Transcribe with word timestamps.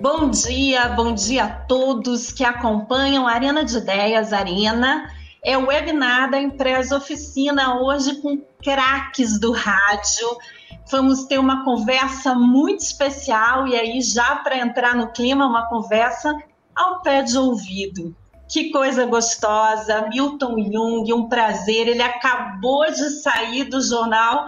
Bom 0.00 0.30
dia, 0.30 0.90
bom 0.90 1.12
dia 1.12 1.44
a 1.44 1.48
todos 1.48 2.30
que 2.30 2.44
acompanham 2.44 3.26
a 3.26 3.32
Arena 3.32 3.64
de 3.64 3.78
Ideias 3.78 4.32
Arena. 4.32 5.10
É 5.44 5.58
o 5.58 5.66
webinar 5.66 6.30
da 6.30 6.40
Empresa 6.40 6.96
Oficina, 6.96 7.80
hoje 7.80 8.14
com 8.22 8.40
craques 8.62 9.40
do 9.40 9.50
rádio. 9.50 10.38
Vamos 10.88 11.24
ter 11.24 11.38
uma 11.38 11.64
conversa 11.64 12.32
muito 12.32 12.78
especial 12.78 13.66
e 13.66 13.74
aí, 13.74 14.00
já 14.00 14.36
para 14.36 14.58
entrar 14.58 14.94
no 14.94 15.08
clima, 15.08 15.44
uma 15.44 15.68
conversa 15.68 16.32
ao 16.76 17.02
pé 17.02 17.22
de 17.22 17.36
ouvido. 17.36 18.14
Que 18.48 18.70
coisa 18.70 19.04
gostosa, 19.04 20.08
Milton 20.08 20.62
Jung, 20.62 21.12
um 21.12 21.28
prazer. 21.28 21.88
Ele 21.88 22.02
acabou 22.02 22.86
de 22.86 23.10
sair 23.20 23.64
do 23.64 23.80
jornal 23.80 24.46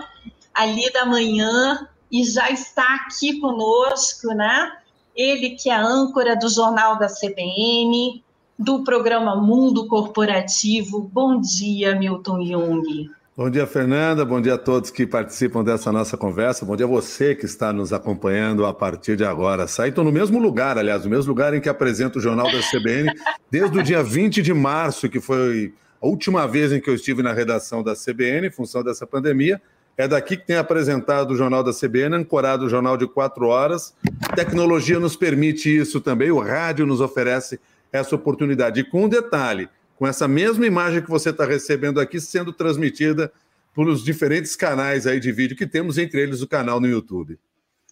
ali 0.54 0.92
da 0.92 1.04
manhã 1.04 1.88
e 2.10 2.24
já 2.24 2.50
está 2.50 2.94
aqui 2.94 3.40
conosco, 3.40 4.28
né? 4.28 4.76
Ele 5.16 5.50
que 5.50 5.70
é 5.70 5.76
âncora 5.76 6.36
do 6.36 6.48
Jornal 6.48 6.98
da 6.98 7.06
CBN, 7.08 8.22
do 8.58 8.84
programa 8.84 9.36
Mundo 9.36 9.86
Corporativo. 9.86 11.00
Bom 11.00 11.40
dia, 11.40 11.94
Milton 11.94 12.44
Jung. 12.44 13.10
Bom 13.36 13.48
dia, 13.48 13.66
Fernanda. 13.66 14.22
Bom 14.22 14.38
dia 14.38 14.54
a 14.54 14.58
todos 14.58 14.90
que 14.90 15.06
participam 15.06 15.64
dessa 15.64 15.90
nossa 15.90 16.14
conversa. 16.14 16.66
Bom 16.66 16.76
dia 16.76 16.84
a 16.84 16.88
você 16.88 17.34
que 17.34 17.46
está 17.46 17.72
nos 17.72 17.90
acompanhando 17.90 18.66
a 18.66 18.74
partir 18.74 19.16
de 19.16 19.24
agora. 19.24 19.64
Estou 19.64 20.04
no 20.04 20.12
mesmo 20.12 20.38
lugar, 20.38 20.76
aliás, 20.76 21.04
no 21.04 21.10
mesmo 21.10 21.30
lugar 21.30 21.54
em 21.54 21.60
que 21.60 21.68
apresento 21.68 22.18
o 22.18 22.20
Jornal 22.20 22.52
da 22.52 22.60
CBN, 22.60 23.10
desde 23.50 23.78
o 23.78 23.82
dia 23.82 24.02
20 24.02 24.42
de 24.42 24.52
março, 24.52 25.08
que 25.08 25.20
foi 25.20 25.72
a 26.02 26.06
última 26.06 26.46
vez 26.46 26.70
em 26.70 26.80
que 26.80 26.90
eu 26.90 26.94
estive 26.94 27.22
na 27.22 27.32
redação 27.32 27.82
da 27.82 27.94
CBN, 27.94 28.48
em 28.48 28.50
função 28.50 28.82
dessa 28.82 29.06
pandemia. 29.06 29.60
É 29.96 30.08
daqui 30.08 30.36
que 30.36 30.46
tem 30.46 30.56
apresentado 30.56 31.32
o 31.32 31.36
Jornal 31.36 31.62
da 31.62 31.72
CBN, 31.72 32.16
ancorado 32.16 32.64
o 32.64 32.68
Jornal 32.68 32.96
de 32.96 33.06
quatro 33.06 33.46
horas. 33.46 33.94
Tecnologia 34.34 34.98
nos 34.98 35.16
permite 35.16 35.74
isso 35.74 36.00
também, 36.00 36.30
o 36.30 36.40
rádio 36.40 36.86
nos 36.86 37.00
oferece 37.00 37.60
essa 37.92 38.14
oportunidade. 38.14 38.80
E 38.80 38.84
com 38.84 39.04
um 39.04 39.08
detalhe, 39.08 39.68
com 39.96 40.06
essa 40.06 40.26
mesma 40.26 40.66
imagem 40.66 41.02
que 41.02 41.10
você 41.10 41.30
está 41.30 41.44
recebendo 41.44 42.00
aqui 42.00 42.20
sendo 42.20 42.52
transmitida 42.52 43.30
pelos 43.74 44.02
diferentes 44.02 44.56
canais 44.56 45.06
aí 45.06 45.20
de 45.20 45.30
vídeo 45.30 45.56
que 45.56 45.66
temos, 45.66 45.98
entre 45.98 46.20
eles 46.20 46.42
o 46.42 46.48
canal 46.48 46.80
no 46.80 46.88
YouTube. 46.88 47.38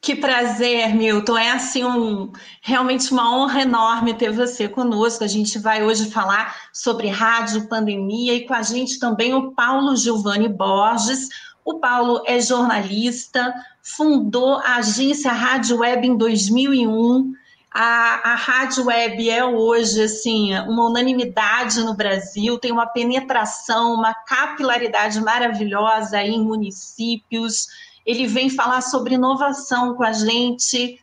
Que 0.00 0.14
prazer, 0.14 0.94
Milton. 0.94 1.36
É 1.36 1.50
assim 1.50 1.84
um 1.84 2.30
realmente 2.62 3.12
uma 3.12 3.36
honra 3.36 3.62
enorme 3.62 4.14
ter 4.14 4.30
você 4.30 4.68
conosco. 4.68 5.24
A 5.24 5.26
gente 5.26 5.58
vai 5.58 5.82
hoje 5.82 6.10
falar 6.10 6.56
sobre 6.72 7.08
rádio, 7.08 7.68
pandemia 7.68 8.34
e 8.34 8.46
com 8.46 8.54
a 8.54 8.62
gente 8.62 8.98
também 8.98 9.34
o 9.34 9.52
Paulo 9.52 9.96
Giovanni 9.96 10.48
Borges, 10.48 11.28
o 11.68 11.78
Paulo 11.78 12.22
é 12.24 12.40
jornalista, 12.40 13.54
fundou 13.82 14.54
a 14.54 14.76
agência 14.76 15.30
Rádio 15.30 15.80
Web 15.80 16.06
em 16.06 16.16
2001. 16.16 17.30
A, 17.70 18.32
a 18.32 18.34
Rádio 18.36 18.86
Web 18.86 19.28
é 19.28 19.44
hoje 19.44 20.02
assim 20.02 20.58
uma 20.60 20.86
unanimidade 20.86 21.80
no 21.80 21.92
Brasil, 21.92 22.58
tem 22.58 22.72
uma 22.72 22.86
penetração, 22.86 23.92
uma 23.92 24.14
capilaridade 24.14 25.20
maravilhosa 25.20 26.22
em 26.22 26.42
municípios. 26.42 27.66
Ele 28.06 28.26
vem 28.26 28.48
falar 28.48 28.80
sobre 28.80 29.16
inovação 29.16 29.94
com 29.94 30.02
a 30.02 30.12
gente. 30.12 30.98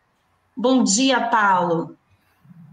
Bom 0.58 0.82
dia, 0.82 1.28
Paulo. 1.28 1.95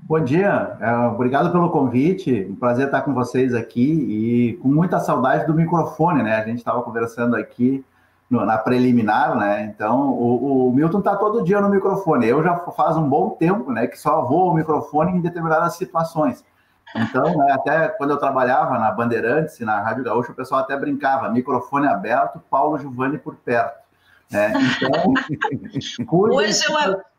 Bom 0.05 0.19
dia, 0.19 0.77
é, 0.81 0.92
obrigado 1.06 1.53
pelo 1.53 1.70
convite. 1.70 2.48
Um 2.50 2.56
prazer 2.56 2.86
estar 2.86 3.03
com 3.03 3.14
vocês 3.14 3.55
aqui 3.55 3.81
e 3.81 4.56
com 4.61 4.69
muita 4.69 4.98
saudade 4.98 5.47
do 5.47 5.55
microfone, 5.55 6.25
né? 6.25 6.36
A 6.36 6.44
gente 6.44 6.59
estava 6.59 6.83
conversando 6.83 7.36
aqui 7.36 7.84
no, 8.28 8.44
na 8.44 8.59
preliminar, 8.59 9.36
né? 9.36 9.64
Então 9.64 10.11
o, 10.11 10.69
o 10.69 10.72
Milton 10.72 10.98
está 10.98 11.14
todo 11.14 11.44
dia 11.44 11.61
no 11.61 11.69
microfone. 11.69 12.27
Eu 12.27 12.42
já 12.42 12.59
faz 12.77 12.97
um 12.97 13.09
bom 13.09 13.31
tempo, 13.31 13.70
né? 13.70 13.86
Que 13.86 13.97
só 13.97 14.22
vou 14.22 14.50
o 14.50 14.55
microfone 14.55 15.12
em 15.12 15.21
determinadas 15.21 15.76
situações. 15.76 16.44
Então, 16.97 17.37
né, 17.38 17.53
até 17.53 17.88
quando 17.88 18.10
eu 18.10 18.19
trabalhava 18.19 18.78
na 18.78 18.91
Bandeirantes 18.91 19.60
e 19.60 19.65
na 19.65 19.81
Rádio 19.81 20.05
Gaúcha, 20.05 20.32
o 20.32 20.34
pessoal 20.34 20.62
até 20.62 20.76
brincava: 20.76 21.31
microfone 21.31 21.87
aberto, 21.87 22.43
Paulo 22.50 22.76
Giovanni 22.76 23.19
por 23.19 23.37
perto. 23.37 23.81
Né? 24.31 24.53
Então, 24.76 25.15
hoje 26.34 26.60
eu 26.69 27.12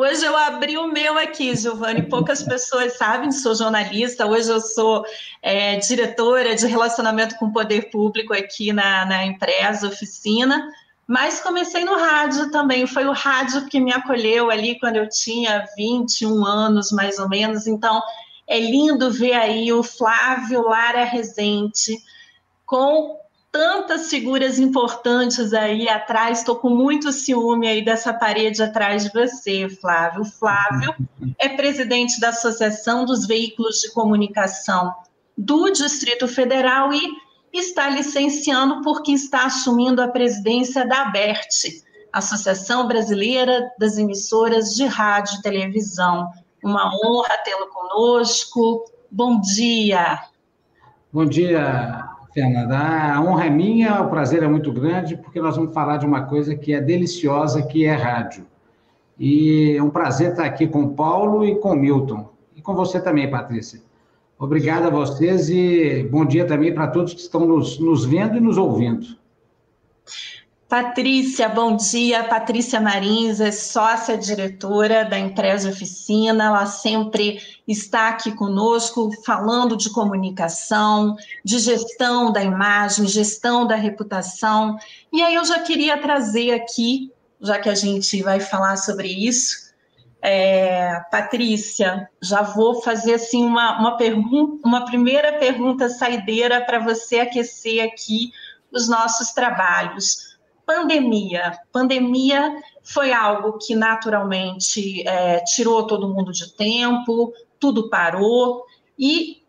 Hoje 0.00 0.24
eu 0.24 0.36
abri 0.36 0.78
o 0.78 0.86
meu 0.86 1.18
aqui, 1.18 1.56
Giovanni. 1.56 2.02
Poucas 2.02 2.40
pessoas 2.40 2.96
sabem, 2.96 3.32
sou 3.32 3.52
jornalista. 3.52 4.26
Hoje 4.26 4.48
eu 4.48 4.60
sou 4.60 5.04
é, 5.42 5.74
diretora 5.74 6.54
de 6.54 6.68
relacionamento 6.68 7.34
com 7.34 7.46
o 7.46 7.52
poder 7.52 7.90
público 7.90 8.32
aqui 8.32 8.72
na, 8.72 9.04
na 9.04 9.26
empresa, 9.26 9.88
oficina. 9.88 10.70
Mas 11.04 11.40
comecei 11.40 11.84
no 11.84 11.96
rádio 11.96 12.48
também. 12.52 12.86
Foi 12.86 13.06
o 13.06 13.12
rádio 13.12 13.66
que 13.66 13.80
me 13.80 13.92
acolheu 13.92 14.52
ali 14.52 14.78
quando 14.78 14.94
eu 14.94 15.08
tinha 15.08 15.66
21 15.76 16.46
anos, 16.46 16.92
mais 16.92 17.18
ou 17.18 17.28
menos. 17.28 17.66
Então, 17.66 18.00
é 18.46 18.60
lindo 18.60 19.10
ver 19.10 19.32
aí 19.32 19.72
o 19.72 19.82
Flávio 19.82 20.62
Lara 20.62 21.02
Rezende 21.02 21.98
com 22.64 23.18
tantas 23.50 24.10
figuras 24.10 24.58
importantes 24.58 25.52
aí 25.52 25.88
atrás. 25.88 26.38
Estou 26.38 26.56
com 26.56 26.70
muito 26.70 27.12
ciúme 27.12 27.66
aí 27.66 27.84
dessa 27.84 28.12
parede 28.12 28.62
atrás 28.62 29.04
de 29.04 29.12
você, 29.12 29.68
Flávio. 29.68 30.24
Flávio 30.24 30.94
é 31.38 31.48
presidente 31.48 32.20
da 32.20 32.28
Associação 32.30 33.04
dos 33.04 33.26
Veículos 33.26 33.80
de 33.80 33.92
Comunicação 33.92 34.94
do 35.36 35.70
Distrito 35.70 36.26
Federal 36.26 36.92
e 36.92 37.08
está 37.52 37.88
licenciando 37.88 38.82
porque 38.82 39.12
está 39.12 39.46
assumindo 39.46 40.02
a 40.02 40.08
presidência 40.08 40.86
da 40.86 41.02
ABERT, 41.02 41.82
Associação 42.12 42.86
Brasileira 42.86 43.70
das 43.78 43.96
Emissoras 43.96 44.74
de 44.74 44.84
Rádio 44.84 45.38
e 45.38 45.42
Televisão. 45.42 46.30
Uma 46.62 46.90
honra 46.92 47.38
tê-lo 47.44 47.68
conosco. 47.68 48.84
Bom 49.10 49.40
dia. 49.40 50.20
Bom 51.12 51.24
dia, 51.24 52.08
Fernanda, 52.32 52.78
a 52.78 53.20
honra 53.20 53.46
é 53.46 53.50
minha, 53.50 54.00
o 54.02 54.08
prazer 54.08 54.42
é 54.42 54.48
muito 54.48 54.72
grande, 54.72 55.16
porque 55.16 55.40
nós 55.40 55.56
vamos 55.56 55.72
falar 55.72 55.96
de 55.96 56.06
uma 56.06 56.22
coisa 56.22 56.54
que 56.54 56.72
é 56.72 56.80
deliciosa, 56.80 57.62
que 57.62 57.84
é 57.84 57.94
rádio. 57.94 58.46
E 59.18 59.74
é 59.76 59.82
um 59.82 59.90
prazer 59.90 60.30
estar 60.30 60.44
aqui 60.44 60.66
com 60.66 60.84
o 60.84 60.94
Paulo 60.94 61.44
e 61.44 61.56
com 61.56 61.72
o 61.72 61.76
Milton. 61.76 62.28
E 62.54 62.62
com 62.62 62.74
você 62.74 63.00
também, 63.00 63.30
Patrícia. 63.30 63.80
Obrigado 64.38 64.86
a 64.86 64.90
vocês 64.90 65.50
e 65.50 66.06
bom 66.10 66.24
dia 66.24 66.46
também 66.46 66.72
para 66.72 66.86
todos 66.86 67.12
que 67.12 67.20
estão 67.20 67.44
nos, 67.44 67.78
nos 67.80 68.04
vendo 68.04 68.36
e 68.36 68.40
nos 68.40 68.56
ouvindo. 68.56 69.18
Patrícia, 70.68 71.48
bom 71.48 71.76
dia. 71.76 72.24
Patrícia 72.24 72.78
Marins 72.78 73.40
é 73.40 73.50
sócia 73.50 74.18
diretora 74.18 75.02
da 75.02 75.18
empresa 75.18 75.70
Oficina. 75.70 76.44
Ela 76.44 76.66
sempre 76.66 77.40
está 77.66 78.10
aqui 78.10 78.32
conosco 78.32 79.10
falando 79.24 79.78
de 79.78 79.88
comunicação, 79.88 81.16
de 81.42 81.58
gestão 81.58 82.30
da 82.30 82.42
imagem, 82.42 83.08
gestão 83.08 83.66
da 83.66 83.76
reputação. 83.76 84.76
E 85.10 85.22
aí 85.22 85.36
eu 85.36 85.44
já 85.46 85.58
queria 85.60 85.96
trazer 85.96 86.50
aqui, 86.50 87.10
já 87.40 87.58
que 87.58 87.70
a 87.70 87.74
gente 87.74 88.22
vai 88.22 88.38
falar 88.38 88.76
sobre 88.76 89.08
isso, 89.08 89.72
é, 90.20 91.00
Patrícia, 91.10 92.10
já 92.20 92.42
vou 92.42 92.82
fazer 92.82 93.14
assim 93.14 93.42
uma, 93.42 93.80
uma 93.80 93.96
pergunta, 93.96 94.68
uma 94.68 94.84
primeira 94.84 95.32
pergunta 95.38 95.88
saideira 95.88 96.62
para 96.62 96.78
você 96.78 97.20
aquecer 97.20 97.82
aqui 97.82 98.32
os 98.70 98.86
nossos 98.86 99.30
trabalhos 99.30 100.27
pandemia. 100.68 101.58
Pandemia 101.72 102.62
foi 102.82 103.10
algo 103.10 103.56
que 103.56 103.74
naturalmente 103.74 105.02
é, 105.08 105.40
tirou 105.40 105.86
todo 105.86 106.12
mundo 106.12 106.30
de 106.30 106.54
tempo, 106.54 107.32
tudo 107.58 107.88
parou 107.88 108.66
e 108.98 109.42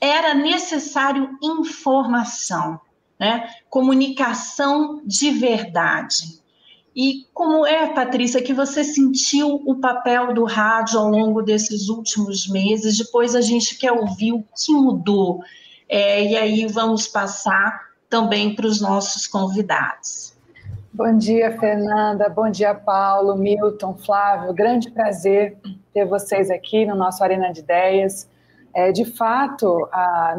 era 0.00 0.32
necessário 0.32 1.36
informação, 1.42 2.80
né? 3.20 3.50
comunicação 3.68 5.02
de 5.04 5.30
verdade. 5.30 6.40
E 6.94 7.26
como 7.34 7.66
é, 7.66 7.92
Patrícia, 7.92 8.42
que 8.42 8.54
você 8.54 8.82
sentiu 8.82 9.62
o 9.66 9.74
papel 9.74 10.32
do 10.32 10.44
rádio 10.44 10.98
ao 10.98 11.10
longo 11.10 11.42
desses 11.42 11.90
últimos 11.90 12.48
meses? 12.48 12.96
Depois 12.96 13.34
a 13.34 13.42
gente 13.42 13.76
quer 13.76 13.92
ouvir 13.92 14.32
o 14.32 14.42
que 14.56 14.72
mudou. 14.72 15.42
É, 15.86 16.24
e 16.24 16.34
aí 16.34 16.66
vamos 16.66 17.06
passar 17.06 17.78
também 18.08 18.54
para 18.54 18.66
os 18.66 18.80
nossos 18.80 19.26
convidados. 19.26 20.35
Bom 20.96 21.18
dia, 21.18 21.52
Fernanda. 21.60 22.26
Bom 22.26 22.48
dia, 22.48 22.74
Paulo, 22.74 23.36
Milton, 23.36 23.92
Flávio. 23.98 24.54
Grande 24.54 24.90
prazer 24.90 25.54
ter 25.92 26.06
vocês 26.06 26.50
aqui 26.50 26.86
no 26.86 26.94
nosso 26.96 27.22
Arena 27.22 27.52
de 27.52 27.60
Ideias. 27.60 28.26
É, 28.72 28.90
de 28.90 29.04
fato, 29.04 29.86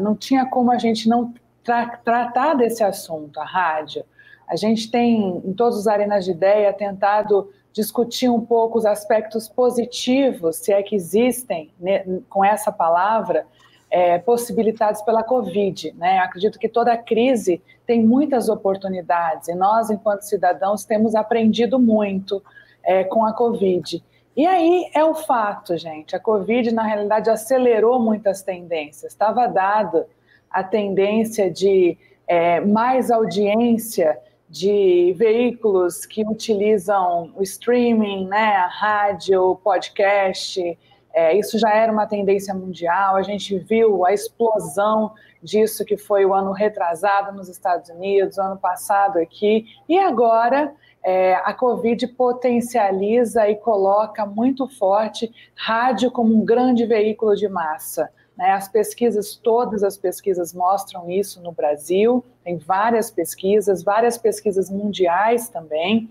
não 0.00 0.16
tinha 0.16 0.46
como 0.46 0.72
a 0.72 0.76
gente 0.76 1.08
não 1.08 1.32
tra 1.62 1.86
tratar 1.98 2.54
desse 2.54 2.82
assunto, 2.82 3.38
a 3.38 3.44
rádio. 3.44 4.04
A 4.48 4.56
gente 4.56 4.90
tem, 4.90 5.40
em 5.44 5.52
todos 5.52 5.78
os 5.78 5.86
arenas 5.86 6.24
de 6.24 6.32
ideia, 6.32 6.72
tentado 6.72 7.52
discutir 7.72 8.28
um 8.28 8.44
pouco 8.44 8.78
os 8.78 8.84
aspectos 8.84 9.48
positivos, 9.48 10.56
se 10.56 10.72
é 10.72 10.82
que 10.82 10.96
existem 10.96 11.70
né, 11.78 12.04
com 12.28 12.44
essa 12.44 12.72
palavra, 12.72 13.46
é, 13.88 14.18
possibilitados 14.18 15.02
pela 15.02 15.22
Covid. 15.22 15.94
Né? 15.96 16.18
Acredito 16.18 16.58
que 16.58 16.68
toda 16.68 16.96
crise 16.96 17.62
tem 17.88 18.04
muitas 18.04 18.50
oportunidades 18.50 19.48
e 19.48 19.54
nós, 19.54 19.88
enquanto 19.88 20.20
cidadãos, 20.20 20.84
temos 20.84 21.14
aprendido 21.14 21.78
muito 21.78 22.42
é, 22.84 23.02
com 23.02 23.24
a 23.24 23.32
Covid. 23.32 24.04
E 24.36 24.46
aí 24.46 24.90
é 24.94 25.02
o 25.02 25.14
fato, 25.14 25.74
gente. 25.78 26.14
A 26.14 26.20
Covid, 26.20 26.70
na 26.70 26.82
realidade, 26.82 27.30
acelerou 27.30 27.98
muitas 27.98 28.42
tendências. 28.42 29.12
Estava 29.12 29.46
dada 29.46 30.06
a 30.50 30.62
tendência 30.62 31.50
de 31.50 31.96
é, 32.26 32.60
mais 32.60 33.10
audiência 33.10 34.18
de 34.50 35.14
veículos 35.16 36.04
que 36.04 36.28
utilizam 36.28 37.32
o 37.34 37.42
streaming, 37.42 38.26
né, 38.26 38.56
a 38.56 38.66
rádio, 38.66 39.58
podcast. 39.64 40.78
É, 41.14 41.34
isso 41.38 41.58
já 41.58 41.74
era 41.74 41.90
uma 41.90 42.06
tendência 42.06 42.52
mundial. 42.52 43.16
A 43.16 43.22
gente 43.22 43.58
viu 43.58 44.04
a 44.04 44.12
explosão 44.12 45.14
disso 45.42 45.84
que 45.84 45.96
foi 45.96 46.24
o 46.24 46.34
ano 46.34 46.52
retrasado 46.52 47.36
nos 47.36 47.48
Estados 47.48 47.90
Unidos, 47.90 48.38
ano 48.38 48.56
passado 48.56 49.18
aqui, 49.18 49.66
e 49.88 49.98
agora 49.98 50.74
é, 51.02 51.34
a 51.36 51.54
Covid 51.54 52.06
potencializa 52.08 53.48
e 53.48 53.56
coloca 53.56 54.26
muito 54.26 54.68
forte 54.68 55.32
rádio 55.54 56.10
como 56.10 56.34
um 56.34 56.44
grande 56.44 56.84
veículo 56.84 57.34
de 57.34 57.48
massa. 57.48 58.10
Né? 58.36 58.52
As 58.52 58.68
pesquisas, 58.68 59.34
todas 59.34 59.82
as 59.82 59.96
pesquisas 59.96 60.52
mostram 60.52 61.10
isso 61.10 61.42
no 61.42 61.52
Brasil, 61.52 62.24
tem 62.44 62.56
várias 62.56 63.10
pesquisas, 63.10 63.82
várias 63.82 64.16
pesquisas 64.16 64.70
mundiais 64.70 65.48
também, 65.48 66.08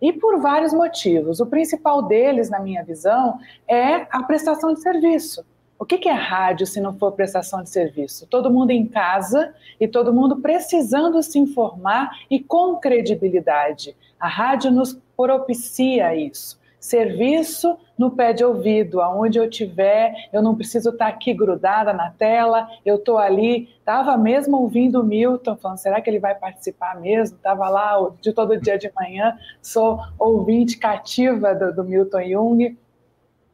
e 0.00 0.12
por 0.12 0.40
vários 0.40 0.72
motivos. 0.72 1.40
O 1.40 1.46
principal 1.46 2.02
deles, 2.02 2.48
na 2.48 2.60
minha 2.60 2.84
visão, 2.84 3.38
é 3.66 4.06
a 4.10 4.22
prestação 4.22 4.72
de 4.72 4.80
serviço. 4.80 5.44
O 5.78 5.84
que 5.84 6.08
é 6.08 6.12
rádio 6.12 6.66
se 6.66 6.80
não 6.80 6.98
for 6.98 7.12
prestação 7.12 7.62
de 7.62 7.70
serviço? 7.70 8.26
Todo 8.26 8.50
mundo 8.50 8.70
em 8.70 8.86
casa 8.86 9.54
e 9.78 9.86
todo 9.86 10.12
mundo 10.12 10.40
precisando 10.40 11.22
se 11.22 11.38
informar 11.38 12.10
e 12.28 12.40
com 12.40 12.76
credibilidade. 12.76 13.96
A 14.18 14.26
rádio 14.26 14.70
nos 14.70 14.98
propicia 15.16 16.14
isso 16.16 16.58
serviço 16.80 17.76
no 17.98 18.12
pé 18.12 18.32
de 18.32 18.44
ouvido, 18.44 19.00
aonde 19.00 19.38
eu 19.38 19.50
tiver, 19.50 20.14
eu 20.32 20.40
não 20.40 20.54
preciso 20.54 20.90
estar 20.90 21.08
aqui 21.08 21.34
grudada 21.34 21.92
na 21.92 22.10
tela, 22.10 22.68
eu 22.84 22.96
estou 22.96 23.18
ali, 23.18 23.68
estava 23.78 24.16
mesmo 24.16 24.56
ouvindo 24.58 25.00
o 25.00 25.04
Milton, 25.04 25.56
falando, 25.56 25.78
será 25.78 26.00
que 26.00 26.08
ele 26.08 26.20
vai 26.20 26.34
participar 26.34 27.00
mesmo? 27.00 27.36
Estava 27.36 27.68
lá 27.68 28.10
de 28.20 28.32
todo 28.32 28.60
dia 28.60 28.78
de 28.78 28.90
manhã, 28.94 29.36
sou 29.60 30.00
ouvinte 30.18 30.78
cativa 30.78 31.54
do, 31.54 31.74
do 31.74 31.84
Milton 31.84 32.22
Jung, 32.22 32.78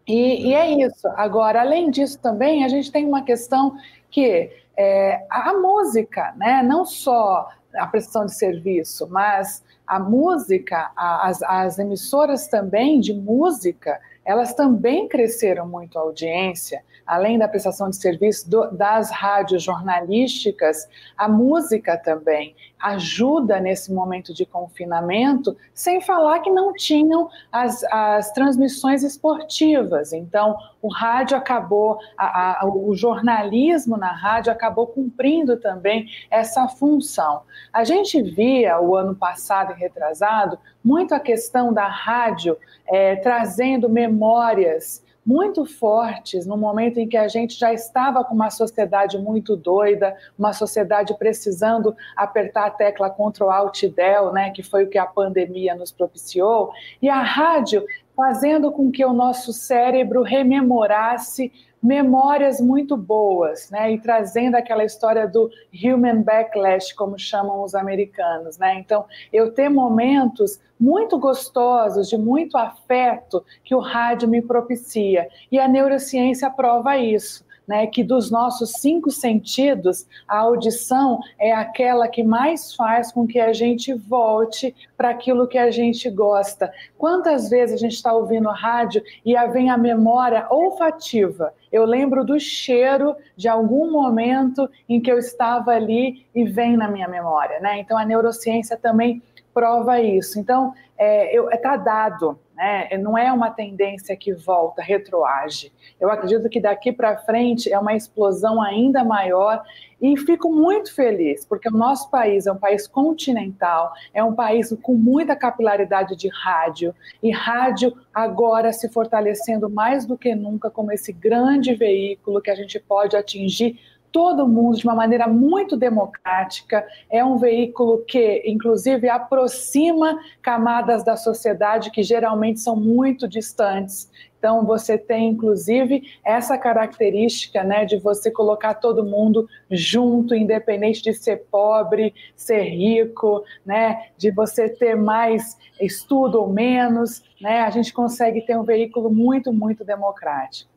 e, 0.07 0.49
e, 0.49 0.55
é 0.55 0.71
isso. 0.71 1.09
Agora, 1.17 1.61
além 1.61 1.91
disso 1.91 2.19
também, 2.19 2.65
a 2.65 2.69
gente 2.69 2.93
tem 2.93 3.07
uma 3.07 3.23
questão 3.23 3.75
que 4.11 4.51
é, 4.77 5.25
a 5.31 5.53
música, 5.55 6.35
né, 6.37 6.63
não 6.63 6.85
só 6.85 7.49
a 7.75 7.87
prestação 7.87 8.27
de 8.27 8.35
serviço, 8.35 9.09
mas 9.11 9.65
a 9.87 9.99
música, 9.99 10.91
as, 10.97 11.43
as 11.43 11.79
emissoras 11.79 12.47
também 12.49 13.01
de 13.01 13.13
música, 13.13 14.01
elas 14.25 14.55
também 14.55 15.09
cresceram 15.09 15.67
muito 15.67 15.99
a 15.99 16.03
audiência, 16.03 16.83
além 17.07 17.39
da 17.39 17.49
prestação 17.49 17.91
de 17.91 17.97
serviço 17.97 18.49
do, 18.49 18.71
das 18.71 19.11
rádios 19.11 19.63
jornalísticas, 19.63 20.89
a 21.17 21.29
música 21.29 21.99
também 21.99 22.55
ajuda 22.81 23.61
nesse 23.61 23.93
momento 23.93 24.35
de 24.35 24.45
confinamento, 24.45 25.57
sem 25.73 26.01
falar 26.01 26.41
que 26.41 26.51
não 26.51 26.73
tinham 26.73 27.29
as, 27.51 27.83
as 27.85 28.33
transmissões 28.33 29.03
esportivas. 29.03 30.13
Então, 30.13 30.57
o 30.83 30.89
rádio 30.89 31.37
acabou, 31.37 31.99
a, 32.17 32.63
a, 32.63 32.67
o 32.67 32.95
jornalismo 32.95 33.97
na 33.97 34.13
rádio 34.13 34.53
acabou 34.53 34.87
cumprindo 34.87 35.57
também 35.57 36.09
essa 36.31 36.69
função. 36.69 37.43
A 37.73 37.85
gente 37.85 38.21
via 38.21 38.81
o 38.81 38.95
ano 38.95 39.15
passado 39.15 39.73
e 39.73 39.77
retrasado 39.77 40.59
muito 40.83 41.15
a 41.15 41.21
questão 41.21 41.73
da 41.73 41.87
rádio 41.87 42.57
é, 42.87 43.17
trazendo 43.17 43.89
memórias 43.89 45.04
muito 45.25 45.65
fortes 45.65 46.47
no 46.47 46.57
momento 46.57 46.99
em 46.99 47.09
que 47.09 47.17
a 47.17 47.29
gente 47.29 47.59
já 47.59 47.73
estava 47.73 48.25
com 48.25 48.35
uma 48.35 48.51
sociedade 48.51 49.19
muito 49.19 49.57
doida, 49.57 50.17
uma 50.39 50.53
sociedade 50.53 51.17
precisando 51.19 51.97
apertar 52.17 52.67
a 52.67 52.71
tecla 52.71 53.11
Ctrl 53.11 53.51
Alt 53.51 53.85
Del, 53.89 54.33
né, 54.33 54.51
que 54.51 54.63
foi 54.63 54.85
o 54.85 54.89
que 54.89 54.99
a 54.99 55.07
pandemia 55.07 55.75
nos 55.75 55.91
propiciou, 55.91 56.73
e 57.01 57.09
a 57.09 57.23
rádio 57.23 57.85
fazendo 58.17 58.71
com 58.71 58.91
que 58.91 59.05
o 59.05 59.13
nosso 59.13 59.53
cérebro 59.53 60.23
rememorasse 60.23 61.53
memórias 61.83 62.63
muito 62.63 62.97
boas, 62.97 63.69
né? 63.71 63.93
E 63.93 64.01
trazendo 64.01 64.55
aquela 64.55 64.85
história 64.85 65.29
do 65.29 65.51
human 65.75 66.23
backlash, 66.23 66.95
como 66.95 67.19
chamam 67.19 67.63
os 67.63 67.75
americanos, 67.75 68.57
né? 68.57 68.77
Então, 68.79 69.05
eu 69.31 69.53
ter 69.53 69.69
momentos 69.69 70.59
muito 70.81 71.19
gostosos, 71.19 72.09
de 72.09 72.17
muito 72.17 72.57
afeto 72.57 73.45
que 73.63 73.75
o 73.75 73.81
rádio 73.81 74.29
me 74.29 74.41
propicia. 74.41 75.29
E 75.53 75.59
a 75.59 75.69
neurociência 75.69 76.49
prova 76.49 76.97
isso 76.97 77.45
né, 77.67 77.87
que 77.87 78.05
dos 78.05 78.31
nossos 78.31 78.73
cinco 78.73 79.11
sentidos, 79.11 80.07
a 80.29 80.39
audição 80.39 81.21
é 81.39 81.53
aquela 81.53 82.09
que 82.09 82.23
mais 82.23 82.75
faz 82.75 83.13
com 83.13 83.27
que 83.27 83.41
a 83.41 83.53
gente 83.53 83.93
volte 83.95 84.75
para 84.97 85.11
aquilo 85.11 85.47
que 85.47 85.59
a 85.59 85.71
gente 85.71 86.09
gosta. 86.11 86.73
Quantas 86.99 87.49
vezes 87.49 87.77
a 87.77 87.79
gente 87.79 87.95
está 87.95 88.13
ouvindo 88.13 88.49
rádio 88.49 89.03
e 89.25 89.35
vem 89.49 89.71
a 89.71 89.77
memória 89.77 90.47
olfativa? 90.51 91.53
Eu 91.73 91.85
lembro 91.85 92.25
do 92.25 92.39
cheiro 92.39 93.17
de 93.37 93.49
algum 93.49 93.91
momento 93.91 94.69
em 94.89 95.01
que 95.01 95.11
eu 95.11 95.19
estava 95.19 95.73
ali 95.73 96.27
e 96.35 96.45
vem 96.45 96.77
na 96.77 96.89
minha 96.89 97.09
memória, 97.09 97.59
né? 97.61 97.79
Então 97.81 97.99
a 97.99 98.05
neurociência 98.05 98.77
também 98.77 99.23
prova 99.55 100.01
isso. 100.01 100.39
Então, 100.39 100.75
é, 100.99 101.37
está 101.37 101.53
é, 101.53 101.57
tá 101.57 101.77
dado, 101.77 102.39
né? 102.55 102.89
não 102.99 103.19
é 103.19 103.33
uma 103.33 103.51
tendência 103.51 104.17
que 104.17 104.33
volta, 104.33 104.83
retroage. 104.83 105.73
Eu 106.01 106.11
acredito 106.11 106.49
que 106.49 106.61
daqui 106.61 106.93
para 106.93 107.17
frente 107.19 107.73
é 107.73 107.79
uma 107.79 107.95
explosão 107.95 108.63
ainda 108.63 109.05
maior 109.05 109.63
e 110.01 110.17
fico 110.19 110.53
muito 110.53 110.95
feliz, 110.95 111.45
porque 111.45 111.69
o 111.69 111.73
nosso 111.73 112.11
país 112.11 112.47
é 112.47 112.53
um 112.53 112.59
país 112.59 112.87
continental, 112.87 113.93
é 114.13 114.23
um 114.23 114.35
país 114.35 114.77
com 114.83 114.95
muita 114.95 115.35
capilaridade 115.35 116.15
de 116.15 116.29
rádio, 116.29 116.95
e 117.23 117.31
rádio 117.31 117.97
agora 118.13 118.73
se 118.73 118.89
fortalecendo 118.89 119.71
mais 119.71 120.05
do 120.05 120.19
que 120.19 120.35
nunca 120.35 120.71
como 120.71 120.93
esse 120.93 121.13
grande 121.13 121.75
veículo 121.75 122.43
que 122.43 122.51
a 122.51 122.55
gente 122.55 122.79
pode 122.79 123.17
atingir 123.17 123.79
todo 124.15 124.47
mundo 124.47 124.79
de 124.79 124.85
uma 124.85 124.95
maneira 124.95 125.27
muito 125.27 125.77
democrática. 125.77 126.87
É 127.11 127.25
um 127.25 127.37
veículo 127.37 128.05
que, 128.07 128.45
inclusive, 128.47 129.09
aproxima 129.09 130.17
camadas 130.41 131.05
da 131.05 131.17
sociedade 131.17 131.91
que 131.91 132.01
geralmente 132.05 132.61
são 132.61 132.77
muito 132.77 133.27
distantes. 133.27 134.09
Então, 134.39 134.65
você 134.65 134.97
tem, 134.97 135.31
inclusive, 135.31 136.05
essa 136.25 136.57
característica 136.57 137.65
né, 137.65 137.85
de 137.85 137.97
você 137.97 138.31
colocar 138.31 138.75
todo 138.75 139.03
mundo 139.05 139.49
junto, 139.69 140.33
independente 140.33 141.03
de 141.03 141.13
ser 141.13 141.47
pobre, 141.51 142.15
ser 142.37 142.63
rico, 142.63 143.43
né, 143.67 144.11
de 144.17 144.31
você 144.31 144.69
ter 144.69 144.95
mais 144.95 145.59
estudo 145.81 146.41
ou 146.41 146.49
menos. 146.49 147.25
Né, 147.41 147.63
a 147.63 147.71
gente 147.71 147.93
consegue 147.93 148.43
ter 148.43 148.57
um 148.57 148.63
veículo 148.63 149.11
muito, 149.11 149.53
muito 149.53 149.85
democrático. 149.85 150.74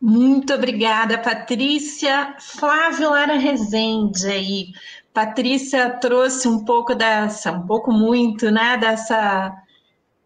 Muito 0.00 0.54
obrigada, 0.54 1.18
Patrícia. 1.18 2.36
Flávio 2.38 3.10
Lara 3.10 3.36
Rezende 3.36 4.26
aí. 4.28 4.66
Patrícia 5.12 5.90
trouxe 5.90 6.46
um 6.46 6.64
pouco 6.64 6.94
dessa, 6.94 7.50
um 7.50 7.66
pouco 7.66 7.90
muito, 7.90 8.50
né, 8.50 8.76
dessa, 8.76 9.52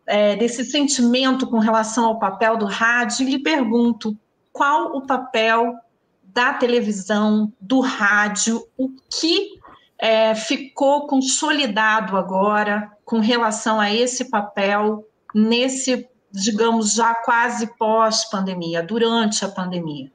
é, 0.07 0.37
desse 0.37 0.65
sentimento 0.65 1.47
com 1.47 1.59
relação 1.59 2.05
ao 2.05 2.19
papel 2.19 2.59
do 2.59 2.67
rádio. 2.67 3.27
E 3.27 3.31
lhe 3.31 3.39
pergunto, 3.39 4.17
qual 4.53 4.95
o 4.95 5.07
papel 5.07 5.75
da 6.23 6.53
televisão, 6.53 7.51
do 7.59 7.81
rádio, 7.81 8.63
o 8.77 8.91
que 9.11 9.59
é, 9.99 10.35
ficou 10.35 11.07
consolidado 11.07 12.17
agora 12.17 12.91
com 13.05 13.21
relação 13.21 13.81
a 13.81 13.93
esse 13.93 14.29
papel 14.29 15.07
nesse 15.35 16.09
digamos, 16.33 16.95
já 16.95 17.15
quase 17.15 17.67
pós-pandemia, 17.79 18.83
durante 18.83 19.45
a 19.45 19.49
pandemia? 19.49 20.11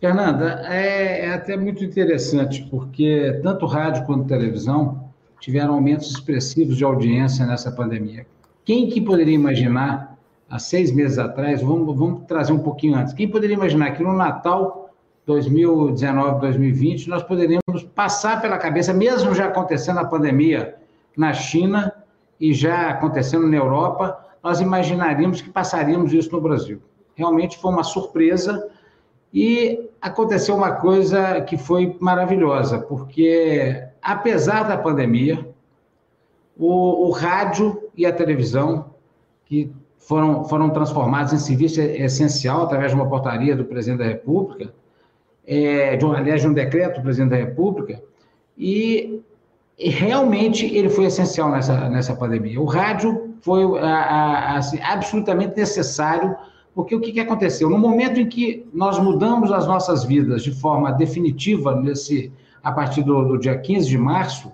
Fernanda, 0.00 0.62
é, 0.66 1.26
é, 1.26 1.34
até 1.34 1.56
muito 1.56 1.84
interessante, 1.84 2.66
porque 2.70 3.38
tanto 3.42 3.66
rádio 3.66 4.06
quanto 4.06 4.26
televisão 4.26 5.10
tiveram 5.40 5.74
aumentos 5.74 6.10
expressivos 6.10 6.76
de 6.76 6.84
audiência 6.84 7.44
nessa 7.44 7.70
pandemia. 7.70 8.26
Quem 8.64 8.88
que 8.88 9.00
poderia 9.00 9.34
imaginar, 9.34 10.16
há 10.48 10.58
seis 10.58 10.90
meses 10.90 11.18
atrás, 11.18 11.60
vamos, 11.60 11.98
vamos 11.98 12.22
trazer 12.26 12.52
um 12.52 12.60
pouquinho 12.60 12.96
antes, 12.96 13.12
quem 13.12 13.28
poderia 13.28 13.54
imaginar 13.54 13.90
que 13.90 14.02
no 14.02 14.12
Natal 14.14 14.90
2019, 15.26 16.40
2020, 16.40 17.08
nós 17.08 17.22
poderíamos 17.22 17.82
passar 17.94 18.40
pela 18.40 18.56
cabeça, 18.56 18.92
mesmo 18.92 19.34
já 19.34 19.46
acontecendo 19.46 19.98
a 19.98 20.04
pandemia 20.04 20.76
na 21.16 21.32
China 21.32 21.92
e 22.40 22.54
já 22.54 22.88
acontecendo 22.88 23.46
na 23.46 23.56
Europa, 23.56 24.29
nós 24.42 24.60
imaginaríamos 24.60 25.40
que 25.40 25.50
passaríamos 25.50 26.12
isso 26.12 26.32
no 26.32 26.40
Brasil. 26.40 26.80
Realmente 27.14 27.58
foi 27.58 27.72
uma 27.72 27.84
surpresa 27.84 28.68
e 29.32 29.88
aconteceu 30.00 30.56
uma 30.56 30.72
coisa 30.72 31.40
que 31.42 31.56
foi 31.56 31.96
maravilhosa, 32.00 32.78
porque 32.78 33.82
apesar 34.02 34.64
da 34.64 34.76
pandemia, 34.76 35.46
o, 36.56 37.08
o 37.08 37.10
rádio 37.10 37.90
e 37.96 38.04
a 38.06 38.12
televisão, 38.12 38.94
que 39.44 39.70
foram, 39.98 40.44
foram 40.44 40.70
transformados 40.70 41.32
em 41.32 41.38
serviço 41.38 41.80
essencial 41.80 42.62
através 42.62 42.90
de 42.90 42.96
uma 42.96 43.08
portaria 43.08 43.54
do 43.54 43.64
presidente 43.64 43.98
da 43.98 44.06
República, 44.06 44.72
é, 45.46 45.96
de 45.96 46.04
aliás, 46.04 46.40
de 46.40 46.48
um 46.48 46.52
decreto 46.52 46.96
do 46.96 47.02
presidente 47.02 47.30
da 47.30 47.36
República, 47.36 48.02
e 48.56 49.22
realmente 49.88 50.66
ele 50.66 50.90
foi 50.90 51.06
essencial 51.06 51.50
nessa, 51.50 51.88
nessa 51.88 52.14
pandemia. 52.14 52.60
O 52.60 52.66
rádio 52.66 53.34
foi 53.40 53.78
a, 53.80 53.86
a, 53.86 54.56
assim, 54.58 54.78
absolutamente 54.82 55.56
necessário, 55.56 56.36
porque 56.74 56.94
o 56.94 57.00
que, 57.00 57.12
que 57.12 57.20
aconteceu? 57.20 57.70
No 57.70 57.78
momento 57.78 58.20
em 58.20 58.28
que 58.28 58.68
nós 58.74 58.98
mudamos 58.98 59.50
as 59.50 59.66
nossas 59.66 60.04
vidas 60.04 60.42
de 60.42 60.52
forma 60.52 60.92
definitiva, 60.92 61.74
nesse, 61.74 62.30
a 62.62 62.70
partir 62.70 63.02
do, 63.02 63.24
do 63.24 63.38
dia 63.38 63.56
15 63.56 63.88
de 63.88 63.96
março, 63.96 64.52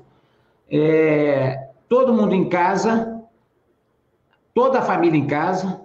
é, 0.71 1.71
todo 1.89 2.15
mundo 2.15 2.35
em 2.35 2.49
casa, 2.49 3.21
toda 4.55 4.79
a 4.79 4.83
família 4.83 5.19
em 5.19 5.27
casa, 5.27 5.81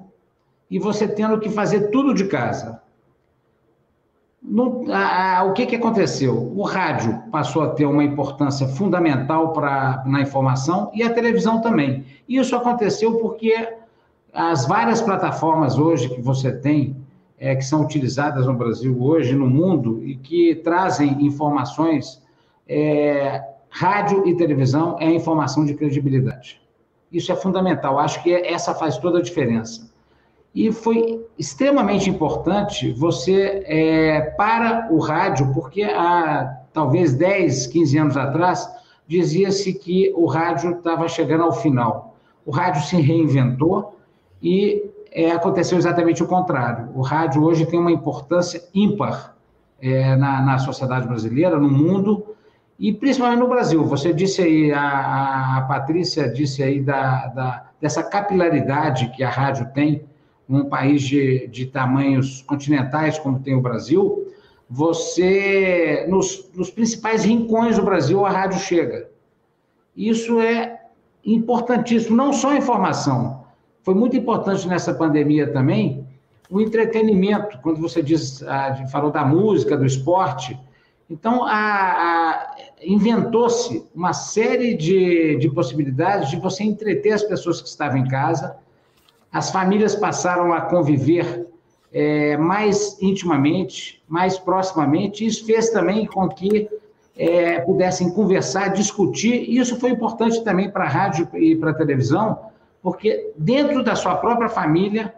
e 0.69 0.79
você 0.79 1.07
tendo 1.07 1.39
que 1.39 1.50
fazer 1.50 1.89
tudo 1.89 2.13
de 2.13 2.25
casa. 2.25 2.81
A, 4.91 5.39
a, 5.39 5.43
o 5.46 5.53
que, 5.53 5.65
que 5.65 5.75
aconteceu? 5.75 6.51
O 6.55 6.63
rádio 6.63 7.24
passou 7.31 7.63
a 7.63 7.70
ter 7.70 7.86
uma 7.86 8.03
importância 8.03 8.67
fundamental 8.67 9.53
na 10.05 10.22
informação 10.22 10.91
e 10.93 11.03
a 11.03 11.10
televisão 11.10 11.62
também. 11.62 12.05
Isso 12.27 12.55
aconteceu 12.55 13.17
porque 13.20 13.77
as 14.34 14.67
várias 14.67 15.01
plataformas 15.01 15.77
hoje 15.77 16.10
que 16.10 16.22
você 16.22 16.51
tem, 16.51 16.98
é, 17.39 17.55
que 17.55 17.63
são 17.63 17.81
utilizadas 17.81 18.46
no 18.46 18.53
Brasil 18.53 19.01
hoje, 19.01 19.34
no 19.36 19.48
mundo, 19.50 20.01
e 20.03 20.15
que 20.15 20.55
trazem 20.55 21.25
informações, 21.25 22.22
é, 22.67 23.43
rádio 23.70 24.27
e 24.27 24.36
televisão 24.36 24.98
é 25.00 25.10
informação 25.10 25.65
de 25.65 25.74
credibilidade. 25.74 26.62
Isso 27.12 27.31
é 27.31 27.36
fundamental, 27.36 28.00
acho 28.00 28.22
que 28.22 28.34
essa 28.34 28.74
faz 28.74 28.98
toda 28.98 29.20
a 29.20 29.22
diferença. 29.22 29.90
E 30.53 30.72
foi 30.72 31.25
extremamente 31.39 32.10
importante 32.10 32.91
você, 32.91 33.63
é, 33.65 34.22
para 34.38 34.89
o 34.91 35.00
rádio, 35.00 35.53
porque 35.53 35.84
há 35.84 36.58
talvez 36.74 37.13
10, 37.13 37.67
15 37.67 37.98
anos 37.98 38.17
atrás, 38.17 38.70
dizia-se 39.08 39.74
que 39.74 40.13
o 40.15 40.25
rádio 40.25 40.72
estava 40.72 41.08
chegando 41.08 41.43
ao 41.43 41.53
final. 41.53 42.15
O 42.46 42.51
rádio 42.51 42.81
se 42.84 42.96
reinventou 42.96 43.98
e 44.41 44.84
é, 45.12 45.31
aconteceu 45.31 45.77
exatamente 45.77 46.24
o 46.24 46.27
contrário. 46.27 46.89
O 46.96 47.01
rádio 47.01 47.43
hoje 47.43 47.65
tem 47.65 47.79
uma 47.79 47.91
importância 47.91 48.62
ímpar 48.74 49.36
é, 49.81 50.15
na, 50.15 50.41
na 50.41 50.58
sociedade 50.58 51.08
brasileira, 51.08 51.58
no 51.58 51.70
mundo, 51.70 52.25
e 52.79 52.91
principalmente 52.91 53.39
no 53.39 53.48
Brasil. 53.48 53.84
Você 53.86 54.13
disse 54.13 54.41
aí, 54.41 54.72
a, 54.72 55.58
a 55.58 55.62
Patrícia 55.62 56.29
disse 56.29 56.63
aí 56.63 56.81
da, 56.81 57.27
da, 57.27 57.65
dessa 57.79 58.01
capilaridade 58.03 59.12
que 59.12 59.24
a 59.24 59.29
rádio 59.29 59.67
tem 59.74 60.05
num 60.51 60.65
país 60.65 61.01
de, 61.01 61.48
de 61.48 61.65
tamanhos 61.65 62.41
continentais 62.41 63.17
como 63.17 63.39
tem 63.39 63.55
o 63.55 63.62
Brasil, 63.62 64.27
você, 64.70 66.05
nos, 66.10 66.50
nos 66.53 66.70
principais 66.70 67.24
rincões 67.24 67.77
do 67.77 67.84
Brasil, 67.84 68.25
a 68.25 68.29
rádio 68.29 68.60
chega. 68.60 69.10
Isso 69.96 70.39
é 70.41 70.81
importantíssimo, 71.25 72.15
não 72.15 72.34
só 72.34 72.51
a 72.51 72.58
informação. 72.58 73.46
Foi 73.84 73.93
muito 73.93 74.15
importante 74.15 74.67
nessa 74.67 74.93
pandemia 74.93 75.51
também 75.51 76.05
o 76.50 76.60
entretenimento, 76.60 77.60
quando 77.62 77.79
você 77.79 78.03
diz, 78.03 78.43
ah, 78.43 78.86
falou 78.91 79.10
da 79.10 79.24
música, 79.24 79.77
do 79.77 79.86
esporte. 79.86 80.60
Então, 81.10 81.46
inventou-se 82.81 83.88
uma 83.96 84.12
série 84.12 84.74
de, 84.74 85.38
de 85.38 85.50
possibilidades 85.50 86.29
de 86.29 86.38
você 86.38 86.63
entreter 86.63 87.13
as 87.13 87.24
pessoas 87.24 87.62
que 87.62 87.70
estavam 87.70 87.98
em 88.00 88.08
casa, 88.08 88.58
as 89.31 89.50
famílias 89.50 89.95
passaram 89.95 90.51
a 90.53 90.61
conviver 90.61 91.47
é, 91.93 92.38
mais 92.38 93.01
intimamente, 93.01 94.01
mais 94.07 94.38
proximamente. 94.38 95.25
Isso 95.25 95.45
fez 95.45 95.69
também 95.69 96.05
com 96.05 96.27
que 96.27 96.69
é, 97.15 97.59
pudessem 97.59 98.11
conversar, 98.11 98.69
discutir. 98.69 99.50
E 99.50 99.57
isso 99.57 99.79
foi 99.79 99.91
importante 99.91 100.43
também 100.43 100.69
para 100.69 100.85
a 100.85 100.89
rádio 100.89 101.27
e 101.33 101.55
para 101.55 101.71
a 101.71 101.73
televisão, 101.73 102.39
porque 102.81 103.31
dentro 103.38 103.83
da 103.83 103.95
sua 103.95 104.15
própria 104.15 104.50
família, 104.50 105.13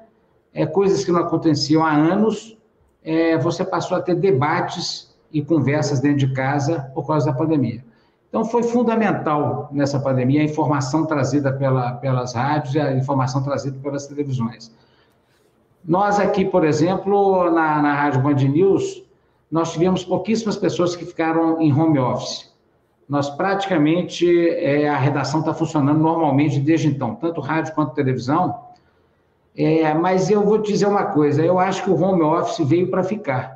é, 0.53 0.65
coisas 0.65 1.03
que 1.03 1.12
não 1.12 1.22
aconteciam 1.22 1.84
há 1.84 1.91
anos, 1.91 2.58
é, 3.03 3.38
você 3.38 3.65
passou 3.65 3.98
a 3.98 4.01
ter 4.01 4.15
debates 4.15 5.13
e 5.32 5.41
conversas 5.43 6.00
dentro 6.00 6.27
de 6.27 6.34
casa 6.34 6.91
por 6.93 7.08
causa 7.08 7.25
da 7.25 7.34
pandemia. 7.34 7.84
Então, 8.34 8.44
foi 8.44 8.63
fundamental 8.63 9.70
nessa 9.72 10.00
pandemia 10.00 10.42
a 10.42 10.44
informação 10.44 11.06
trazida 11.06 11.54
pela, 11.54 11.92
pelas 11.92 12.34
rádios 12.34 12.74
e 12.74 12.80
a 12.80 12.92
informação 12.92 13.44
trazida 13.44 13.78
pelas 13.78 14.08
televisões. 14.08 14.72
Nós 15.86 16.20
aqui, 16.20 16.44
por 16.44 16.66
exemplo, 16.66 17.52
na, 17.52 17.80
na 17.80 17.94
Rádio 17.94 18.22
Band 18.22 18.34
News, 18.34 19.04
nós 19.52 19.72
tivemos 19.72 20.04
pouquíssimas 20.04 20.58
pessoas 20.58 20.96
que 20.96 21.06
ficaram 21.06 21.62
em 21.62 21.72
home 21.72 22.00
office. 22.00 22.52
Nós 23.08 23.30
praticamente, 23.30 24.28
é, 24.50 24.90
a 24.90 24.98
redação 24.98 25.42
está 25.42 25.54
funcionando 25.54 26.00
normalmente 26.00 26.60
desde 26.60 26.88
então, 26.88 27.13
tanto 27.13 27.40
rádio 27.40 27.75
quanto 27.75 27.94
televisão. 27.94 28.63
É, 29.56 29.94
mas 29.94 30.32
eu 30.32 30.44
vou 30.44 30.60
te 30.60 30.72
dizer 30.72 30.88
uma 30.88 31.06
coisa, 31.06 31.46
eu 31.46 31.60
acho 31.60 31.84
que 31.84 31.92
o 31.92 32.02
home 32.02 32.24
office 32.24 32.68
veio 32.68 32.90
para 32.90 33.04
ficar. 33.04 33.53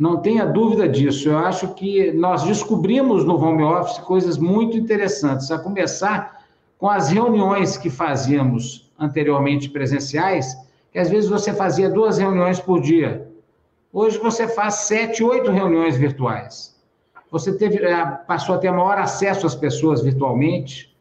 Não 0.00 0.16
tenha 0.16 0.46
dúvida 0.46 0.88
disso. 0.88 1.28
Eu 1.28 1.36
acho 1.36 1.74
que 1.74 2.10
nós 2.12 2.42
descobrimos 2.44 3.22
no 3.22 3.36
home 3.36 3.62
office 3.62 3.98
coisas 3.98 4.38
muito 4.38 4.74
interessantes, 4.74 5.50
a 5.50 5.58
começar 5.58 6.42
com 6.78 6.88
as 6.88 7.10
reuniões 7.10 7.76
que 7.76 7.90
fazíamos 7.90 8.90
anteriormente 8.98 9.68
presenciais, 9.68 10.56
que 10.90 10.98
às 10.98 11.10
vezes 11.10 11.28
você 11.28 11.52
fazia 11.52 11.90
duas 11.90 12.16
reuniões 12.16 12.58
por 12.58 12.80
dia. 12.80 13.30
Hoje 13.92 14.16
você 14.16 14.48
faz 14.48 14.86
sete, 14.86 15.22
oito 15.22 15.50
reuniões 15.50 15.98
virtuais. 15.98 16.74
Você 17.30 17.58
teve, 17.58 17.84
eh, 17.84 18.06
passou 18.26 18.54
a 18.54 18.58
ter 18.58 18.70
maior 18.70 18.96
acesso 18.96 19.46
às 19.46 19.54
pessoas 19.54 20.00
virtualmente. 20.00 20.96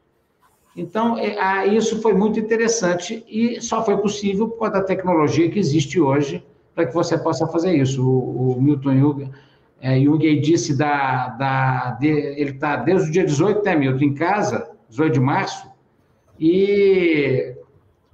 Então, 0.75 1.17
é, 1.17 1.65
isso 1.67 2.01
foi 2.01 2.13
muito 2.13 2.37
interessante 2.37 3.23
e 3.29 3.61
só 3.61 3.81
foi 3.81 3.95
possível 3.95 4.49
por 4.49 4.59
causa 4.59 4.73
da 4.73 4.83
tecnologia 4.83 5.49
que 5.49 5.57
existe 5.57 6.01
hoje 6.01 6.43
para 6.79 6.87
que 6.87 6.93
você 6.93 7.17
possa 7.17 7.45
fazer 7.45 7.75
isso. 7.75 8.01
O, 8.01 8.53
o 8.53 8.61
Milton 8.61 8.97
Jung, 8.97 9.31
é, 9.81 9.99
Jung 9.99 10.39
disse 10.39 10.77
da, 10.77 11.27
da 11.29 11.91
de, 11.99 12.07
ele 12.07 12.51
está 12.51 12.77
desde 12.77 13.09
o 13.09 13.11
dia 13.11 13.25
18, 13.25 13.61
né, 13.65 13.75
Milton, 13.75 14.05
em 14.05 14.13
casa, 14.13 14.71
18 14.87 15.13
de 15.13 15.19
março, 15.19 15.69
e 16.39 17.53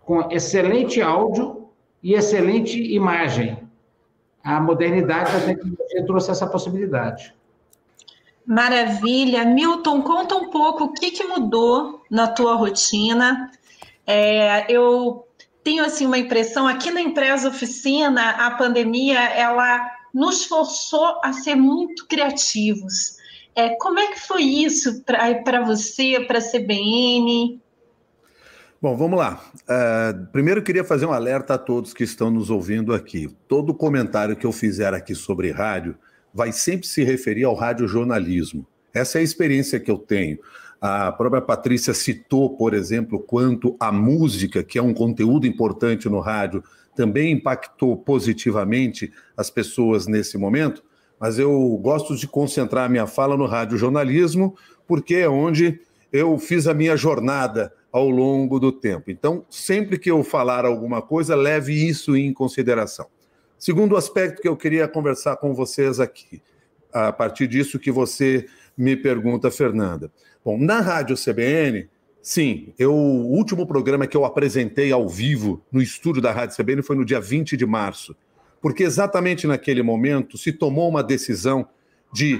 com 0.02 0.32
excelente 0.32 1.00
áudio 1.00 1.70
e 2.02 2.16
excelente 2.16 2.82
imagem. 2.92 3.60
A 4.44 4.60
modernidade 4.60 5.32
da 5.32 5.40
tecnologia 5.42 6.06
trouxe 6.06 6.32
essa 6.32 6.48
possibilidade. 6.48 7.36
Maravilha. 8.48 9.46
Milton, 9.46 10.02
conta 10.02 10.36
um 10.36 10.50
pouco 10.50 10.86
o 10.86 10.94
que, 10.94 11.12
que 11.12 11.24
mudou 11.24 12.02
na 12.10 12.28
tua 12.28 12.56
rotina. 12.56 13.52
É, 14.08 14.72
eu 14.72 15.25
tenho 15.66 15.84
assim 15.84 16.06
uma 16.06 16.20
impressão 16.20 16.68
aqui 16.68 16.92
na 16.92 17.02
empresa 17.02 17.50
oficina 17.50 18.30
a 18.30 18.52
pandemia 18.52 19.20
ela 19.20 19.84
nos 20.14 20.46
forçou 20.46 21.20
a 21.24 21.34
ser 21.34 21.56
muito 21.56 22.08
criativos. 22.08 23.18
É, 23.56 23.70
como 23.72 24.00
é 24.00 24.12
que 24.14 24.20
foi 24.20 24.44
isso 24.44 25.04
para 25.04 25.66
você, 25.66 26.24
para 26.26 26.38
a 26.38 26.42
CBN? 26.42 27.60
Bom, 28.80 28.96
vamos 28.96 29.18
lá. 29.18 29.44
Uh, 29.64 30.28
primeiro, 30.28 30.62
queria 30.62 30.84
fazer 30.84 31.08
um 31.08 31.12
alerta 31.12 31.56
a 31.56 31.58
todos 31.58 31.94
que 31.94 32.04
estão 32.04 32.30
nos 32.30 32.52
ouvindo 32.52 32.94
aqui. 32.94 33.28
Todo 33.48 33.74
comentário 33.74 34.36
que 34.36 34.46
eu 34.46 34.52
fizer 34.52 34.94
aqui 34.94 35.16
sobre 35.16 35.52
rádio 35.52 35.98
vai 36.32 36.52
sempre 36.52 36.86
se 36.86 37.04
referir 37.04 37.46
ao 37.46 37.56
radiojornalismo. 37.56 38.68
Essa 38.94 39.18
é 39.18 39.22
a 39.22 39.24
experiência 39.24 39.80
que 39.80 39.90
eu 39.90 39.98
tenho. 39.98 40.38
A 40.88 41.12
própria 41.12 41.42
Patrícia 41.42 41.96
citou, 41.96 42.56
por 42.56 42.76
exemplo, 42.76 43.20
quanto 43.20 43.76
a 43.80 43.92
música, 43.92 44.64
que 44.64 44.78
é 44.78 44.84
um 44.84 44.94
conteúdo 44.94 45.48
importante 45.48 46.08
no 46.08 46.20
rádio, 46.20 46.64
também 46.96 47.32
impactou 47.32 47.98
positivamente 47.98 49.12
as 49.36 49.50
pessoas 49.50 50.06
nesse 50.06 50.38
momento, 50.38 50.84
mas 51.20 51.40
eu 51.40 51.76
gosto 51.82 52.16
de 52.16 52.28
concentrar 52.28 52.88
minha 52.88 53.08
fala 53.08 53.36
no 53.36 53.48
rádio 53.48 53.80
jornalismo, 53.80 54.56
porque 54.86 55.16
é 55.16 55.28
onde 55.28 55.82
eu 56.14 56.38
fiz 56.38 56.68
a 56.68 56.74
minha 56.76 56.96
jornada 56.96 57.74
ao 57.92 58.08
longo 58.08 58.60
do 58.60 58.72
tempo. 58.72 59.10
Então, 59.10 59.44
sempre 59.50 59.98
que 59.98 60.12
eu 60.12 60.24
falar 60.24 60.66
alguma 60.66 61.02
coisa, 61.02 61.36
leve 61.36 61.74
isso 61.74 62.16
em 62.16 62.32
consideração. 62.32 63.08
Segundo 63.58 63.98
aspecto 63.98 64.40
que 64.40 64.48
eu 64.48 64.56
queria 64.56 64.88
conversar 64.88 65.38
com 65.38 65.52
vocês 65.52 66.00
aqui, 66.00 66.44
a 66.94 67.12
partir 67.12 67.48
disso 67.48 67.80
que 67.80 67.92
você 67.92 68.46
me 68.78 68.96
pergunta, 68.96 69.50
Fernanda. 69.50 70.12
Bom, 70.46 70.60
na 70.60 70.80
Rádio 70.80 71.16
CBN, 71.16 71.90
sim, 72.22 72.72
eu, 72.78 72.94
o 72.94 73.32
último 73.32 73.66
programa 73.66 74.06
que 74.06 74.16
eu 74.16 74.24
apresentei 74.24 74.92
ao 74.92 75.10
vivo 75.10 75.66
no 75.72 75.82
estúdio 75.82 76.22
da 76.22 76.32
Rádio 76.32 76.56
CBN 76.56 76.84
foi 76.84 76.96
no 76.96 77.04
dia 77.04 77.20
20 77.20 77.58
de 77.58 77.66
março, 77.66 78.16
porque 78.62 78.84
exatamente 78.84 79.48
naquele 79.48 79.82
momento 79.82 80.38
se 80.38 80.52
tomou 80.52 80.88
uma 80.88 81.02
decisão 81.02 81.68
de 82.14 82.40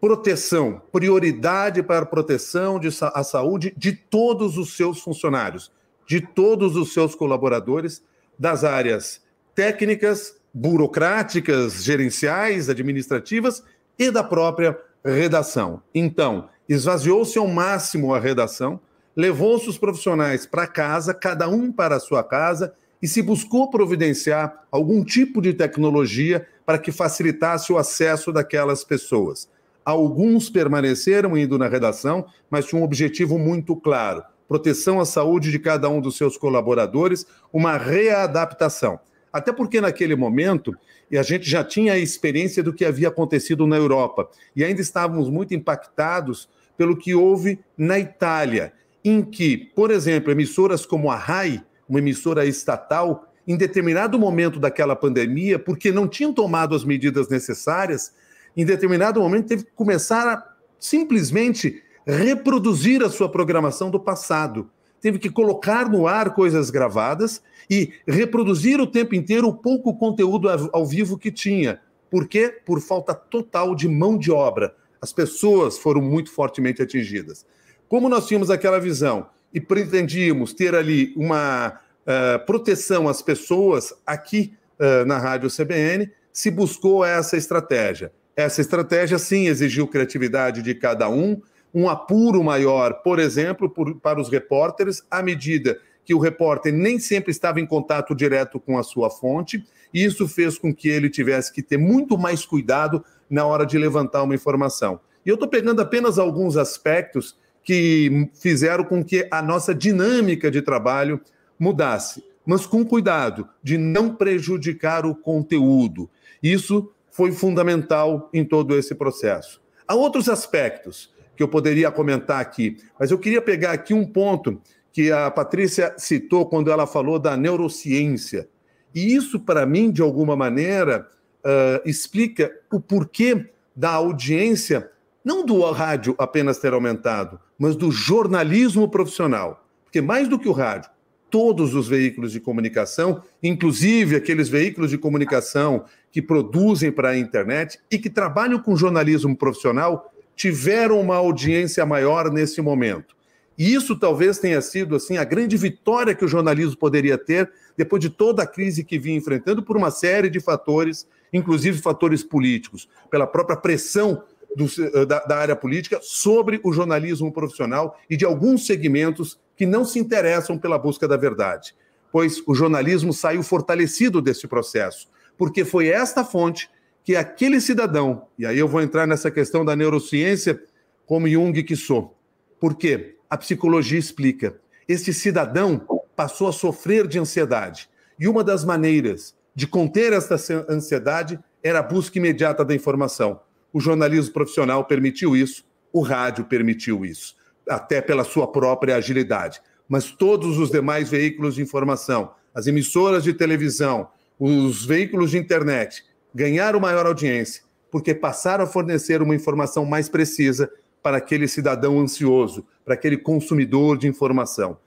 proteção, 0.00 0.80
prioridade 0.90 1.82
para 1.82 2.04
a 2.04 2.06
proteção 2.06 2.80
de, 2.80 2.88
a 2.88 3.22
saúde 3.22 3.74
de 3.76 3.92
todos 3.92 4.56
os 4.56 4.74
seus 4.74 5.00
funcionários, 5.00 5.70
de 6.08 6.22
todos 6.22 6.74
os 6.74 6.94
seus 6.94 7.14
colaboradores 7.14 8.02
das 8.38 8.64
áreas 8.64 9.22
técnicas, 9.54 10.40
burocráticas, 10.54 11.84
gerenciais, 11.84 12.70
administrativas 12.70 13.62
e 13.98 14.10
da 14.10 14.24
própria 14.24 14.74
redação. 15.04 15.82
Então, 15.94 16.48
esvaziou-se 16.68 17.38
ao 17.38 17.46
máximo 17.46 18.14
a 18.14 18.18
redação, 18.18 18.80
levou-se 19.16 19.68
os 19.68 19.78
profissionais 19.78 20.46
para 20.46 20.66
casa, 20.66 21.12
cada 21.12 21.48
um 21.48 21.70
para 21.70 21.96
a 21.96 22.00
sua 22.00 22.22
casa, 22.22 22.74
e 23.02 23.08
se 23.08 23.20
buscou 23.20 23.68
providenciar 23.68 24.64
algum 24.70 25.04
tipo 25.04 25.42
de 25.42 25.52
tecnologia 25.52 26.46
para 26.64 26.78
que 26.78 26.92
facilitasse 26.92 27.72
o 27.72 27.76
acesso 27.76 28.32
daquelas 28.32 28.84
pessoas. 28.84 29.48
Alguns 29.84 30.48
permaneceram 30.48 31.36
indo 31.36 31.58
na 31.58 31.66
redação, 31.66 32.24
mas 32.48 32.66
tinham 32.66 32.82
um 32.82 32.84
objetivo 32.84 33.38
muito 33.38 33.74
claro: 33.74 34.22
proteção 34.46 35.00
à 35.00 35.04
saúde 35.04 35.50
de 35.50 35.58
cada 35.58 35.88
um 35.88 36.00
dos 36.00 36.16
seus 36.16 36.36
colaboradores, 36.36 37.26
uma 37.52 37.76
readaptação. 37.76 39.00
Até 39.32 39.50
porque 39.52 39.80
naquele 39.80 40.14
momento 40.14 40.76
e 41.12 41.18
a 41.18 41.22
gente 41.22 41.48
já 41.48 41.62
tinha 41.62 41.92
a 41.92 41.98
experiência 41.98 42.62
do 42.62 42.72
que 42.72 42.86
havia 42.86 43.08
acontecido 43.08 43.66
na 43.66 43.76
Europa 43.76 44.30
e 44.56 44.64
ainda 44.64 44.80
estávamos 44.80 45.28
muito 45.28 45.54
impactados 45.54 46.48
pelo 46.74 46.96
que 46.96 47.14
houve 47.14 47.60
na 47.76 47.98
Itália, 47.98 48.72
em 49.04 49.22
que, 49.22 49.58
por 49.58 49.90
exemplo, 49.90 50.32
emissoras 50.32 50.86
como 50.86 51.10
a 51.10 51.16
RAI, 51.16 51.62
uma 51.86 51.98
emissora 51.98 52.46
estatal, 52.46 53.30
em 53.46 53.58
determinado 53.58 54.18
momento 54.18 54.58
daquela 54.58 54.96
pandemia, 54.96 55.58
porque 55.58 55.92
não 55.92 56.08
tinham 56.08 56.32
tomado 56.32 56.74
as 56.74 56.82
medidas 56.82 57.28
necessárias, 57.28 58.14
em 58.56 58.64
determinado 58.64 59.20
momento 59.20 59.48
teve 59.48 59.64
que 59.64 59.72
começar 59.72 60.26
a 60.26 60.42
simplesmente 60.78 61.82
reproduzir 62.06 63.02
a 63.02 63.10
sua 63.10 63.28
programação 63.28 63.90
do 63.90 64.00
passado. 64.00 64.70
Teve 65.00 65.18
que 65.18 65.28
colocar 65.28 65.90
no 65.90 66.06
ar 66.06 66.32
coisas 66.32 66.70
gravadas 66.70 67.42
e 67.68 67.92
reproduzir 68.06 68.80
o 68.80 68.86
tempo 68.86 69.14
inteiro 69.14 69.48
o 69.48 69.54
pouco 69.54 69.94
conteúdo 69.96 70.48
ao 70.72 70.86
vivo 70.86 71.18
que 71.18 71.30
tinha. 71.30 71.80
Por 72.10 72.28
quê? 72.28 72.48
Por 72.64 72.80
falta 72.80 73.14
total 73.14 73.74
de 73.74 73.88
mão 73.88 74.18
de 74.18 74.30
obra. 74.30 74.74
As 75.00 75.12
pessoas 75.12 75.78
foram 75.78 76.00
muito 76.00 76.30
fortemente 76.30 76.82
atingidas. 76.82 77.46
Como 77.88 78.08
nós 78.08 78.26
tínhamos 78.26 78.50
aquela 78.50 78.78
visão 78.78 79.26
e 79.52 79.60
pretendíamos 79.60 80.52
ter 80.52 80.74
ali 80.74 81.12
uma 81.16 81.68
uh, 82.02 82.46
proteção 82.46 83.08
às 83.08 83.20
pessoas 83.20 83.92
aqui 84.06 84.54
uh, 84.78 85.04
na 85.04 85.18
Rádio 85.18 85.50
CBN, 85.50 86.10
se 86.32 86.50
buscou 86.50 87.04
essa 87.04 87.36
estratégia. 87.36 88.12
Essa 88.34 88.60
estratégia, 88.60 89.18
sim, 89.18 89.46
exigiu 89.46 89.86
criatividade 89.86 90.62
de 90.62 90.74
cada 90.74 91.08
um, 91.08 91.40
um 91.74 91.88
apuro 91.88 92.42
maior, 92.42 93.02
por 93.02 93.18
exemplo, 93.18 93.68
por, 93.68 93.94
para 93.96 94.20
os 94.20 94.28
repórteres, 94.28 95.02
à 95.10 95.22
medida 95.22 95.78
que 96.04 96.14
o 96.14 96.18
repórter 96.18 96.72
nem 96.72 96.98
sempre 96.98 97.30
estava 97.30 97.60
em 97.60 97.66
contato 97.66 98.14
direto 98.14 98.58
com 98.58 98.78
a 98.78 98.82
sua 98.82 99.10
fonte, 99.10 99.64
e 99.92 100.04
isso 100.04 100.26
fez 100.26 100.58
com 100.58 100.74
que 100.74 100.88
ele 100.88 101.08
tivesse 101.08 101.52
que 101.52 101.62
ter 101.62 101.76
muito 101.76 102.18
mais 102.18 102.44
cuidado 102.44 103.04
na 103.28 103.44
hora 103.44 103.64
de 103.64 103.78
levantar 103.78 104.22
uma 104.22 104.34
informação. 104.34 105.00
E 105.24 105.28
eu 105.28 105.34
estou 105.34 105.48
pegando 105.48 105.80
apenas 105.80 106.18
alguns 106.18 106.56
aspectos 106.56 107.38
que 107.62 108.28
fizeram 108.34 108.84
com 108.84 109.04
que 109.04 109.28
a 109.30 109.40
nossa 109.40 109.74
dinâmica 109.74 110.50
de 110.50 110.60
trabalho 110.60 111.20
mudasse, 111.58 112.24
mas 112.44 112.66
com 112.66 112.84
cuidado 112.84 113.48
de 113.62 113.78
não 113.78 114.14
prejudicar 114.14 115.06
o 115.06 115.14
conteúdo. 115.14 116.10
Isso 116.42 116.90
foi 117.10 117.30
fundamental 117.30 118.28
em 118.32 118.44
todo 118.44 118.76
esse 118.76 118.94
processo. 118.94 119.62
Há 119.86 119.94
outros 119.94 120.28
aspectos 120.28 121.12
que 121.36 121.42
eu 121.42 121.48
poderia 121.48 121.90
comentar 121.90 122.40
aqui, 122.40 122.76
mas 122.98 123.10
eu 123.10 123.18
queria 123.18 123.40
pegar 123.40 123.72
aqui 123.72 123.94
um 123.94 124.04
ponto 124.04 124.60
que 124.92 125.10
a 125.10 125.30
Patrícia 125.30 125.94
citou 125.96 126.46
quando 126.46 126.70
ela 126.70 126.86
falou 126.86 127.18
da 127.18 127.36
neurociência. 127.36 128.48
E 128.94 129.14
isso, 129.14 129.40
para 129.40 129.64
mim, 129.64 129.90
de 129.90 130.02
alguma 130.02 130.36
maneira, 130.36 131.08
uh, 131.44 131.88
explica 131.88 132.52
o 132.70 132.78
porquê 132.78 133.48
da 133.74 133.90
audiência, 133.90 134.90
não 135.24 135.46
do 135.46 135.60
rádio 135.70 136.14
apenas 136.18 136.58
ter 136.58 136.74
aumentado, 136.74 137.40
mas 137.58 137.74
do 137.74 137.90
jornalismo 137.90 138.88
profissional. 138.88 139.64
Porque 139.84 140.00
mais 140.02 140.28
do 140.28 140.38
que 140.38 140.48
o 140.48 140.52
rádio, 140.52 140.90
todos 141.30 141.74
os 141.74 141.88
veículos 141.88 142.32
de 142.32 142.40
comunicação, 142.40 143.22
inclusive 143.42 144.16
aqueles 144.16 144.50
veículos 144.50 144.90
de 144.90 144.98
comunicação 144.98 145.86
que 146.10 146.20
produzem 146.20 146.92
para 146.92 147.10
a 147.10 147.18
internet 147.18 147.80
e 147.90 147.98
que 147.98 148.10
trabalham 148.10 148.58
com 148.58 148.76
jornalismo 148.76 149.34
profissional, 149.34 150.12
tiveram 150.36 151.00
uma 151.00 151.16
audiência 151.16 151.86
maior 151.86 152.30
nesse 152.30 152.60
momento. 152.60 153.16
E 153.56 153.74
isso 153.74 153.98
talvez 153.98 154.38
tenha 154.38 154.60
sido 154.60 154.96
assim 154.96 155.16
a 155.16 155.24
grande 155.24 155.56
vitória 155.56 156.14
que 156.14 156.24
o 156.24 156.28
jornalismo 156.28 156.76
poderia 156.76 157.18
ter 157.18 157.50
depois 157.76 158.00
de 158.00 158.10
toda 158.10 158.42
a 158.42 158.46
crise 158.46 158.84
que 158.84 158.98
vinha 158.98 159.16
enfrentando 159.16 159.62
por 159.62 159.76
uma 159.76 159.90
série 159.90 160.30
de 160.30 160.40
fatores, 160.40 161.06
inclusive 161.32 161.80
fatores 161.80 162.22
políticos, 162.22 162.88
pela 163.10 163.26
própria 163.26 163.56
pressão 163.56 164.22
do, 164.56 164.66
eh, 164.66 165.06
da, 165.06 165.20
da, 165.20 165.36
área 165.36 165.56
política 165.56 165.98
sobre 166.02 166.60
o 166.62 166.72
jornalismo 166.72 167.32
profissional 167.32 167.98
e 168.08 168.16
de 168.16 168.24
alguns 168.24 168.66
segmentos 168.66 169.38
que 169.56 169.66
não 169.66 169.84
se 169.84 169.98
interessam 169.98 170.58
pela 170.58 170.78
busca 170.78 171.08
da 171.08 171.16
verdade. 171.16 171.74
Pois 172.10 172.42
o 172.46 172.54
jornalismo 172.54 173.12
saiu 173.12 173.42
fortalecido 173.42 174.20
desse 174.20 174.46
processo, 174.46 175.08
porque 175.38 175.64
foi 175.64 175.88
esta 175.88 176.24
fonte 176.24 176.68
que 177.04 177.16
aquele 177.16 177.60
cidadão, 177.60 178.26
e 178.38 178.46
aí 178.46 178.58
eu 178.58 178.68
vou 178.68 178.80
entrar 178.80 179.06
nessa 179.06 179.30
questão 179.30 179.64
da 179.64 179.74
neurociência 179.74 180.62
como 181.06 181.28
Jung 181.28 181.62
que 181.62 181.74
sou. 181.74 182.16
Por 182.60 182.76
quê? 182.76 183.16
A 183.32 183.36
psicologia 183.38 183.98
explica. 183.98 184.58
Este 184.86 185.10
cidadão 185.10 185.80
passou 186.14 186.48
a 186.48 186.52
sofrer 186.52 187.06
de 187.06 187.18
ansiedade. 187.18 187.88
E 188.20 188.28
uma 188.28 188.44
das 188.44 188.62
maneiras 188.62 189.34
de 189.54 189.66
conter 189.66 190.12
essa 190.12 190.34
ansiedade 190.68 191.40
era 191.62 191.78
a 191.78 191.82
busca 191.82 192.18
imediata 192.18 192.62
da 192.62 192.74
informação. 192.74 193.40
O 193.72 193.80
jornalismo 193.80 194.34
profissional 194.34 194.84
permitiu 194.84 195.34
isso, 195.34 195.64
o 195.90 196.02
rádio 196.02 196.44
permitiu 196.44 197.06
isso, 197.06 197.34
até 197.66 198.02
pela 198.02 198.22
sua 198.22 198.46
própria 198.46 198.96
agilidade. 198.96 199.62
Mas 199.88 200.10
todos 200.10 200.58
os 200.58 200.70
demais 200.70 201.08
veículos 201.08 201.54
de 201.54 201.62
informação, 201.62 202.34
as 202.54 202.66
emissoras 202.66 203.24
de 203.24 203.32
televisão, 203.32 204.10
os 204.38 204.84
veículos 204.84 205.30
de 205.30 205.38
internet, 205.38 206.04
ganharam 206.34 206.78
maior 206.78 207.06
audiência, 207.06 207.62
porque 207.90 208.14
passaram 208.14 208.64
a 208.64 208.66
fornecer 208.66 209.22
uma 209.22 209.34
informação 209.34 209.86
mais 209.86 210.06
precisa 210.06 210.70
para 211.02 211.16
aquele 211.16 211.48
cidadão 211.48 211.98
ansioso, 211.98 212.64
para 212.84 212.94
aquele 212.94 213.16
consumidor 213.16 213.98
de 213.98 214.06
informação. 214.06 214.78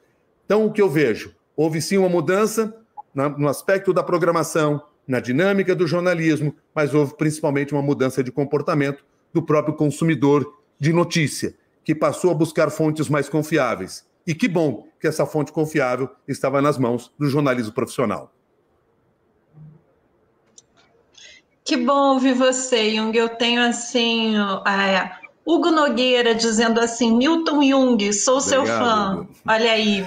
Então, 0.45 0.65
o 0.65 0.71
que 0.71 0.81
eu 0.81 0.89
vejo? 0.89 1.35
Houve 1.55 1.81
sim 1.81 1.97
uma 1.97 2.09
mudança 2.09 2.75
no 3.37 3.47
aspecto 3.47 3.93
da 3.93 4.03
programação, 4.03 4.81
na 5.07 5.19
dinâmica 5.19 5.75
do 5.75 5.87
jornalismo, 5.87 6.55
mas 6.73 6.93
houve 6.93 7.15
principalmente 7.15 7.73
uma 7.73 7.81
mudança 7.81 8.23
de 8.23 8.31
comportamento 8.31 9.03
do 9.33 9.41
próprio 9.41 9.75
consumidor 9.75 10.59
de 10.79 10.91
notícia, 10.91 11.55
que 11.83 11.95
passou 11.95 12.31
a 12.31 12.33
buscar 12.33 12.69
fontes 12.69 13.09
mais 13.09 13.29
confiáveis. 13.29 14.05
E 14.27 14.33
que 14.33 14.47
bom 14.47 14.87
que 14.99 15.07
essa 15.07 15.25
fonte 15.25 15.51
confiável 15.51 16.09
estava 16.27 16.61
nas 16.61 16.77
mãos 16.77 17.13
do 17.17 17.27
jornalismo 17.27 17.73
profissional. 17.73 18.33
Que 21.63 21.77
bom 21.77 22.13
ouvir 22.13 22.33
você, 22.33 22.91
Jung. 22.95 23.17
Eu 23.17 23.29
tenho 23.29 23.61
assim 23.61 24.35
é, 24.37 25.11
Hugo 25.45 25.69
Nogueira 25.69 26.33
dizendo 26.33 26.79
assim: 26.79 27.15
Milton 27.15 27.61
Jung, 27.61 28.11
sou 28.13 28.37
Obrigado, 28.37 28.65
seu 28.65 28.65
fã. 28.65 29.13
Hugo. 29.13 29.29
Olha 29.47 29.71
aí. 29.71 30.05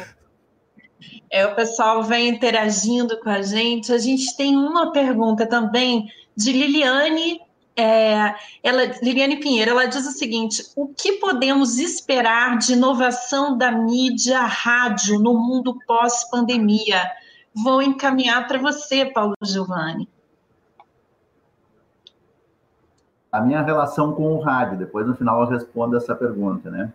É, 1.30 1.46
o 1.46 1.54
pessoal 1.54 2.02
vem 2.02 2.28
interagindo 2.28 3.20
com 3.20 3.28
a 3.28 3.42
gente. 3.42 3.92
A 3.92 3.98
gente 3.98 4.36
tem 4.36 4.56
uma 4.56 4.92
pergunta 4.92 5.46
também 5.46 6.10
de 6.36 6.52
Liliane. 6.52 7.40
É, 7.76 8.34
ela, 8.60 8.84
Liliane 9.00 9.36
Pinheiro, 9.36 9.70
ela 9.70 9.86
diz 9.86 10.04
o 10.06 10.10
seguinte: 10.10 10.64
o 10.74 10.88
que 10.88 11.12
podemos 11.12 11.78
esperar 11.78 12.58
de 12.58 12.72
inovação 12.72 13.56
da 13.56 13.70
mídia 13.70 14.40
rádio 14.40 15.20
no 15.20 15.34
mundo 15.34 15.78
pós-pandemia? 15.86 17.08
Vou 17.54 17.80
encaminhar 17.80 18.46
para 18.48 18.58
você, 18.58 19.04
Paulo 19.04 19.34
Giovanni. 19.44 20.08
A 23.38 23.40
minha 23.40 23.62
relação 23.62 24.12
com 24.12 24.34
o 24.34 24.40
rádio. 24.40 24.76
Depois, 24.76 25.06
no 25.06 25.14
final, 25.14 25.40
eu 25.40 25.48
respondo 25.48 25.96
essa 25.96 26.14
pergunta, 26.14 26.70
né? 26.70 26.92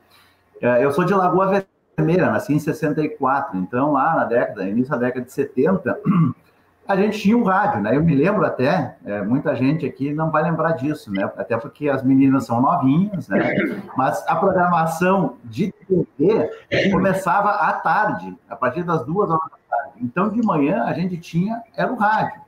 É, 0.62 0.84
eu 0.84 0.92
sou 0.92 1.04
de 1.04 1.14
Lagoa 1.14 1.64
Vermelha, 1.98 2.32
nasci 2.32 2.54
em 2.54 2.60
64, 2.60 3.58
então 3.58 3.92
lá 3.92 4.16
na 4.16 4.26
década, 4.26 4.68
início 4.68 4.92
da 4.92 4.98
década 4.98 5.26
de 5.26 5.32
70, 5.32 6.00
a 6.88 6.96
gente 6.96 7.20
tinha 7.20 7.38
um 7.38 7.44
rádio, 7.44 7.82
né? 7.82 7.96
Eu 7.96 8.04
me 8.04 8.14
lembro 8.14 8.46
até, 8.46 8.98
é, 9.06 9.22
muita 9.22 9.56
gente 9.56 9.86
aqui 9.86 10.14
não 10.14 10.30
vai 10.32 10.44
lembrar 10.44 10.74
disso, 10.74 11.12
né? 11.12 11.30
Até 11.38 11.58
porque 11.58 11.90
as 11.90 12.04
meninas 12.04 12.46
são 12.46 12.62
novinhas, 12.62 13.28
né? 13.28 13.54
Mas 13.96 14.24
a 14.28 14.36
programação 14.36 15.38
de 15.44 15.74
TV 15.88 16.50
começava 16.92 17.50
à 17.52 17.74
tarde, 17.74 18.38
a 18.50 18.56
partir 18.56 18.84
das 18.84 19.06
duas 19.06 19.30
horas 19.30 19.50
da 19.50 19.78
tarde. 19.78 19.94
Então, 20.02 20.30
de 20.30 20.42
manhã, 20.46 20.84
a 20.84 20.94
gente 20.94 21.18
tinha, 21.18 21.62
era 21.76 21.92
o 21.92 21.96
rádio. 21.96 22.42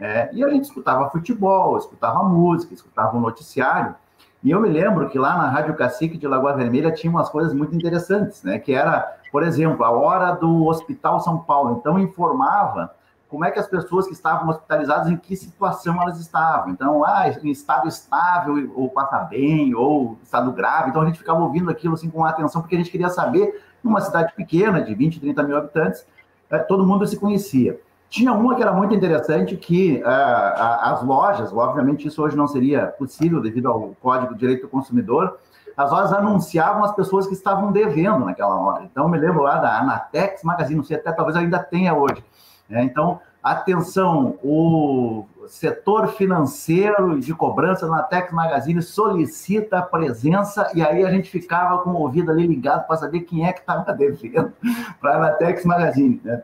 É, 0.00 0.28
e 0.32 0.44
a 0.44 0.48
gente 0.48 0.64
escutava 0.64 1.10
futebol, 1.10 1.76
escutava 1.78 2.22
música, 2.22 2.74
escutava 2.74 3.16
um 3.16 3.20
noticiário. 3.20 3.94
E 4.42 4.50
eu 4.50 4.60
me 4.60 4.68
lembro 4.68 5.08
que 5.08 5.18
lá 5.18 5.36
na 5.36 5.48
Rádio 5.48 5.74
Cacique 5.74 6.18
de 6.18 6.28
Lagoa 6.28 6.54
Vermelha 6.54 6.92
tinha 6.92 7.10
umas 7.10 7.28
coisas 7.28 7.52
muito 7.54 7.74
interessantes, 7.74 8.42
né? 8.42 8.58
Que 8.58 8.72
era, 8.72 9.16
por 9.32 9.42
exemplo, 9.42 9.84
a 9.84 9.90
hora 9.90 10.32
do 10.32 10.66
Hospital 10.66 11.20
São 11.20 11.38
Paulo. 11.38 11.78
Então 11.78 11.98
informava 11.98 12.94
como 13.28 13.44
é 13.44 13.50
que 13.50 13.58
as 13.58 13.66
pessoas 13.66 14.06
que 14.06 14.12
estavam 14.12 14.48
hospitalizadas, 14.48 15.08
em 15.08 15.16
que 15.16 15.36
situação 15.36 16.00
elas 16.00 16.20
estavam. 16.20 16.70
Então, 16.70 17.04
ah, 17.04 17.28
em 17.28 17.50
estado 17.50 17.88
estável, 17.88 18.72
ou 18.74 18.88
passa 18.88 19.18
bem, 19.18 19.74
ou 19.74 20.16
estado 20.22 20.52
grave. 20.52 20.90
Então, 20.90 21.02
a 21.02 21.06
gente 21.06 21.18
ficava 21.18 21.40
ouvindo 21.40 21.70
aquilo 21.70 21.94
assim 21.94 22.08
com 22.08 22.24
atenção, 22.24 22.60
porque 22.60 22.76
a 22.76 22.78
gente 22.78 22.90
queria 22.90 23.08
saber, 23.08 23.62
numa 23.82 24.00
cidade 24.00 24.32
pequena, 24.34 24.80
de 24.80 24.94
20, 24.94 25.20
30 25.20 25.42
mil 25.42 25.56
habitantes, 25.56 26.06
eh, 26.50 26.58
todo 26.60 26.86
mundo 26.86 27.06
se 27.06 27.18
conhecia. 27.18 27.80
Tinha 28.08 28.32
uma 28.32 28.54
que 28.54 28.62
era 28.62 28.72
muito 28.72 28.94
interessante, 28.94 29.56
que 29.56 30.02
uh, 30.02 30.82
as 30.82 31.02
lojas, 31.02 31.52
obviamente 31.52 32.06
isso 32.06 32.22
hoje 32.22 32.36
não 32.36 32.46
seria 32.46 32.86
possível 32.86 33.40
devido 33.40 33.68
ao 33.68 33.94
Código 34.00 34.32
de 34.34 34.40
Direito 34.40 34.62
do 34.62 34.68
Consumidor, 34.68 35.38
as 35.76 35.90
lojas 35.90 36.12
anunciavam 36.12 36.84
as 36.84 36.94
pessoas 36.94 37.26
que 37.26 37.34
estavam 37.34 37.70
devendo 37.70 38.24
naquela 38.24 38.54
hora. 38.54 38.84
Então, 38.84 39.08
me 39.08 39.18
lembro 39.18 39.42
lá 39.42 39.58
da 39.58 39.78
Anatex 39.78 40.42
Magazine, 40.42 40.76
não 40.76 40.84
sei 40.84 40.96
até, 40.96 41.12
talvez 41.12 41.36
ainda 41.36 41.58
tenha 41.58 41.94
hoje. 41.94 42.24
Né? 42.68 42.82
Então, 42.82 43.20
atenção, 43.42 44.38
o 44.42 45.26
setor 45.46 46.08
financeiro 46.08 47.20
de 47.20 47.34
cobrança 47.34 47.86
na 47.86 47.96
Anatex 47.96 48.32
Magazine 48.32 48.80
solicita 48.80 49.78
a 49.78 49.82
presença, 49.82 50.70
e 50.74 50.82
aí 50.82 51.04
a 51.04 51.10
gente 51.10 51.30
ficava 51.30 51.78
com 51.82 51.90
o 51.90 52.00
ouvido 52.00 52.30
ali 52.30 52.46
ligado 52.46 52.86
para 52.86 52.96
saber 52.96 53.20
quem 53.20 53.46
é 53.46 53.52
que 53.52 53.60
estava 53.60 53.84
devendo 53.92 54.52
para 54.98 55.12
a 55.12 55.16
Anatex 55.16 55.64
Magazine. 55.64 56.20
Né? 56.24 56.42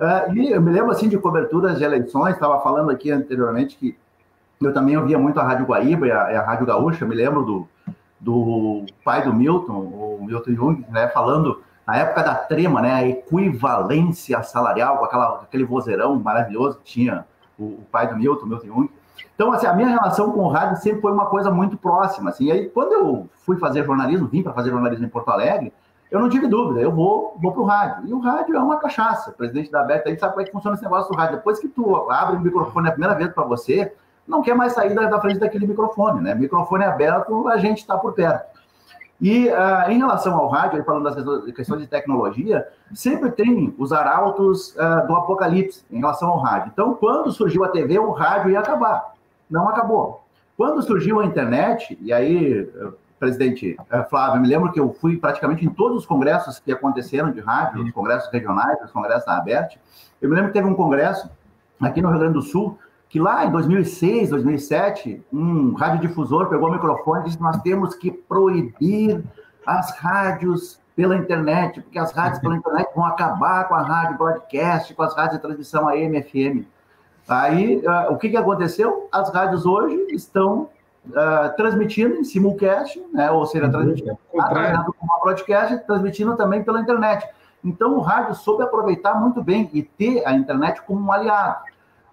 Uh, 0.00 0.34
e 0.34 0.50
eu 0.50 0.62
me 0.62 0.70
lembro 0.70 0.90
assim 0.92 1.10
de 1.10 1.18
coberturas 1.18 1.76
de 1.76 1.84
eleições, 1.84 2.32
estava 2.32 2.58
falando 2.62 2.90
aqui 2.90 3.10
anteriormente 3.10 3.76
que 3.76 3.94
eu 4.58 4.72
também 4.72 4.96
ouvia 4.96 5.18
muito 5.18 5.38
a 5.38 5.42
Rádio 5.42 5.66
Guaíba 5.66 6.06
e 6.06 6.10
a, 6.10 6.40
a 6.40 6.42
Rádio 6.42 6.64
Gaúcha, 6.64 7.04
me 7.04 7.14
lembro 7.14 7.44
do, 7.44 7.68
do 8.18 8.86
pai 9.04 9.22
do 9.22 9.34
Milton, 9.34 9.72
o 9.72 10.24
Milton 10.24 10.52
Jung, 10.52 10.86
né, 10.88 11.08
falando 11.08 11.62
na 11.86 11.96
época 11.98 12.22
da 12.22 12.34
trema, 12.34 12.80
né, 12.80 12.94
a 12.94 13.06
equivalência 13.06 14.42
salarial, 14.42 14.96
com 14.96 15.04
aquela, 15.04 15.42
aquele 15.42 15.64
vozeirão 15.64 16.18
maravilhoso 16.18 16.78
que 16.78 16.84
tinha 16.84 17.26
o, 17.58 17.64
o 17.64 17.86
pai 17.92 18.08
do 18.08 18.16
Milton, 18.16 18.46
Milton 18.46 18.66
Jung. 18.66 18.90
Então, 19.34 19.52
assim, 19.52 19.66
a 19.66 19.74
minha 19.74 19.88
relação 19.88 20.32
com 20.32 20.40
o 20.40 20.48
rádio 20.48 20.78
sempre 20.78 21.02
foi 21.02 21.12
uma 21.12 21.26
coisa 21.26 21.50
muito 21.50 21.76
próxima, 21.76 22.30
assim, 22.30 22.46
e 22.46 22.52
aí 22.52 22.68
quando 22.70 22.92
eu 22.94 23.28
fui 23.44 23.58
fazer 23.58 23.84
jornalismo, 23.84 24.28
vim 24.28 24.42
para 24.42 24.54
fazer 24.54 24.70
jornalismo 24.70 25.04
em 25.04 25.10
Porto 25.10 25.28
Alegre, 25.28 25.74
eu 26.10 26.18
não 26.18 26.28
tive 26.28 26.48
dúvida, 26.48 26.80
eu 26.80 26.90
vou, 26.90 27.36
vou 27.40 27.52
para 27.52 27.60
o 27.60 27.64
rádio. 27.64 28.08
E 28.08 28.12
o 28.12 28.18
rádio 28.18 28.56
é 28.56 28.60
uma 28.60 28.78
cachaça. 28.78 29.30
O 29.30 29.32
presidente 29.32 29.70
da 29.70 29.82
Berta 29.84 30.08
aí 30.08 30.18
sabe 30.18 30.32
como 30.32 30.42
é 30.42 30.44
que 30.44 30.50
funciona 30.50 30.74
esse 30.74 30.82
negócio 30.82 31.10
do 31.10 31.16
rádio. 31.16 31.36
Depois 31.36 31.60
que 31.60 31.68
tu 31.68 32.10
abre 32.10 32.36
o 32.36 32.40
microfone 32.40 32.88
a 32.88 32.92
primeira 32.92 33.14
vez 33.14 33.32
para 33.32 33.44
você, 33.44 33.92
não 34.26 34.42
quer 34.42 34.54
mais 34.54 34.72
sair 34.72 34.92
da, 34.92 35.06
da, 35.06 35.20
frente 35.20 35.38
daquele 35.38 35.68
microfone, 35.68 36.20
né? 36.20 36.34
Microfone 36.34 36.84
aberto, 36.84 37.46
a 37.48 37.58
gente 37.58 37.78
está 37.78 37.96
por 37.96 38.12
perto. 38.12 38.58
E 39.20 39.48
uh, 39.48 39.90
em 39.90 39.98
relação 39.98 40.34
ao 40.36 40.48
rádio, 40.48 40.82
falando 40.82 41.04
das 41.04 41.54
questões 41.54 41.82
de 41.82 41.86
tecnologia, 41.86 42.66
sempre 42.92 43.30
tem 43.30 43.72
os 43.78 43.92
arautos 43.92 44.74
uh, 44.76 45.06
do 45.06 45.14
apocalipse 45.14 45.84
em 45.90 46.00
relação 46.00 46.30
ao 46.30 46.38
rádio. 46.38 46.70
Então, 46.72 46.94
quando 46.94 47.30
surgiu 47.30 47.62
a 47.62 47.68
TV, 47.68 47.98
o 47.98 48.10
rádio 48.10 48.50
ia 48.50 48.58
acabar. 48.58 49.12
Não 49.48 49.68
acabou. 49.68 50.24
Quando 50.56 50.82
surgiu 50.82 51.20
a 51.20 51.24
internet, 51.24 51.96
e 52.00 52.12
aí 52.12 52.68
presidente 53.20 53.76
eh, 53.90 54.02
Flávio, 54.04 54.40
me 54.40 54.48
lembro 54.48 54.72
que 54.72 54.80
eu 54.80 54.92
fui 54.94 55.18
praticamente 55.18 55.64
em 55.64 55.68
todos 55.68 55.98
os 55.98 56.06
congressos 56.06 56.58
que 56.58 56.72
aconteceram 56.72 57.30
de 57.30 57.40
rádio, 57.40 57.84
os 57.84 57.92
congressos 57.92 58.32
regionais, 58.32 58.78
os 58.82 58.90
congressos 58.90 59.26
da 59.26 59.36
ABERT. 59.36 59.78
Eu 60.20 60.30
me 60.30 60.34
lembro 60.34 60.50
que 60.50 60.58
teve 60.58 60.66
um 60.66 60.74
congresso 60.74 61.30
aqui 61.78 62.00
no 62.00 62.08
Rio 62.08 62.18
Grande 62.18 62.34
do 62.34 62.42
Sul, 62.42 62.78
que 63.10 63.20
lá 63.20 63.44
em 63.44 63.50
2006, 63.50 64.30
2007, 64.30 65.22
um 65.30 65.74
radiodifusor 65.74 66.48
pegou 66.48 66.70
o 66.70 66.72
microfone 66.72 67.20
e 67.20 67.24
disse: 67.24 67.40
Nós 67.40 67.60
temos 67.60 67.94
que 67.94 68.10
proibir 68.10 69.22
as 69.66 69.96
rádios 69.98 70.80
pela 70.96 71.16
internet, 71.16 71.82
porque 71.82 71.98
as 71.98 72.12
rádios 72.12 72.40
pela 72.40 72.56
internet 72.56 72.88
vão 72.94 73.04
acabar 73.04 73.68
com 73.68 73.74
a 73.74 73.82
rádio 73.82 74.16
broadcast, 74.16 74.94
com 74.94 75.02
as 75.02 75.14
rádios 75.14 75.36
de 75.36 75.42
transmissão 75.42 75.88
AM, 75.88 76.22
FM. 76.22 76.66
Aí, 77.28 77.76
uh, 77.78 78.12
o 78.12 78.16
que, 78.16 78.30
que 78.30 78.36
aconteceu? 78.36 79.08
As 79.12 79.32
rádios 79.32 79.66
hoje 79.66 79.96
estão 80.10 80.68
uh, 81.08 81.56
transmitindo 81.56 82.16
em 82.16 82.24
simulcast, 82.24 83.02
né, 83.12 83.30
ou 83.30 83.46
seja, 83.46 83.66
uhum. 83.66 83.70
transmitindo 83.72 84.18
uma 84.32 85.20
broadcast, 85.22 85.78
transmitindo 85.86 86.36
também 86.36 86.62
pela 86.62 86.80
internet. 86.80 87.26
Então, 87.64 87.96
o 87.96 88.00
rádio 88.00 88.34
soube 88.34 88.62
aproveitar 88.62 89.14
muito 89.14 89.42
bem 89.42 89.68
e 89.72 89.82
ter 89.82 90.26
a 90.26 90.32
internet 90.32 90.82
como 90.82 91.00
um 91.00 91.12
aliado. 91.12 91.64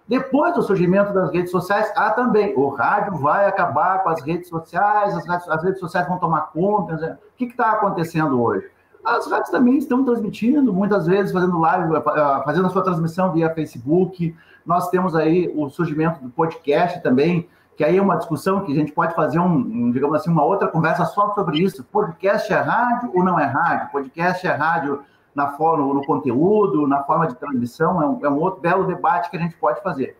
Depois 0.06 0.54
do 0.54 0.62
surgimento 0.62 1.12
das 1.12 1.30
redes 1.30 1.50
sociais, 1.50 1.92
há 1.94 2.10
também, 2.10 2.54
o 2.56 2.68
rádio 2.68 3.18
vai 3.18 3.46
acabar 3.46 4.02
com 4.02 4.08
as 4.08 4.22
redes 4.22 4.48
sociais, 4.48 5.14
as 5.14 5.26
redes, 5.26 5.48
as 5.48 5.62
redes 5.62 5.80
sociais 5.80 6.08
vão 6.08 6.18
tomar 6.18 6.50
conta. 6.52 6.96
Né? 6.96 7.18
O 7.34 7.36
que 7.36 7.44
está 7.44 7.72
acontecendo 7.72 8.42
hoje? 8.42 8.66
As 9.04 9.30
rádios 9.30 9.50
também 9.50 9.76
estão 9.76 10.04
transmitindo, 10.04 10.72
muitas 10.72 11.06
vezes 11.06 11.30
fazendo 11.30 11.58
live, 11.58 11.94
eh, 11.94 12.42
fazendo 12.44 12.66
a 12.66 12.70
sua 12.70 12.82
transmissão 12.82 13.32
via 13.32 13.54
Facebook. 13.54 14.34
Nós 14.64 14.88
temos 14.88 15.14
aí 15.14 15.52
o 15.54 15.68
surgimento 15.68 16.22
do 16.22 16.30
podcast 16.30 17.02
também, 17.02 17.48
que 17.78 17.84
aí 17.84 17.96
é 17.96 18.02
uma 18.02 18.16
discussão 18.16 18.64
que 18.64 18.72
a 18.72 18.74
gente 18.74 18.90
pode 18.90 19.14
fazer, 19.14 19.38
um, 19.38 19.54
um, 19.54 19.92
digamos 19.92 20.16
assim, 20.16 20.28
uma 20.28 20.44
outra 20.44 20.66
conversa 20.66 21.04
só 21.04 21.32
sobre 21.32 21.62
isso. 21.62 21.84
Podcast 21.84 22.52
é 22.52 22.56
rádio 22.56 23.12
ou 23.14 23.22
não 23.22 23.38
é 23.38 23.44
rádio? 23.44 23.92
Podcast 23.92 24.44
é 24.44 24.50
rádio 24.50 25.04
na 25.32 25.50
forma, 25.52 25.94
no 25.94 26.04
conteúdo, 26.04 26.88
na 26.88 27.04
forma 27.04 27.28
de 27.28 27.36
transmissão, 27.36 28.02
é 28.02 28.06
um, 28.06 28.26
é 28.26 28.28
um 28.28 28.40
outro 28.40 28.60
belo 28.60 28.84
debate 28.84 29.30
que 29.30 29.36
a 29.36 29.40
gente 29.40 29.54
pode 29.54 29.80
fazer. 29.80 30.16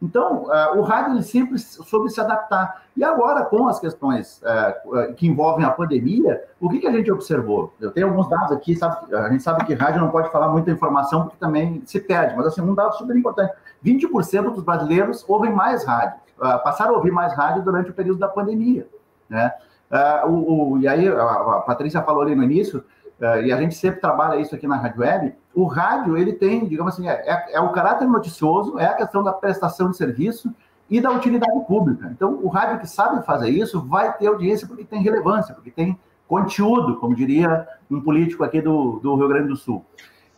Então, 0.00 0.44
uh, 0.44 0.78
o 0.78 0.82
rádio 0.82 1.14
ele 1.14 1.24
sempre 1.24 1.58
soube 1.58 2.08
se 2.10 2.20
adaptar. 2.20 2.82
E 2.96 3.02
agora, 3.02 3.44
com 3.44 3.66
as 3.66 3.80
questões 3.80 4.40
uh, 4.42 5.12
que 5.14 5.26
envolvem 5.26 5.66
a 5.66 5.70
pandemia, 5.72 6.44
o 6.60 6.70
que, 6.70 6.78
que 6.78 6.86
a 6.86 6.92
gente 6.92 7.10
observou? 7.10 7.74
Eu 7.80 7.90
tenho 7.90 8.06
alguns 8.06 8.28
dados 8.28 8.52
aqui, 8.52 8.76
sabe, 8.76 9.12
a 9.12 9.28
gente 9.30 9.42
sabe 9.42 9.64
que 9.64 9.74
rádio 9.74 10.00
não 10.00 10.10
pode 10.10 10.30
falar 10.30 10.48
muita 10.48 10.70
informação 10.70 11.24
porque 11.24 11.38
também 11.38 11.82
se 11.84 11.98
perde, 11.98 12.36
mas 12.36 12.46
assim, 12.46 12.60
um 12.60 12.72
dado 12.72 12.96
super 12.96 13.16
importante: 13.16 13.52
20% 13.84 14.54
dos 14.54 14.62
brasileiros 14.62 15.24
ouvem 15.28 15.52
mais 15.52 15.84
rádio. 15.84 16.20
Ah, 16.40 16.58
passaram 16.58 16.94
a 16.94 16.96
ouvir 16.96 17.10
mais 17.10 17.34
rádio 17.34 17.62
durante 17.62 17.90
o 17.90 17.94
período 17.94 18.18
da 18.18 18.28
pandemia. 18.28 18.88
Né? 19.28 19.52
Uh, 19.90 20.30
o, 20.30 20.72
o, 20.72 20.78
e 20.78 20.88
aí, 20.88 21.06
a, 21.08 21.62
Patrícia 21.66 22.02
falou 22.02 22.22
ali 22.22 22.34
no 22.34 22.42
início, 22.42 22.84
uh, 23.20 23.42
e 23.42 23.52
a 23.52 23.56
gente 23.60 23.74
sempre 23.74 24.00
trabalha 24.00 24.40
isso 24.40 24.54
aqui 24.54 24.66
na 24.66 24.76
Rádio 24.76 25.00
Web, 25.00 25.34
o 25.54 25.64
rádio, 25.64 26.16
ele 26.16 26.32
tem, 26.32 26.66
digamos 26.66 26.94
assim, 26.94 27.08
é, 27.08 27.12
é, 27.12 27.56
é, 27.56 27.60
o 27.60 27.70
caráter 27.72 28.06
noticioso, 28.06 28.78
é 28.78 28.86
a 28.86 28.94
questão 28.94 29.22
da 29.22 29.32
prestação 29.32 29.90
de 29.90 29.96
serviço 29.96 30.54
e 30.88 31.00
da 31.00 31.10
utilidade 31.10 31.60
pública. 31.66 32.08
Então, 32.10 32.38
o 32.42 32.48
rádio 32.48 32.78
que 32.78 32.86
sabe 32.86 33.24
fazer 33.26 33.50
isso 33.50 33.80
vai 33.82 34.12
ter 34.16 34.28
audiência 34.28 34.66
porque 34.66 34.84
tem 34.84 35.02
relevância, 35.02 35.54
porque 35.54 35.70
tem 35.70 35.98
conteúdo, 36.26 36.96
como 36.96 37.14
diria 37.14 37.66
um 37.90 38.00
político 38.00 38.44
aqui 38.44 38.60
do, 38.60 39.00
do 39.00 39.16
Rio 39.16 39.28
Grande 39.28 39.48
do 39.48 39.56
Sul. 39.56 39.84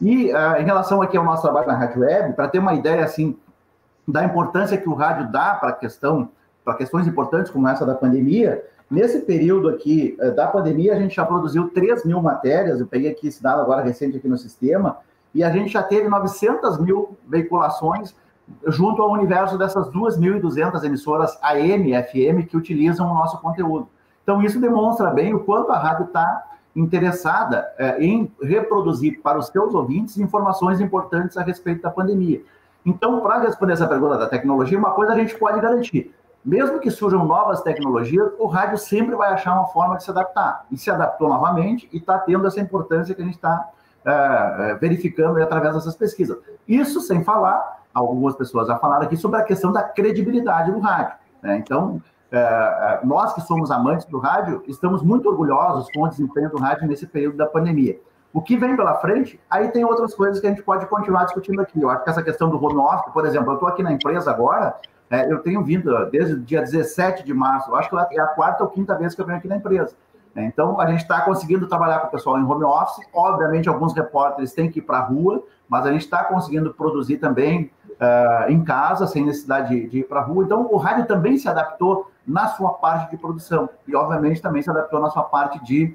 E 0.01 0.33
uh, 0.33 0.57
em 0.59 0.65
relação 0.65 1.01
aqui 1.03 1.17
ao 1.17 1.25
nosso 1.25 1.43
trabalho 1.43 1.67
na 1.67 1.77
Rádio 1.77 2.01
Web, 2.01 2.33
para 2.33 2.49
ter 2.49 2.59
uma 2.59 2.75
ideia, 2.75 3.05
assim, 3.05 3.37
da 4.07 4.25
importância 4.25 4.77
que 4.77 4.89
o 4.89 4.95
rádio 4.95 5.31
dá 5.31 5.55
para 5.55 5.73
questão, 5.73 6.29
para 6.65 6.75
questões 6.75 7.07
importantes 7.07 7.51
como 7.51 7.69
essa 7.69 7.87
da 7.87 7.95
pandemia. 7.95 8.65
Nesse 8.91 9.21
período 9.21 9.69
aqui 9.69 10.17
eh, 10.21 10.31
da 10.31 10.47
pandemia, 10.47 10.95
a 10.95 10.99
gente 10.99 11.17
já 11.17 11.25
produziu 11.25 11.71
3 11.71 12.05
mil 12.05 12.21
matérias, 12.21 12.81
eu 12.81 12.87
peguei 12.87 13.11
aqui 13.11 13.29
esse 13.29 13.43
dado 13.43 13.63
agora 13.63 13.83
recente 13.83 14.17
aqui 14.17 14.29
no 14.29 14.37
sistema, 14.37 14.99
e 15.35 15.43
a 15.43 15.51
gente 15.51 15.73
já 15.73 15.83
teve 15.83 16.09
900 16.09 16.79
mil 16.79 17.17
veiculações 17.27 18.15
junto 18.67 19.01
ao 19.01 19.11
universo 19.13 19.57
dessas 19.57 19.89
2.200 19.89 20.85
emissoras 20.85 21.39
AM 21.43 21.91
FM 22.03 22.47
que 22.49 22.57
utilizam 22.57 23.11
o 23.11 23.15
nosso 23.15 23.41
conteúdo. 23.41 23.89
Então, 24.23 24.43
isso 24.43 24.61
demonstra 24.61 25.11
bem 25.11 25.35
o 25.35 25.41
quanto 25.41 25.73
a 25.73 25.79
rádio 25.79 26.07
está 26.07 26.51
interessada 26.75 27.71
é, 27.79 28.03
em 28.03 28.31
reproduzir 28.41 29.21
para 29.23 29.39
os 29.39 29.49
seus 29.49 29.75
ouvintes 29.75 30.19
informações 30.19 30.81
importantes 30.81 31.37
a 31.37 31.43
respeito 31.43 31.83
da 31.83 31.91
pandemia. 31.91 32.41
Então, 32.85 33.21
para 33.21 33.39
responder 33.39 33.75
essa 33.75 33.87
pergunta 33.87 34.19
da 34.19 34.27
tecnologia, 34.27 34.79
uma 34.79 34.91
coisa 34.91 35.13
a 35.13 35.17
gente 35.17 35.39
pode 35.39 35.61
garantir. 35.61 36.15
Mesmo 36.45 36.81
que 36.81 36.91
surjam 36.91 37.25
novas 37.25 37.63
tecnologias, 37.63 38.33
o 38.39 38.47
rádio 38.47 38.77
sempre 38.77 39.15
vai 39.15 39.33
achar 39.33 39.55
uma 39.55 39.67
forma 39.67 39.97
de 39.97 40.05
se 40.05 40.11
adaptar. 40.11 40.67
E 40.71 40.77
se 40.77 40.91
adaptou 40.91 41.29
novamente 41.29 41.89
e 41.93 41.99
está 41.99 42.19
tendo 42.19 42.47
essa 42.47 42.61
importância 42.61 43.15
que 43.15 43.23
a 43.23 43.25
gente 43.25 43.37
está 43.37 43.69
é, 44.05 44.75
verificando 44.81 45.41
através 45.41 45.75
dessas 45.75 45.95
pesquisas. 45.95 46.37
Isso 46.67 47.01
sem 47.01 47.23
falar, 47.23 47.85
algumas 47.95 48.35
pessoas 48.35 48.67
já 48.67 48.77
falaram 48.77 49.05
aqui 49.05 49.17
sobre 49.17 49.39
a 49.39 49.45
questão 49.45 49.71
da 49.71 49.83
credibilidade 49.83 50.73
do 50.73 50.81
rádio. 50.81 51.15
Né? 51.41 51.59
Então, 51.59 52.03
é, 52.33 53.01
nós 53.05 53.33
que 53.35 53.41
somos 53.43 53.71
amantes 53.71 54.07
do 54.07 54.19
rádio, 54.19 54.65
estamos 54.67 55.03
muito 55.03 55.29
orgulhosos 55.29 55.87
com 55.95 56.03
o 56.03 56.09
desempenho 56.09 56.51
do 56.51 56.59
rádio 56.59 56.89
nesse 56.89 57.07
período 57.07 57.37
da 57.37 57.47
pandemia. 57.47 58.01
O 58.33 58.41
que 58.41 58.57
vem 58.57 58.75
pela 58.75 58.95
frente, 58.95 59.39
aí 59.51 59.69
tem 59.69 59.85
outras 59.85 60.15
coisas 60.15 60.41
que 60.41 60.47
a 60.47 60.51
gente 60.51 60.63
pode 60.63 60.87
continuar 60.87 61.25
discutindo 61.25 61.61
aqui. 61.61 61.81
Eu 61.81 61.91
acho 61.91 62.03
que 62.03 62.11
essa 62.11 62.23
questão 62.23 62.49
do 62.49 62.63
home 62.63 62.79
office, 62.79 63.13
por 63.13 63.27
exemplo, 63.27 63.51
eu 63.51 63.55
estou 63.55 63.69
aqui 63.69 63.83
na 63.83 63.93
empresa 63.93 64.31
agora, 64.31 64.75
é, 65.11 65.31
eu 65.31 65.41
tenho 65.41 65.63
vindo 65.63 65.95
desde 66.11 66.35
o 66.35 66.41
dia 66.41 66.63
17 66.63 67.23
de 67.23 67.35
março, 67.35 67.75
acho 67.75 67.91
que 67.91 68.19
é 68.19 68.23
a 68.23 68.29
quarta 68.29 68.65
ou 68.65 68.71
quinta 68.71 68.97
vez 68.97 69.15
que 69.15 69.21
eu 69.21 69.27
venho 69.27 69.39
aqui 69.39 69.47
na 69.47 69.57
empresa. 69.57 69.95
É, 70.35 70.43
então, 70.45 70.81
a 70.81 70.87
gente 70.87 71.03
está 71.03 71.21
conseguindo 71.21 71.67
trabalhar 71.67 72.01
com 72.01 72.09
o 72.09 72.11
pessoal 72.11 72.39
em 72.39 72.45
home 72.45 72.65
office. 72.65 73.07
Obviamente, 73.13 73.69
alguns 73.69 73.93
repórteres 73.93 74.55
têm 74.55 74.71
que 74.71 74.79
ir 74.79 74.83
para 74.83 74.99
a 74.99 75.03
rua, 75.03 75.45
mas 75.69 75.87
a 75.87 75.93
gente 75.93 76.03
está 76.03 76.25
conseguindo 76.25 76.73
produzir 76.73 77.19
também 77.19 77.71
uh, 77.91 78.51
em 78.51 78.65
casa, 78.65 79.07
sem 79.07 79.25
necessidade 79.25 79.69
de, 79.69 79.89
de 79.89 79.99
ir 79.99 80.05
para 80.05 80.21
a 80.21 80.23
rua. 80.23 80.45
Então, 80.45 80.67
o 80.73 80.77
rádio 80.79 81.07
também 81.07 81.37
se 81.37 81.49
adaptou 81.49 82.11
na 82.27 82.49
sua 82.49 82.71
parte 82.71 83.11
de 83.11 83.17
produção 83.17 83.69
e, 83.87 83.95
obviamente, 83.95 84.41
também 84.41 84.63
se 84.63 84.71
adaptou 84.71 85.01
na 85.01 85.11
sua 85.11 85.25
parte 85.25 85.63
de 85.65 85.95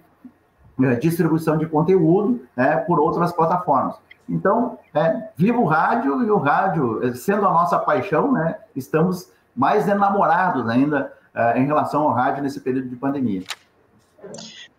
distribuição 1.00 1.58
de 1.58 1.66
conteúdo 1.66 2.42
né, 2.56 2.78
por 2.78 3.00
outras 3.00 3.32
plataformas. 3.32 3.96
Então, 4.30 4.78
é, 4.94 5.30
viva 5.36 5.58
o 5.58 5.66
rádio 5.66 6.24
e 6.24 6.30
o 6.30 6.38
rádio, 6.38 7.04
eh, 7.04 7.14
sendo 7.14 7.48
a 7.48 7.52
nossa 7.52 7.80
paixão, 7.80 8.32
né, 8.32 8.58
estamos 8.76 9.32
mais 9.56 9.88
enamorados 9.88 10.70
ainda 10.70 11.12
uh, 11.34 11.58
em 11.58 11.66
relação 11.66 12.04
ao 12.04 12.14
rádio 12.14 12.44
nesse 12.44 12.60
período 12.60 12.90
de 12.90 12.96
pandemia. 12.96 13.44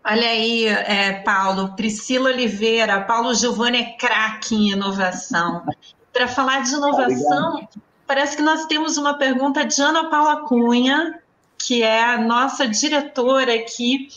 Olha 0.05 0.29
aí, 0.29 0.67
é, 0.67 1.15
Paulo, 1.23 1.75
Priscila 1.75 2.31
Oliveira, 2.31 3.03
Paulo 3.03 3.35
Giovanni 3.35 3.79
é 3.79 3.97
craque 3.97 4.55
em 4.55 4.71
inovação. 4.71 5.65
Para 6.13 6.29
falar 6.29 6.63
de 6.63 6.75
inovação, 6.75 7.49
Obrigado. 7.51 7.83
parece 8.07 8.37
que 8.37 8.43
nós 8.43 8.67
temos 8.67 8.97
uma 8.97 9.15
pergunta 9.15 9.65
de 9.65 9.81
Ana 9.83 10.09
Paula 10.09 10.43
Cunha, 10.47 11.21
que 11.59 11.83
é 11.83 12.03
a 12.03 12.19
nossa 12.19 12.67
diretora 12.69 13.55
aqui. 13.55 14.09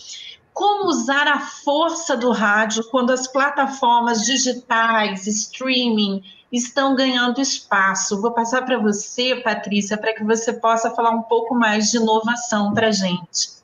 Como 0.53 0.87
usar 0.87 1.27
a 1.27 1.39
força 1.39 2.15
do 2.15 2.31
rádio 2.31 2.83
quando 2.89 3.11
as 3.11 3.27
plataformas 3.27 4.25
digitais, 4.25 5.25
streaming, 5.25 6.23
estão 6.51 6.95
ganhando 6.95 7.39
espaço? 7.39 8.21
Vou 8.21 8.31
passar 8.31 8.63
para 8.63 8.77
você, 8.77 9.35
Patrícia, 9.37 9.97
para 9.97 10.13
que 10.13 10.23
você 10.23 10.53
possa 10.53 10.91
falar 10.91 11.11
um 11.11 11.23
pouco 11.23 11.55
mais 11.55 11.89
de 11.89 11.97
inovação 11.97 12.73
para 12.73 12.87
a 12.87 12.91
gente. 12.91 13.61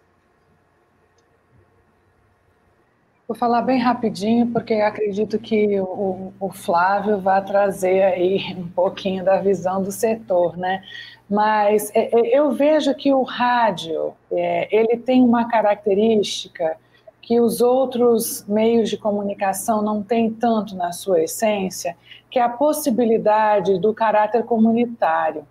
Vou 3.28 3.36
falar 3.36 3.62
bem 3.62 3.78
rapidinho, 3.78 4.48
porque 4.48 4.76
acredito 4.76 5.38
que 5.38 5.78
o, 5.82 6.32
o, 6.40 6.50
Flávio 6.50 7.20
vai 7.20 7.44
trazer 7.44 8.02
aí 8.02 8.56
um 8.58 8.70
pouquinho 8.70 9.22
da 9.26 9.38
visão 9.42 9.84
do 9.84 9.92
setor, 9.92 10.56
né? 10.56 10.82
Mas 11.30 11.92
é, 11.94 12.10
é, 12.18 12.38
eu 12.38 12.52
vejo 12.52 12.94
que 12.96 13.14
o 13.14 13.24
rádio, 13.24 14.14
é, 14.32 14.68
ele 14.76 14.98
tem 14.98 15.22
uma 15.22 15.48
característica 15.48 16.78
que 17.22 17.42
os 17.42 17.60
outros 17.60 18.46
meios 18.48 18.90
de 18.90 18.98
comunicação 18.98 19.82
não 19.82 20.02
têm 20.02 20.32
tanto 20.32 20.76
na 20.76 20.94
sua 20.94 21.22
essência, 21.22 21.98
que 22.32 22.40
é 22.40 22.42
a 22.42 22.48
possibilidade 22.48 23.78
do 23.80 23.94
caráter 23.94 24.44
comunitário. 24.44 25.46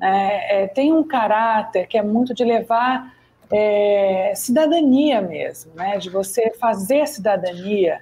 É, 0.00 0.62
é, 0.62 0.66
tem 0.66 0.92
um 0.92 1.04
caráter 1.04 1.86
que 1.86 1.96
é 1.96 2.02
muito 2.02 2.34
de 2.34 2.42
levar 2.44 3.14
é, 3.52 4.32
cidadania 4.34 5.20
mesmo, 5.20 5.72
né? 5.76 5.98
de 5.98 6.10
você 6.10 6.50
fazer 6.58 7.06
cidadania, 7.06 8.00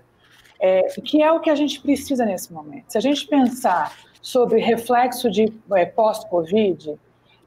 que 1.04 1.22
é 1.22 1.33
o 1.33 1.40
que 1.40 1.48
a 1.48 1.54
gente 1.54 1.80
precisa 1.80 2.24
nesse 2.24 2.52
momento. 2.52 2.92
Se 2.92 2.98
a 2.98 3.00
gente 3.00 3.26
pensar 3.26 3.94
sobre 4.20 4.61
reflexo 4.61 5.30
de 5.30 5.50
pós-Covid, 5.94 6.98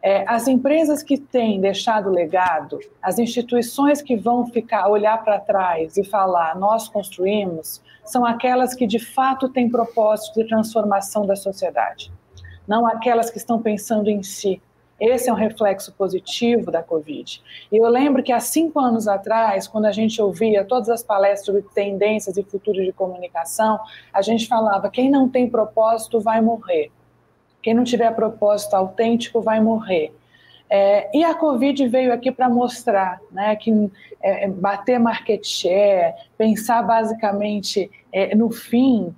é, 0.03 0.25
as 0.27 0.49
empresas 0.49 1.01
que 1.01 1.17
têm 1.17 1.61
deixado 1.61 2.09
legado, 2.09 2.77
as 3.01 3.17
instituições 3.17 4.01
que 4.01 4.17
vão 4.17 4.45
ficar 4.45 4.89
olhar 4.89 5.23
para 5.23 5.39
trás 5.39 5.95
e 5.95 6.03
falar 6.03 6.57
nós 6.57 6.89
construímos, 6.89 7.81
são 8.03 8.25
aquelas 8.25 8.73
que 8.73 8.85
de 8.85 8.99
fato 8.99 9.47
têm 9.47 9.69
propósito 9.69 10.41
de 10.41 10.47
transformação 10.49 11.25
da 11.25 11.37
sociedade, 11.37 12.11
não 12.67 12.85
aquelas 12.85 13.29
que 13.29 13.37
estão 13.37 13.61
pensando 13.61 14.09
em 14.09 14.21
si, 14.21 14.61
esse 14.99 15.29
é 15.29 15.33
um 15.33 15.35
reflexo 15.35 15.91
positivo 15.93 16.69
da 16.69 16.83
Covid. 16.83 17.41
E 17.71 17.77
eu 17.77 17.89
lembro 17.89 18.23
que 18.23 18.31
há 18.31 18.39
cinco 18.39 18.79
anos 18.79 19.07
atrás, 19.07 19.67
quando 19.67 19.85
a 19.85 19.91
gente 19.91 20.21
ouvia 20.21 20.63
todas 20.63 20.87
as 20.87 21.03
palestras 21.03 21.45
sobre 21.45 21.61
tendências 21.73 22.37
e 22.37 22.43
futuro 22.43 22.83
de 22.83 22.93
comunicação, 22.93 23.79
a 24.13 24.21
gente 24.21 24.47
falava: 24.47 24.89
quem 24.89 25.09
não 25.09 25.27
tem 25.27 25.49
propósito 25.49 26.21
vai 26.21 26.39
morrer. 26.41 26.91
Quem 27.63 27.73
não 27.73 27.83
tiver 27.83 28.13
propósito 28.13 28.75
autêntico 28.75 29.41
vai 29.41 29.59
morrer. 29.59 30.13
É, 30.69 31.09
e 31.17 31.23
a 31.23 31.33
Covid 31.33 31.87
veio 31.87 32.13
aqui 32.13 32.31
para 32.31 32.49
mostrar 32.49 33.19
né, 33.31 33.55
que 33.55 33.71
é, 34.21 34.47
bater 34.47 34.99
market 34.99 35.45
share, 35.45 36.13
pensar 36.37 36.81
basicamente 36.81 37.89
é, 38.11 38.35
no 38.35 38.51
fim, 38.51 39.15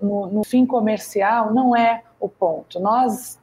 no, 0.00 0.26
no 0.28 0.44
fim 0.44 0.64
comercial, 0.64 1.52
não 1.52 1.76
é 1.76 2.02
o 2.20 2.28
ponto. 2.28 2.78
Nós 2.78 3.38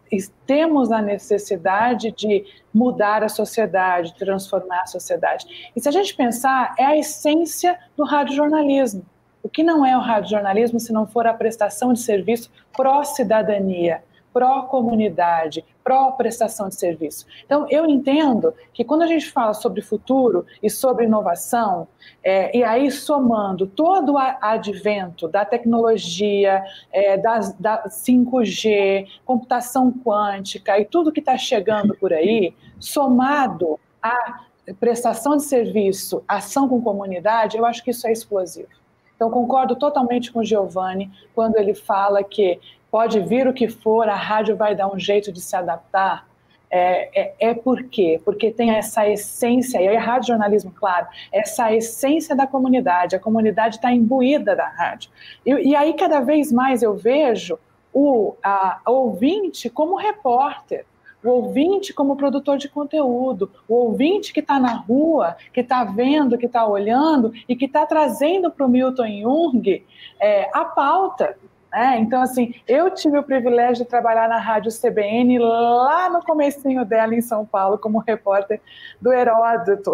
temos 0.46 0.92
a 0.92 1.02
necessidade 1.02 2.12
de 2.12 2.46
mudar 2.74 3.24
a 3.24 3.30
sociedade, 3.30 4.16
transformar 4.18 4.82
a 4.82 4.86
sociedade. 4.86 5.72
E 5.76 5.82
se 5.82 5.90
a 5.90 5.92
gente 5.92 6.16
pensar, 6.16 6.74
é 6.78 6.86
a 6.86 6.98
essência 6.98 7.78
do 7.96 8.04
radiojornalismo. 8.06 9.06
O 9.44 9.50
que 9.50 9.64
não 9.64 9.86
é 9.86 9.96
o 9.96 10.02
radiojornalismo 10.02 10.80
se 10.80 10.92
não 10.92 11.06
for 11.06 11.28
a 11.28 11.34
prestação 11.34 11.94
de 11.94 12.00
serviço 12.00 12.50
pró-cidadania, 12.76 14.02
pró-comunidade, 14.34 15.66
pró-prestação 15.84 16.70
de 16.70 16.76
serviço. 16.76 17.26
Então, 17.46 17.66
eu 17.70 17.86
entendo 17.86 18.54
que 18.74 18.84
quando 18.84 19.02
a 19.02 19.08
gente 19.08 19.30
fala 19.30 19.54
sobre 19.54 19.82
futuro 19.82 20.46
e 20.62 20.70
sobre 20.70 21.06
inovação, 21.06 21.88
é, 22.24 22.56
e 22.56 22.64
aí 22.64 22.92
somando 22.92 23.66
todo 23.66 24.14
o 24.14 24.18
advento 24.18 25.28
da 25.28 25.44
tecnologia, 25.44 26.64
é, 26.92 27.18
da, 27.18 27.40
da 27.60 27.84
5G, 27.88 29.08
computação 29.26 29.92
quântica 29.92 30.80
e 30.80 30.86
tudo 30.86 31.12
que 31.12 31.20
está 31.20 31.38
chegando 31.38 31.96
por 31.96 32.14
aí, 32.14 32.54
somado 32.80 33.80
à 34.02 34.42
prestação 34.80 35.38
de 35.38 35.44
serviço, 35.44 36.24
ação 36.28 36.70
com 36.70 36.82
comunidade, 36.82 37.58
eu 37.58 37.66
acho 37.66 37.84
que 37.84 37.92
isso 37.92 38.08
é 38.08 38.12
explosivo. 38.12 38.70
Então, 39.16 39.30
concordo 39.30 39.76
totalmente 39.76 40.32
com 40.32 40.40
o 40.40 40.46
Giovanni 40.46 41.12
quando 41.36 41.58
ele 41.58 41.74
fala 41.74 42.24
que 42.24 42.58
pode 42.92 43.20
vir 43.20 43.48
o 43.48 43.54
que 43.54 43.68
for, 43.68 44.08
a 44.10 44.16
rádio 44.16 44.56
vai 44.56 44.76
dar 44.76 44.92
um 44.92 45.00
jeito 45.00 45.32
de 45.32 45.42
se 45.42 45.56
adaptar. 45.56 46.28
É, 46.72 47.22
é, 47.22 47.50
é 47.50 47.54
por 47.54 47.84
quê? 47.84 48.22
Porque 48.24 48.52
tem 48.52 48.72
essa 48.72 49.08
essência, 49.08 49.82
e 49.82 49.88
aí 49.88 49.96
rádio 49.98 50.28
jornalismo, 50.28 50.72
claro, 50.72 51.08
essa 51.32 51.74
essência 51.74 52.36
da 52.36 52.46
comunidade, 52.46 53.16
a 53.16 53.20
comunidade 53.20 53.78
está 53.78 53.92
imbuída 53.92 54.56
da 54.56 54.68
rádio. 54.68 55.10
E, 55.46 55.52
e, 55.70 55.76
aí, 55.76 55.94
cada 55.94 56.20
vez 56.20 56.52
mais 56.52 56.84
eu 56.84 56.96
vejo 56.96 57.58
o 57.92 58.36
a, 58.44 58.82
a 58.86 58.92
ouvinte 58.92 59.68
como 59.68 59.96
repórter, 59.96 60.86
o 61.24 61.30
ouvinte 61.30 61.92
como 61.92 62.16
produtor 62.16 62.58
de 62.58 62.70
conteúdo, 62.70 63.52
o 63.68 63.74
ouvinte 63.74 64.32
que 64.32 64.40
está 64.40 64.60
na 64.60 64.74
rua, 64.74 65.36
que 65.52 65.62
está 65.62 65.84
vendo, 65.84 66.38
que 66.38 66.46
está 66.46 66.66
olhando 66.66 67.34
e 67.48 67.56
que 67.56 67.66
está 67.66 67.86
trazendo 67.86 68.50
para 68.52 68.66
o 68.66 68.70
Milton 68.70 69.08
Jung 69.22 69.86
é, 70.20 70.50
a 70.54 70.66
pauta. 70.66 71.36
É, 71.74 71.98
então, 72.00 72.22
assim, 72.22 72.56
eu 72.68 72.90
tive 72.90 73.18
o 73.20 73.24
privilégio 73.24 73.84
de 73.84 73.90
trabalhar 73.90 74.28
na 74.28 74.40
Rádio 74.40 74.72
CBN 74.72 75.38
lá 75.38 76.10
no 76.10 76.24
comecinho 76.24 76.84
dela 76.84 77.14
em 77.14 77.22
São 77.22 77.46
Paulo 77.46 77.78
como 77.78 78.00
repórter 78.00 78.60
do 79.00 79.14
Heródoto. 79.14 79.94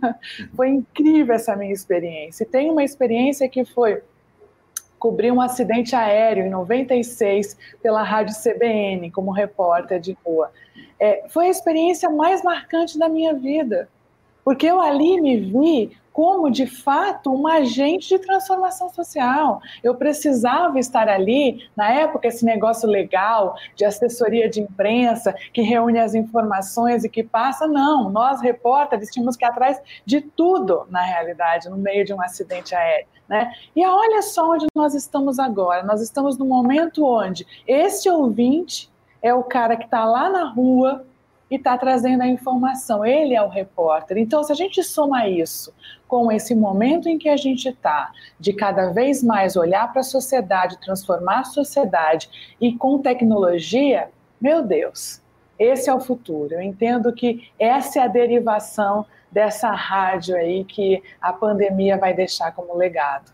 foi 0.54 0.68
incrível 0.68 1.34
essa 1.34 1.56
minha 1.56 1.72
experiência. 1.72 2.44
E 2.44 2.46
tem 2.46 2.70
uma 2.70 2.84
experiência 2.84 3.48
que 3.48 3.64
foi 3.64 4.02
cobrir 4.98 5.30
um 5.30 5.40
acidente 5.40 5.96
aéreo 5.96 6.46
em 6.46 6.50
96 6.50 7.58
pela 7.82 8.02
Rádio 8.02 8.34
CBN 8.42 9.10
como 9.10 9.32
repórter 9.32 10.00
de 10.00 10.16
rua. 10.24 10.50
É, 11.00 11.26
foi 11.28 11.46
a 11.46 11.50
experiência 11.50 12.08
mais 12.10 12.42
marcante 12.42 12.98
da 12.98 13.08
minha 13.08 13.34
vida, 13.34 13.88
porque 14.44 14.66
eu 14.66 14.80
ali 14.80 15.20
me 15.20 15.36
vi 15.36 15.96
como, 16.14 16.48
de 16.48 16.64
fato, 16.64 17.34
um 17.34 17.44
agente 17.48 18.08
de 18.08 18.20
transformação 18.20 18.88
social. 18.88 19.60
Eu 19.82 19.96
precisava 19.96 20.78
estar 20.78 21.08
ali, 21.08 21.68
na 21.76 21.90
época, 21.90 22.28
esse 22.28 22.44
negócio 22.44 22.88
legal 22.88 23.56
de 23.74 23.84
assessoria 23.84 24.48
de 24.48 24.60
imprensa, 24.60 25.34
que 25.52 25.60
reúne 25.60 25.98
as 25.98 26.14
informações 26.14 27.02
e 27.02 27.08
que 27.08 27.24
passa. 27.24 27.66
Não, 27.66 28.08
nós, 28.10 28.40
repórteres, 28.40 29.10
tínhamos 29.10 29.36
que 29.36 29.44
ir 29.44 29.48
atrás 29.48 29.82
de 30.06 30.20
tudo, 30.20 30.86
na 30.88 31.02
realidade, 31.02 31.68
no 31.68 31.76
meio 31.76 32.04
de 32.04 32.14
um 32.14 32.22
acidente 32.22 32.76
aéreo. 32.76 33.08
Né? 33.28 33.52
E 33.74 33.84
olha 33.84 34.22
só 34.22 34.52
onde 34.52 34.66
nós 34.72 34.94
estamos 34.94 35.40
agora. 35.40 35.82
Nós 35.82 36.00
estamos 36.00 36.38
no 36.38 36.46
momento 36.46 37.04
onde 37.04 37.44
esse 37.66 38.08
ouvinte 38.08 38.88
é 39.20 39.34
o 39.34 39.42
cara 39.42 39.76
que 39.76 39.86
está 39.86 40.04
lá 40.04 40.30
na 40.30 40.44
rua 40.44 41.04
e 41.50 41.56
está 41.56 41.76
trazendo 41.76 42.22
a 42.22 42.26
informação. 42.26 43.04
Ele 43.04 43.34
é 43.34 43.42
o 43.42 43.48
repórter. 43.48 44.16
Então, 44.18 44.42
se 44.42 44.52
a 44.52 44.54
gente 44.54 44.82
soma 44.82 45.28
isso 45.28 45.72
com 46.08 46.30
esse 46.30 46.54
momento 46.54 47.08
em 47.08 47.18
que 47.18 47.28
a 47.28 47.36
gente 47.36 47.68
está, 47.68 48.10
de 48.38 48.52
cada 48.52 48.90
vez 48.90 49.22
mais 49.22 49.56
olhar 49.56 49.90
para 49.90 50.00
a 50.00 50.04
sociedade, 50.04 50.80
transformar 50.80 51.40
a 51.40 51.44
sociedade 51.44 52.56
e 52.60 52.74
com 52.74 52.98
tecnologia, 52.98 54.10
meu 54.40 54.62
Deus, 54.62 55.22
esse 55.58 55.88
é 55.88 55.94
o 55.94 56.00
futuro. 56.00 56.54
Eu 56.54 56.62
entendo 56.62 57.12
que 57.12 57.48
essa 57.58 58.00
é 58.00 58.02
a 58.02 58.08
derivação 58.08 59.06
dessa 59.30 59.70
rádio 59.70 60.36
aí 60.36 60.64
que 60.64 61.02
a 61.20 61.32
pandemia 61.32 61.98
vai 61.98 62.14
deixar 62.14 62.52
como 62.52 62.76
legado. 62.76 63.32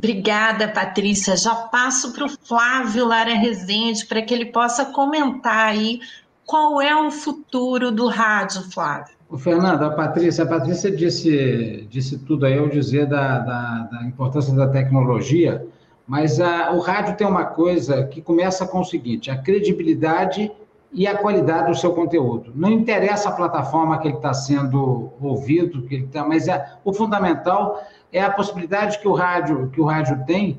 Obrigada, 0.00 0.66
Patrícia. 0.66 1.36
Já 1.36 1.54
passo 1.54 2.14
para 2.14 2.24
o 2.24 2.28
Flávio 2.30 3.06
Lara 3.06 3.34
Rezende 3.34 4.06
para 4.06 4.22
que 4.22 4.32
ele 4.32 4.46
possa 4.46 4.86
comentar 4.86 5.68
aí 5.68 6.00
qual 6.46 6.80
é 6.80 6.96
o 6.96 7.10
futuro 7.10 7.92
do 7.92 8.08
rádio, 8.08 8.62
Flávio. 8.72 9.14
O 9.28 9.36
Fernando, 9.36 9.82
a 9.84 9.90
Patrícia, 9.90 10.44
a 10.44 10.46
Patrícia 10.46 10.90
disse, 10.90 11.86
disse 11.90 12.18
tudo 12.20 12.46
aí 12.46 12.58
ao 12.58 12.70
dizer 12.70 13.06
da, 13.06 13.40
da, 13.40 13.88
da 13.92 14.02
importância 14.04 14.54
da 14.54 14.66
tecnologia, 14.68 15.66
Mas 16.06 16.40
a, 16.40 16.72
o 16.72 16.80
rádio 16.80 17.14
tem 17.14 17.26
uma 17.26 17.44
coisa 17.44 18.04
que 18.04 18.22
começa 18.22 18.66
com 18.66 18.80
o 18.80 18.84
seguinte: 18.84 19.30
a 19.30 19.36
credibilidade 19.36 20.50
e 20.92 21.06
a 21.06 21.16
qualidade 21.16 21.68
do 21.68 21.76
seu 21.76 21.92
conteúdo. 21.92 22.52
Não 22.54 22.70
interessa 22.70 23.28
a 23.28 23.32
plataforma 23.32 23.98
que 23.98 24.08
ele 24.08 24.16
está 24.16 24.32
sendo 24.32 25.12
ouvido, 25.20 25.82
que 25.82 25.94
ele 25.94 26.06
tá, 26.06 26.26
mas 26.26 26.48
é, 26.48 26.72
o 26.84 26.92
fundamental 26.92 27.80
é 28.12 28.22
a 28.22 28.30
possibilidade 28.30 28.98
que 28.98 29.08
o 29.08 29.12
rádio 29.12 29.70
que 29.70 29.80
o 29.80 29.84
rádio 29.84 30.24
tem 30.26 30.58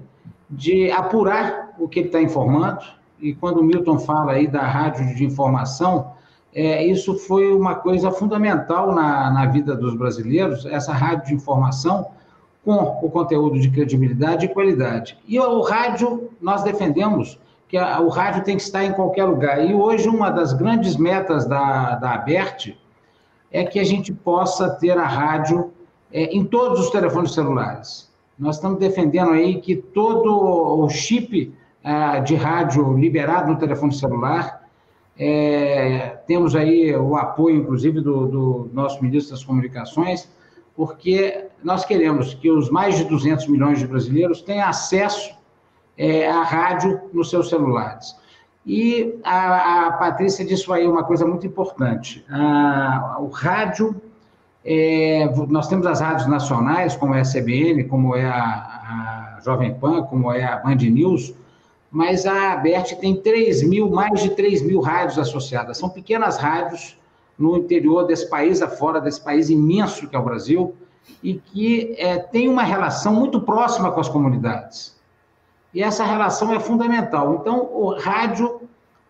de 0.49 0.91
apurar 0.91 1.73
o 1.79 1.87
que 1.87 1.99
ele 1.99 2.07
está 2.07 2.21
informando. 2.21 2.81
E 3.19 3.33
quando 3.33 3.59
o 3.59 3.63
Milton 3.63 3.99
fala 3.99 4.33
aí 4.33 4.47
da 4.47 4.61
rádio 4.61 5.15
de 5.15 5.23
informação, 5.23 6.13
é, 6.53 6.85
isso 6.85 7.17
foi 7.17 7.53
uma 7.53 7.75
coisa 7.75 8.11
fundamental 8.11 8.93
na, 8.93 9.31
na 9.31 9.45
vida 9.45 9.75
dos 9.75 9.95
brasileiros, 9.95 10.65
essa 10.65 10.91
rádio 10.91 11.27
de 11.27 11.33
informação 11.35 12.07
com 12.63 12.75
o 13.01 13.09
conteúdo 13.09 13.59
de 13.59 13.69
credibilidade 13.69 14.45
e 14.45 14.49
qualidade. 14.49 15.17
E 15.27 15.39
o 15.39 15.61
rádio, 15.61 16.29
nós 16.41 16.63
defendemos 16.63 17.39
que 17.67 17.77
a, 17.77 17.99
o 18.01 18.09
rádio 18.09 18.43
tem 18.43 18.57
que 18.57 18.63
estar 18.63 18.83
em 18.83 18.91
qualquer 18.91 19.25
lugar. 19.25 19.65
E 19.65 19.73
hoje, 19.73 20.09
uma 20.09 20.29
das 20.29 20.51
grandes 20.53 20.97
metas 20.97 21.45
da, 21.45 21.95
da 21.95 22.13
ABERT 22.15 22.77
é 23.51 23.63
que 23.63 23.79
a 23.79 23.83
gente 23.83 24.13
possa 24.13 24.69
ter 24.69 24.97
a 24.97 25.07
rádio 25.07 25.71
é, 26.11 26.25
em 26.25 26.43
todos 26.45 26.79
os 26.79 26.89
telefones 26.89 27.33
celulares. 27.33 28.11
Nós 28.37 28.55
estamos 28.55 28.79
defendendo 28.79 29.31
aí 29.31 29.61
que 29.61 29.75
todo 29.75 30.83
o 30.83 30.89
chip 30.89 31.53
é, 31.83 32.19
de 32.21 32.35
rádio 32.35 32.97
liberado 32.97 33.51
no 33.51 33.57
telefone 33.57 33.93
celular, 33.93 34.61
é, 35.17 36.17
temos 36.27 36.55
aí 36.55 36.95
o 36.95 37.15
apoio, 37.15 37.57
inclusive, 37.57 38.01
do, 38.01 38.27
do 38.27 38.69
nosso 38.73 39.03
ministro 39.03 39.33
das 39.33 39.43
Comunicações, 39.43 40.29
porque 40.75 41.45
nós 41.63 41.85
queremos 41.85 42.33
que 42.33 42.49
os 42.49 42.69
mais 42.69 42.97
de 42.97 43.03
200 43.03 43.47
milhões 43.47 43.79
de 43.79 43.87
brasileiros 43.87 44.41
tenham 44.41 44.67
acesso 44.67 45.35
é, 45.97 46.27
a 46.29 46.41
rádio 46.43 47.01
nos 47.13 47.29
seus 47.29 47.49
celulares. 47.49 48.15
E 48.65 49.19
a, 49.23 49.87
a 49.87 49.91
Patrícia 49.93 50.45
disse 50.45 50.71
aí 50.71 50.87
uma 50.87 51.03
coisa 51.03 51.25
muito 51.25 51.45
importante. 51.47 52.23
O 53.19 53.27
rádio, 53.27 53.99
é, 54.63 55.29
nós 55.49 55.67
temos 55.67 55.87
as 55.87 55.99
rádios 55.99 56.27
nacionais, 56.27 56.95
como 56.95 57.15
é 57.15 57.21
a 57.21 57.23
CBN, 57.23 57.85
como 57.85 58.15
é 58.15 58.25
a, 58.25 59.35
a 59.37 59.39
Jovem 59.43 59.73
Pan, 59.73 60.03
como 60.03 60.31
é 60.31 60.43
a 60.43 60.57
Band 60.57 60.75
News, 60.75 61.33
mas 61.89 62.25
a 62.25 62.53
ABERT 62.53 62.95
tem 62.99 63.15
3 63.15 63.63
mil, 63.63 63.89
mais 63.89 64.21
de 64.21 64.29
3 64.29 64.61
mil 64.61 64.79
rádios 64.79 65.19
associadas. 65.19 65.77
São 65.77 65.89
pequenas 65.89 66.37
rádios 66.37 66.97
no 67.37 67.57
interior 67.57 68.05
desse 68.05 68.29
país, 68.29 68.61
afora 68.61 69.01
desse 69.01 69.19
país 69.21 69.49
imenso 69.49 70.07
que 70.07 70.15
é 70.15 70.19
o 70.19 70.23
Brasil, 70.23 70.75
e 71.23 71.33
que 71.33 71.95
é, 71.97 72.19
tem 72.19 72.47
uma 72.47 72.63
relação 72.63 73.13
muito 73.13 73.41
próxima 73.41 73.91
com 73.91 73.99
as 73.99 74.07
comunidades. 74.07 74.95
E 75.73 75.81
essa 75.81 76.03
relação 76.05 76.53
é 76.53 76.59
fundamental. 76.59 77.35
Então, 77.35 77.69
o 77.73 77.97
rádio 77.97 78.61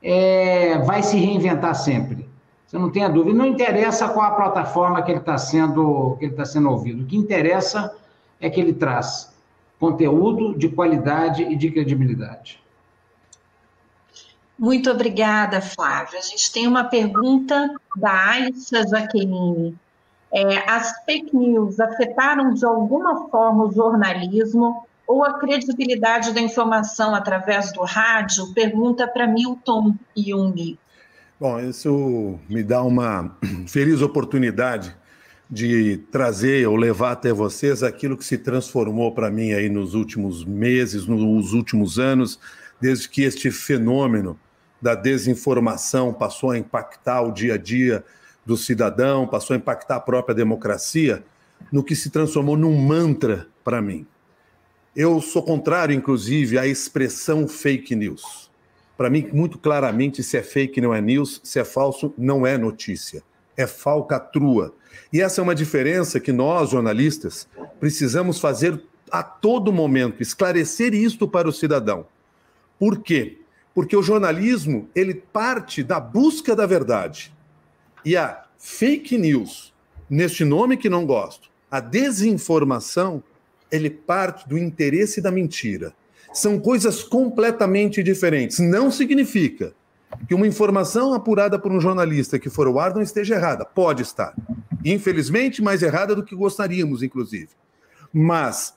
é, 0.02 0.78
vai 0.80 1.04
se 1.04 1.18
reinventar 1.18 1.76
sempre. 1.76 2.31
Você 2.72 2.80
não 2.80 2.90
tem 2.90 3.04
a 3.04 3.10
dúvida. 3.10 3.38
Não 3.38 3.46
interessa 3.46 4.08
qual 4.08 4.26
a 4.26 4.32
plataforma 4.32 5.04
que 5.04 5.12
ele 5.12 5.20
está 5.20 5.38
sendo, 5.38 6.16
que 6.18 6.24
ele 6.24 6.32
está 6.32 6.46
sendo 6.46 6.70
ouvido. 6.70 7.04
O 7.04 7.06
que 7.06 7.18
interessa 7.18 7.94
é 8.40 8.50
que 8.50 8.62
ele 8.62 8.72
traz 8.72 9.30
conteúdo 9.78 10.58
de 10.58 10.70
qualidade 10.70 11.44
e 11.44 11.54
de 11.58 11.70
credibilidade. 11.70 12.64
Muito 14.58 14.90
obrigada, 14.90 15.60
Flávia. 15.60 16.20
A 16.20 16.22
gente 16.22 16.50
tem 16.50 16.66
uma 16.66 16.86
pergunta 16.86 17.76
da 17.98 18.30
Aisha 18.30 18.88
Jaqueline. 18.88 19.78
É, 20.32 20.70
as 20.72 21.04
fake 21.04 21.36
news 21.36 21.78
afetaram 21.78 22.54
de 22.54 22.66
alguma 22.66 23.28
forma 23.28 23.66
o 23.66 23.72
jornalismo 23.74 24.88
ou 25.06 25.26
a 25.26 25.34
credibilidade 25.34 26.32
da 26.32 26.40
informação 26.40 27.14
através 27.14 27.74
do 27.74 27.84
rádio? 27.84 28.54
Pergunta 28.54 29.06
para 29.10 29.28
Milton 29.28 29.94
Jung. 30.16 30.78
Bom, 31.42 31.60
isso 31.60 32.40
me 32.48 32.62
dá 32.62 32.84
uma 32.84 33.36
feliz 33.68 34.00
oportunidade 34.04 34.96
de 35.50 35.98
trazer 36.12 36.68
ou 36.68 36.76
levar 36.76 37.14
até 37.14 37.34
vocês 37.34 37.82
aquilo 37.82 38.16
que 38.16 38.24
se 38.24 38.38
transformou 38.38 39.12
para 39.12 39.32
mim 39.32 39.52
aí 39.52 39.68
nos 39.68 39.96
últimos 39.96 40.46
meses, 40.46 41.08
nos 41.08 41.54
últimos 41.54 41.98
anos, 41.98 42.40
desde 42.80 43.10
que 43.10 43.24
este 43.24 43.50
fenômeno 43.50 44.40
da 44.80 44.94
desinformação 44.94 46.14
passou 46.14 46.52
a 46.52 46.60
impactar 46.60 47.24
o 47.24 47.32
dia 47.32 47.56
a 47.56 47.58
dia 47.58 48.06
do 48.46 48.56
cidadão, 48.56 49.28
passou 49.28 49.56
a 49.56 49.58
impactar 49.58 49.96
a 49.96 50.00
própria 50.00 50.36
democracia, 50.36 51.24
no 51.72 51.84
que 51.84 51.96
se 51.96 52.12
transformou 52.12 52.56
num 52.56 52.78
mantra 52.78 53.48
para 53.64 53.82
mim. 53.82 54.06
Eu 54.96 55.20
sou 55.20 55.42
contrário, 55.42 55.96
inclusive, 55.96 56.60
à 56.60 56.68
expressão 56.68 57.48
fake 57.48 57.96
news. 57.96 58.51
Para 59.02 59.10
mim, 59.10 59.28
muito 59.34 59.58
claramente, 59.58 60.22
se 60.22 60.38
é 60.38 60.44
fake 60.44 60.80
não 60.80 60.94
é 60.94 61.02
news, 61.02 61.42
se 61.44 61.58
é 61.58 61.66
falso 61.66 62.14
não 62.16 62.46
é 62.46 62.56
notícia. 62.56 63.24
É 63.58 63.66
falcatrua. 63.66 64.76
E 65.12 65.20
essa 65.20 65.42
é 65.42 65.44
uma 65.44 65.56
diferença 65.56 66.20
que 66.20 66.32
nós, 66.32 66.70
jornalistas, 66.70 67.48
precisamos 67.80 68.40
fazer 68.40 68.80
a 69.12 69.24
todo 69.24 69.74
momento, 69.74 70.22
esclarecer 70.22 70.94
isto 70.94 71.28
para 71.28 71.50
o 71.50 71.52
cidadão. 71.52 72.06
Por 72.78 73.00
quê? 73.02 73.40
Porque 73.74 73.98
o 73.98 74.04
jornalismo, 74.04 74.88
ele 74.94 75.16
parte 75.16 75.82
da 75.82 76.00
busca 76.00 76.56
da 76.56 76.68
verdade. 76.68 77.34
E 78.06 78.16
a 78.16 78.44
fake 78.60 79.18
news, 79.18 79.74
neste 80.08 80.46
nome 80.46 80.78
que 80.78 80.90
não 80.90 81.08
gosto, 81.08 81.50
a 81.72 81.80
desinformação, 81.80 83.24
ele 83.72 83.90
parte 83.90 84.48
do 84.48 84.60
interesse 84.60 85.20
da 85.20 85.32
mentira. 85.32 85.92
São 86.34 86.60
coisas 86.60 87.04
completamente 87.04 88.02
diferentes. 88.02 88.60
Não 88.60 88.90
significa 88.90 89.74
que 90.28 90.36
uma 90.36 90.48
informação 90.48 91.14
apurada 91.14 91.58
por 91.60 91.72
um 91.72 91.80
jornalista 91.80 92.40
que 92.40 92.50
for 92.50 92.68
ao 92.68 92.80
ar 92.80 92.94
não 92.94 93.02
esteja 93.02 93.36
errada. 93.36 93.66
Pode 93.66 94.02
estar. 94.02 94.34
Infelizmente, 94.84 95.62
mais 95.62 95.84
errada 95.84 96.16
do 96.16 96.24
que 96.24 96.36
gostaríamos, 96.36 97.04
inclusive. 97.04 97.50
Mas 98.14 98.74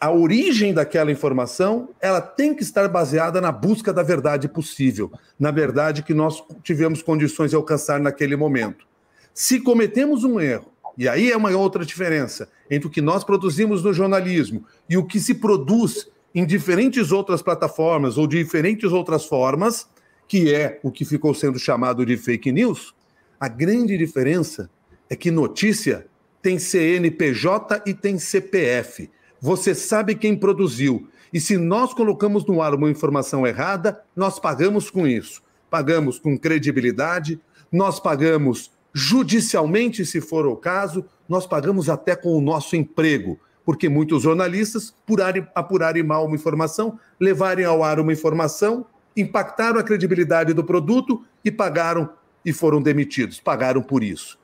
a 0.00 0.10
origem 0.12 0.72
daquela 0.72 1.10
informação, 1.10 1.88
ela 2.00 2.20
tem 2.20 2.54
que 2.54 2.62
estar 2.62 2.86
baseada 2.88 3.40
na 3.40 3.50
busca 3.50 3.92
da 3.92 4.02
verdade 4.02 4.48
possível, 4.48 5.10
na 5.38 5.50
verdade 5.50 6.04
que 6.04 6.14
nós 6.14 6.42
tivemos 6.62 7.02
condições 7.02 7.50
de 7.50 7.56
alcançar 7.56 7.98
naquele 7.98 8.36
momento. 8.36 8.86
Se 9.34 9.60
cometemos 9.60 10.22
um 10.22 10.38
erro, 10.38 10.72
e 10.96 11.08
aí 11.08 11.30
é 11.30 11.36
uma 11.36 11.50
outra 11.50 11.84
diferença 11.84 12.48
entre 12.70 12.88
o 12.88 12.90
que 12.90 13.00
nós 13.00 13.24
produzimos 13.24 13.82
no 13.82 13.92
jornalismo 13.92 14.64
e 14.88 14.96
o 14.96 15.04
que 15.04 15.18
se 15.18 15.34
produz 15.34 16.08
em 16.34 16.44
diferentes 16.44 17.10
outras 17.10 17.42
plataformas 17.42 18.18
ou 18.18 18.26
diferentes 18.26 18.92
outras 18.92 19.24
formas, 19.24 19.88
que 20.26 20.52
é 20.52 20.78
o 20.82 20.90
que 20.90 21.04
ficou 21.04 21.32
sendo 21.34 21.58
chamado 21.58 22.04
de 22.04 22.16
fake 22.16 22.52
news, 22.52 22.94
a 23.40 23.48
grande 23.48 23.96
diferença 23.96 24.70
é 25.08 25.16
que 25.16 25.30
notícia 25.30 26.06
tem 26.42 26.58
CNPJ 26.58 27.82
e 27.86 27.94
tem 27.94 28.18
CPF. 28.18 29.10
Você 29.40 29.74
sabe 29.74 30.14
quem 30.14 30.36
produziu. 30.36 31.08
E 31.32 31.40
se 31.40 31.56
nós 31.56 31.94
colocamos 31.94 32.46
no 32.46 32.60
ar 32.60 32.74
uma 32.74 32.90
informação 32.90 33.46
errada, 33.46 34.02
nós 34.14 34.38
pagamos 34.38 34.90
com 34.90 35.06
isso. 35.06 35.42
Pagamos 35.70 36.18
com 36.18 36.38
credibilidade, 36.38 37.40
nós 37.70 38.00
pagamos 38.00 38.70
judicialmente, 38.92 40.04
se 40.04 40.20
for 40.20 40.46
o 40.46 40.56
caso, 40.56 41.04
nós 41.28 41.46
pagamos 41.46 41.88
até 41.88 42.16
com 42.16 42.36
o 42.36 42.40
nosso 42.40 42.74
emprego, 42.74 43.38
porque 43.68 43.86
muitos 43.86 44.22
jornalistas, 44.22 44.94
por 45.04 45.18
apurarem 45.54 46.02
mal 46.02 46.24
uma 46.24 46.34
informação, 46.34 46.98
levarem 47.20 47.66
ao 47.66 47.84
ar 47.84 48.00
uma 48.00 48.14
informação, 48.14 48.86
impactaram 49.14 49.78
a 49.78 49.82
credibilidade 49.82 50.54
do 50.54 50.64
produto 50.64 51.22
e 51.44 51.50
pagaram 51.50 52.08
e 52.42 52.50
foram 52.50 52.80
demitidos, 52.80 53.40
pagaram 53.40 53.82
por 53.82 54.02
isso. 54.02 54.38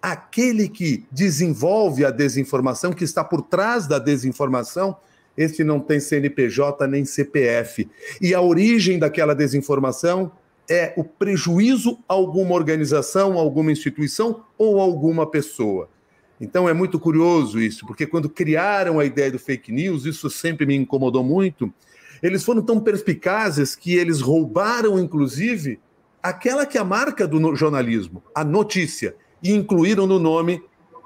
Aquele 0.00 0.66
que 0.66 1.04
desenvolve 1.12 2.06
a 2.06 2.10
desinformação, 2.10 2.90
que 2.90 3.04
está 3.04 3.22
por 3.22 3.42
trás 3.42 3.86
da 3.86 3.98
desinformação, 3.98 4.96
esse 5.36 5.62
não 5.62 5.78
tem 5.78 6.00
CNPJ 6.00 6.86
nem 6.86 7.04
CPF. 7.04 7.86
E 8.18 8.34
a 8.34 8.40
origem 8.40 8.98
daquela 8.98 9.34
desinformação 9.34 10.32
é 10.70 10.94
o 10.96 11.04
prejuízo 11.04 11.98
a 12.08 12.14
alguma 12.14 12.54
organização, 12.54 13.38
alguma 13.38 13.72
instituição 13.72 14.42
ou 14.56 14.80
alguma 14.80 15.30
pessoa. 15.30 15.90
Então 16.40 16.68
é 16.68 16.72
muito 16.72 16.98
curioso 16.98 17.60
isso, 17.60 17.86
porque 17.86 18.06
quando 18.06 18.28
criaram 18.28 18.98
a 18.98 19.04
ideia 19.04 19.30
do 19.30 19.38
fake 19.38 19.70
news, 19.70 20.06
isso 20.06 20.30
sempre 20.30 20.64
me 20.64 20.74
incomodou 20.74 21.22
muito. 21.22 21.72
Eles 22.22 22.42
foram 22.42 22.62
tão 22.62 22.80
perspicazes 22.80 23.76
que 23.76 23.94
eles 23.94 24.20
roubaram, 24.20 24.98
inclusive, 24.98 25.78
aquela 26.22 26.64
que 26.64 26.78
é 26.78 26.80
a 26.80 26.84
marca 26.84 27.28
do 27.28 27.54
jornalismo, 27.54 28.22
a 28.34 28.42
notícia, 28.42 29.14
e 29.42 29.52
incluíram 29.52 30.06
no 30.06 30.18
nome 30.18 30.62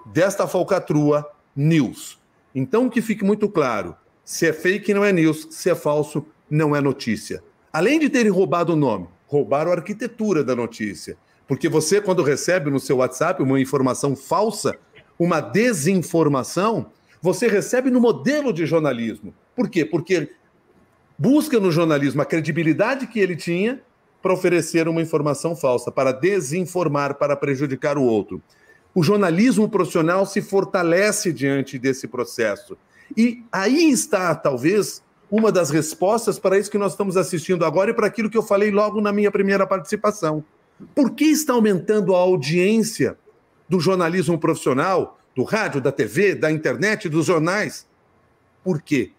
desta 0.07 0.47
falcatrua 0.47 1.29
news. 1.55 2.19
Então 2.55 2.89
que 2.89 3.03
fique 3.03 3.25
muito 3.25 3.49
claro: 3.49 3.97
se 4.25 4.47
é 4.47 4.53
fake, 4.53 4.95
não 4.95 5.05
é 5.05 5.13
news, 5.13 5.49
se 5.51 5.69
é 5.69 5.75
falso, 5.75 6.25
não 6.49 6.75
é 6.75 6.81
notícia. 6.81 7.43
Além 7.73 7.99
de 7.99 8.09
terem 8.09 8.31
roubado 8.31 8.73
o 8.73 8.77
nome, 8.77 9.09
roubaram 9.27 9.73
a 9.73 9.75
arquitetura 9.75 10.45
da 10.45 10.55
notícia. 10.55 11.17
Porque 11.47 11.69
você, 11.69 12.01
quando 12.01 12.23
recebe 12.23 12.71
no 12.71 12.81
seu 12.81 12.99
WhatsApp 12.99 13.43
uma 13.43 13.61
informação 13.61 14.17
falsa, 14.17 14.79
uma 15.19 15.41
desinformação, 15.41 16.87
você 17.21 17.49
recebe 17.49 17.91
no 17.91 18.01
modelo 18.01 18.53
de 18.53 18.67
jornalismo. 18.67 19.33
Por 19.55 19.69
quê? 19.69 19.85
Porque 19.85 20.31
busca 21.19 21.59
no 21.61 21.71
jornalismo 21.71 22.21
a 22.21 22.27
credibilidade 22.27 23.07
que 23.07 23.21
ele 23.21 23.37
tinha 23.37 23.81
para 24.21 24.33
oferecer 24.33 24.89
uma 24.89 25.03
informação 25.03 25.55
falsa, 25.55 25.93
para 25.93 26.13
desinformar, 26.13 27.15
para 27.15 27.37
prejudicar 27.37 27.97
o 27.99 28.03
outro. 28.03 28.43
O 28.95 29.03
jornalismo 29.03 29.69
profissional 29.69 30.25
se 30.25 30.41
fortalece 30.41 31.33
diante 31.33 31.79
desse 31.79 32.09
processo. 32.09 32.77
E 33.17 33.43
aí 33.53 33.91
está, 33.91 34.35
talvez, 34.35 35.03
uma 35.31 35.51
das 35.51 35.71
respostas 35.71 36.39
para 36.39 36.59
isso 36.59 36.71
que 36.71 36.79
nós 36.79 36.93
estamos 36.93 37.17
assistindo 37.17 37.65
agora 37.65 37.91
e 37.91 37.95
para 37.95 38.07
aquilo 38.07 38.31
que 38.31 38.39
eu 38.39 38.43
falei 38.43 38.71
logo 38.71 39.01
na 39.01 39.13
minha 39.13 39.31
primeira 39.31 39.67
participação. 39.67 40.45
Por 40.95 41.11
que 41.11 41.25
está 41.25 41.53
aumentando 41.53 42.15
a 42.15 42.19
audiência 42.19 43.19
do 43.69 43.81
jornalismo 43.81 44.39
profissional, 44.39 45.19
do 45.35 45.43
rádio, 45.43 45.81
da 45.81 45.91
TV, 45.91 46.35
da 46.35 46.51
internet, 46.51 47.09
dos 47.09 47.27
jornais? 47.27 47.87
Por 48.63 48.81
quê? 48.81 49.13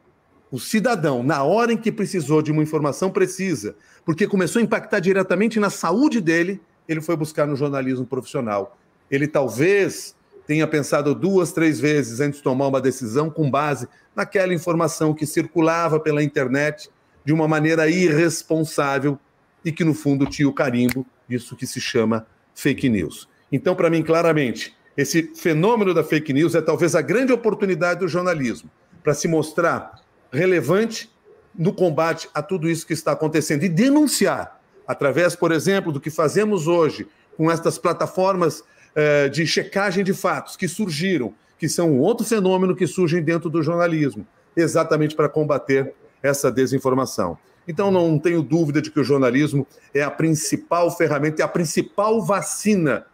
O 0.52 0.60
cidadão, 0.60 1.24
na 1.24 1.44
hora 1.44 1.74
em 1.74 1.78
que 1.78 1.92
precisou 1.92 2.42
de 2.42 2.52
uma 2.52 2.64
informação 2.64 3.10
precisa, 3.10 3.76
porque 4.06 4.28
começou 4.28 4.60
a 4.60 4.64
impactar 4.64 5.00
diretamente 5.00 5.60
na 5.60 5.70
saúde 5.70 6.22
dele, 6.22 6.62
ele 6.88 7.02
foi 7.02 7.16
buscar 7.16 7.48
no 7.48 7.56
jornalismo 7.56 8.06
profissional. 8.06 8.78
Ele 9.10 9.28
talvez 9.28 10.16
tenha 10.46 10.68
pensado 10.68 11.16
duas, 11.16 11.52
três 11.52 11.80
vezes 11.80 12.20
antes 12.20 12.38
de 12.38 12.44
tomar 12.44 12.68
uma 12.68 12.80
decisão 12.80 13.30
com 13.30 13.50
base 13.50 13.88
naquela 14.16 14.54
informação 14.54 15.14
que 15.14 15.26
circulava 15.26 16.00
pela 16.00 16.24
internet 16.24 16.90
de 17.24 17.34
uma 17.34 17.48
maneira 17.48 17.90
irresponsável 17.90 19.20
e 19.64 19.72
que, 19.72 19.84
no 19.84 19.96
fundo, 19.96 20.28
tinha 20.28 20.48
o 20.48 20.54
carimbo 20.54 21.06
disso 21.28 21.56
que 21.56 21.66
se 21.66 21.82
chama 21.82 22.28
fake 22.54 22.88
news. 22.88 23.28
Então, 23.52 23.76
para 23.76 23.90
mim, 23.90 24.04
claramente, 24.04 24.76
esse 24.98 25.32
fenômeno 25.36 25.94
da 25.94 26.04
fake 26.04 26.34
news 26.34 26.56
é 26.56 26.62
talvez 26.62 26.96
a 26.96 27.02
grande 27.02 27.34
oportunidade 27.34 28.00
do 28.00 28.08
jornalismo 28.08 28.70
para 29.04 29.14
se 29.14 29.28
mostrar 29.28 30.02
relevante 30.32 31.10
no 31.54 31.74
combate 31.74 32.30
a 32.34 32.42
tudo 32.42 32.70
isso 32.70 32.86
que 32.86 32.94
está 32.94 33.12
acontecendo 33.12 33.64
e 33.64 33.70
denunciar, 33.70 34.60
através, 34.88 35.36
por 35.36 35.52
exemplo, 35.52 35.92
do 35.92 36.00
que 36.00 36.10
fazemos 36.10 36.68
hoje 36.68 37.08
com 37.38 37.52
estas 37.52 37.78
plataformas 37.78 38.64
eh, 38.96 39.30
de 39.30 39.46
checagem 39.46 40.04
de 40.04 40.14
fatos 40.14 40.56
que 40.56 40.68
surgiram, 40.68 41.34
que 41.58 41.68
são 41.70 42.00
outro 42.00 42.26
fenômeno 42.26 42.76
que 42.76 42.88
surgem 42.88 43.22
dentro 43.22 43.50
do 43.50 43.62
jornalismo, 43.62 44.26
exatamente 44.56 45.16
para 45.16 45.30
combater 45.30 45.94
essa 46.22 46.52
desinformação. 46.52 47.38
Então, 47.68 47.92
não 47.92 48.20
tenho 48.20 48.42
dúvida 48.42 48.82
de 48.82 48.92
que 48.92 49.00
o 49.00 49.04
jornalismo 49.04 49.66
é 49.94 50.02
a 50.02 50.12
principal 50.12 50.96
ferramenta, 50.96 51.42
é 51.42 51.46
a 51.46 51.48
principal 51.48 52.22
vacina 52.24 53.06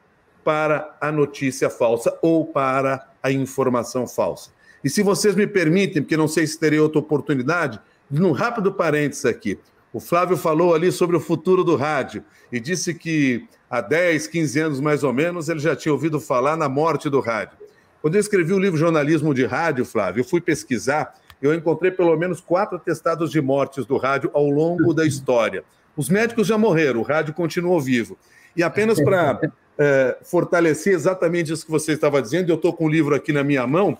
para 0.43 0.95
a 0.99 1.11
notícia 1.11 1.69
falsa 1.69 2.17
ou 2.21 2.45
para 2.45 3.07
a 3.21 3.31
informação 3.31 4.07
falsa. 4.07 4.51
E 4.83 4.89
se 4.89 5.03
vocês 5.03 5.35
me 5.35 5.45
permitem, 5.45 6.01
porque 6.01 6.17
não 6.17 6.27
sei 6.27 6.47
se 6.47 6.59
terei 6.59 6.79
outra 6.79 6.99
oportunidade, 6.99 7.79
num 8.09 8.31
rápido 8.31 8.73
parênteses 8.73 9.25
aqui. 9.25 9.59
O 9.93 9.99
Flávio 9.99 10.37
falou 10.37 10.73
ali 10.73 10.91
sobre 10.91 11.15
o 11.15 11.19
futuro 11.19 11.63
do 11.63 11.75
rádio 11.75 12.23
e 12.51 12.59
disse 12.59 12.93
que 12.93 13.45
há 13.69 13.81
10, 13.81 14.27
15 14.27 14.59
anos 14.59 14.79
mais 14.79 15.03
ou 15.03 15.13
menos 15.13 15.49
ele 15.49 15.59
já 15.59 15.75
tinha 15.75 15.91
ouvido 15.91 16.19
falar 16.19 16.55
na 16.55 16.69
morte 16.69 17.09
do 17.09 17.19
rádio. 17.19 17.57
Quando 18.01 18.15
eu 18.15 18.21
escrevi 18.21 18.53
o 18.53 18.59
livro 18.59 18.77
Jornalismo 18.77 19.33
de 19.33 19.45
Rádio, 19.45 19.85
Flávio, 19.85 20.21
eu 20.21 20.25
fui 20.25 20.41
pesquisar, 20.41 21.13
eu 21.41 21.53
encontrei 21.53 21.91
pelo 21.91 22.15
menos 22.17 22.41
quatro 22.41 22.77
atestados 22.77 23.31
de 23.31 23.41
mortes 23.41 23.85
do 23.85 23.97
rádio 23.97 24.31
ao 24.33 24.49
longo 24.49 24.93
da 24.93 25.05
história. 25.05 25.63
Os 25.95 26.09
médicos 26.09 26.47
já 26.47 26.57
morreram, 26.57 27.01
o 27.01 27.03
rádio 27.03 27.33
continuou 27.33 27.79
vivo. 27.79 28.17
E 28.55 28.63
apenas 28.63 29.01
para 29.01 29.39
é, 29.83 30.15
fortalecer 30.21 30.93
exatamente 30.93 31.51
isso 31.51 31.65
que 31.65 31.71
você 31.71 31.93
estava 31.93 32.21
dizendo, 32.21 32.51
eu 32.51 32.55
estou 32.55 32.71
com 32.71 32.85
o 32.85 32.89
livro 32.89 33.15
aqui 33.15 33.33
na 33.33 33.43
minha 33.43 33.65
mão, 33.65 33.97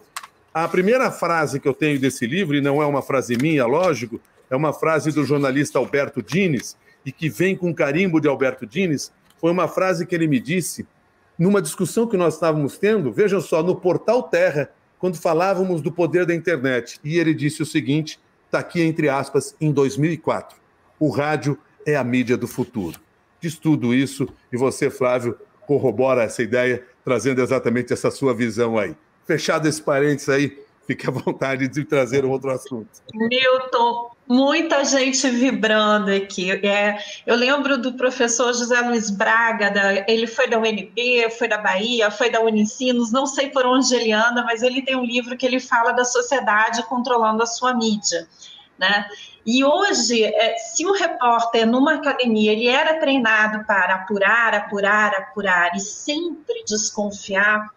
a 0.54 0.68
primeira 0.68 1.10
frase 1.10 1.60
que 1.60 1.68
eu 1.68 1.74
tenho 1.74 2.00
desse 2.00 2.28
livro, 2.28 2.56
e 2.56 2.62
não 2.62 2.84
é 2.84 2.86
uma 2.86 3.02
frase 3.02 3.36
minha, 3.36 3.66
lógico, 3.66 4.22
é 4.48 4.56
uma 4.56 4.74
frase 4.74 5.12
do 5.12 5.26
jornalista 5.26 5.80
Alberto 5.80 6.22
Dines, 6.22 6.78
e 7.04 7.12
que 7.12 7.30
vem 7.30 7.56
com 7.56 7.74
carimbo 7.74 8.22
de 8.22 8.28
Alberto 8.28 8.64
Dines, 8.64 9.12
foi 9.40 9.50
uma 9.50 9.68
frase 9.68 10.06
que 10.06 10.14
ele 10.14 10.28
me 10.28 10.40
disse 10.40 10.86
numa 11.36 11.60
discussão 11.60 12.06
que 12.06 12.16
nós 12.16 12.36
estávamos 12.36 12.78
tendo, 12.78 13.12
vejam 13.12 13.42
só, 13.42 13.64
no 13.64 13.76
Portal 13.76 14.22
Terra, 14.22 14.70
quando 15.00 15.18
falávamos 15.18 15.82
do 15.82 15.92
poder 15.92 16.28
da 16.28 16.36
internet. 16.36 17.00
E 17.04 17.18
ele 17.18 17.34
disse 17.34 17.64
o 17.64 17.66
seguinte: 17.66 18.20
está 18.46 18.60
aqui 18.60 18.84
entre 18.84 19.10
aspas, 19.10 19.56
em 19.60 19.72
2004. 19.72 20.56
O 21.00 21.10
rádio 21.10 21.58
é 21.88 21.96
a 21.96 22.04
mídia 22.04 22.38
do 22.38 22.48
futuro. 22.48 23.00
Diz 23.40 23.58
tudo 23.58 23.96
isso, 23.96 24.28
e 24.54 24.58
você, 24.58 24.92
Flávio, 24.92 25.36
corrobora 25.66 26.24
essa 26.24 26.42
ideia, 26.42 26.84
trazendo 27.04 27.42
exatamente 27.42 27.94
essa 27.94 28.12
sua 28.12 28.34
visão 28.34 28.78
aí 28.78 28.96
fechado 29.26 29.68
esse 29.68 29.82
parênteses 29.82 30.30
aí, 30.30 30.58
fique 30.86 31.08
à 31.08 31.12
vontade 31.12 31.68
de 31.68 31.86
trazer 31.86 32.26
um 32.26 32.32
outro 32.32 32.52
assunto. 32.52 32.90
Milton, 33.14 34.12
muita 34.28 34.84
gente 34.84 35.30
vibrando 35.30 36.12
aqui. 36.12 36.52
É, 36.52 36.98
eu 37.26 37.36
lembro 37.36 37.78
do 37.78 37.94
professor 37.94 38.54
José 38.54 38.80
Luiz 38.82 39.10
Braga, 39.10 39.70
da, 39.70 40.06
ele 40.08 40.28
foi 40.28 40.50
da 40.50 40.60
UNB, 40.60 41.30
foi 41.38 41.48
da 41.48 41.58
Bahia, 41.58 42.12
foi 42.12 42.30
da 42.30 42.42
Unicinos, 42.42 43.12
não 43.12 43.26
sei 43.26 43.50
por 43.50 43.66
onde 43.66 43.94
ele 43.96 44.12
anda, 44.12 44.44
mas 44.44 44.62
ele 44.64 44.82
tem 44.82 44.96
um 44.96 45.06
livro 45.06 45.38
que 45.38 45.46
ele 45.46 45.60
fala 45.60 45.92
da 45.92 46.04
sociedade 46.04 46.84
controlando 46.88 47.42
a 47.42 47.46
sua 47.46 47.74
mídia. 47.74 48.28
Né? 48.78 49.06
E 49.46 49.64
hoje, 49.64 50.24
é, 50.24 50.56
se 50.58 50.86
o 50.86 50.94
repórter 50.94 51.66
numa 51.66 51.96
academia 51.96 52.52
ele 52.52 52.68
era 52.68 53.00
treinado 53.00 53.66
para 53.66 53.96
apurar, 53.96 54.54
apurar, 54.54 55.14
apurar 55.16 55.76
e 55.76 55.80
sempre 55.80 56.64
desconfiar, 56.66 57.70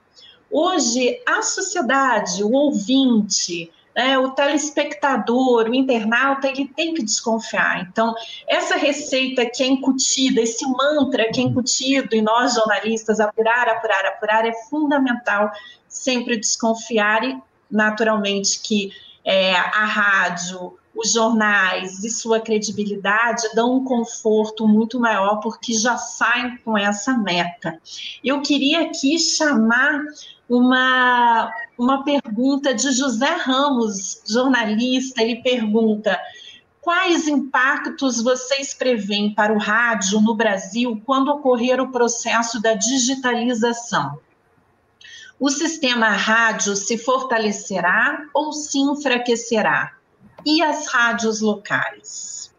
Hoje, 0.57 1.21
a 1.27 1.43
sociedade, 1.43 2.45
o 2.45 2.53
ouvinte, 2.53 3.73
né, 3.93 4.17
o 4.17 4.31
telespectador, 4.31 5.69
o 5.69 5.75
internauta, 5.75 6.47
ele 6.47 6.69
tem 6.69 6.95
que 6.95 7.03
desconfiar. 7.03 7.81
Então, 7.81 8.15
essa 8.49 8.77
receita 8.77 9.45
que 9.47 9.65
é 9.65 9.67
incutida, 9.67 10.41
esse 10.41 10.65
mantra 10.65 11.29
que 11.33 11.41
é 11.41 11.43
incutido 11.43 12.15
em 12.15 12.23
nós 12.23 12.55
jornalistas, 12.55 13.19
apurar, 13.19 13.69
apurar, 13.69 14.07
apurar, 14.07 14.47
é 14.47 14.53
fundamental 14.71 15.51
sempre 15.89 16.37
desconfiar 16.37 17.25
e, 17.25 17.37
naturalmente, 17.69 18.61
que 18.61 18.93
é, 19.25 19.57
a 19.57 19.85
rádio, 19.85 20.79
os 20.95 21.13
jornais 21.13 22.05
e 22.05 22.11
sua 22.11 22.41
credibilidade 22.41 23.43
dão 23.55 23.77
um 23.77 23.85
conforto 23.85 24.67
muito 24.69 25.01
maior 25.01 25.41
porque 25.41 25.73
já 25.73 25.97
saem 25.97 26.57
com 26.59 26.79
essa 26.79 27.17
meta. 27.19 27.81
Eu 28.23 28.41
queria 28.41 28.83
aqui 28.83 29.19
chamar 29.19 30.01
uma, 30.49 31.53
uma 31.77 32.05
pergunta 32.05 32.73
de 32.73 32.93
José 32.93 33.35
Ramos, 33.35 34.23
jornalista. 34.27 35.23
Ele 35.23 35.43
pergunta: 35.43 36.19
quais 36.81 37.27
impactos 37.27 38.23
vocês 38.23 38.73
preveem 38.73 39.35
para 39.35 39.53
o 39.53 39.59
rádio 39.59 40.21
no 40.21 40.35
Brasil 40.35 41.03
quando 41.05 41.29
ocorrer 41.29 41.81
o 41.81 41.91
processo 41.91 42.61
da 42.61 42.75
digitalização? 42.75 44.19
O 45.41 45.51
sistema 45.51 46.11
rádio 46.11 46.77
se 46.77 46.97
fortalecerá 46.97 48.27
ou 48.33 48.53
se 48.53 48.79
enfraquecerá? 48.79 49.93
E 50.45 50.63
as 50.63 50.87
rádios 50.87 51.41
locais? 51.41 52.55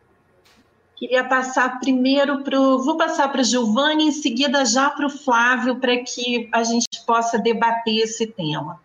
Queria 0.96 1.24
passar 1.26 1.80
primeiro 1.80 2.44
para 2.44 2.60
o. 2.60 2.84
Vou 2.84 2.98
passar 2.98 3.32
para 3.32 3.42
o 3.42 3.44
Giovanni, 3.44 4.08
em 4.08 4.12
seguida 4.12 4.64
já 4.66 4.90
para 4.90 5.06
o 5.06 5.10
Flávio, 5.10 5.76
para 5.76 5.98
que 5.98 6.50
a 6.54 6.64
gente 6.64 6.88
possa 7.06 7.38
debater 7.38 7.98
esse 7.98 8.28
tema. 8.28 8.80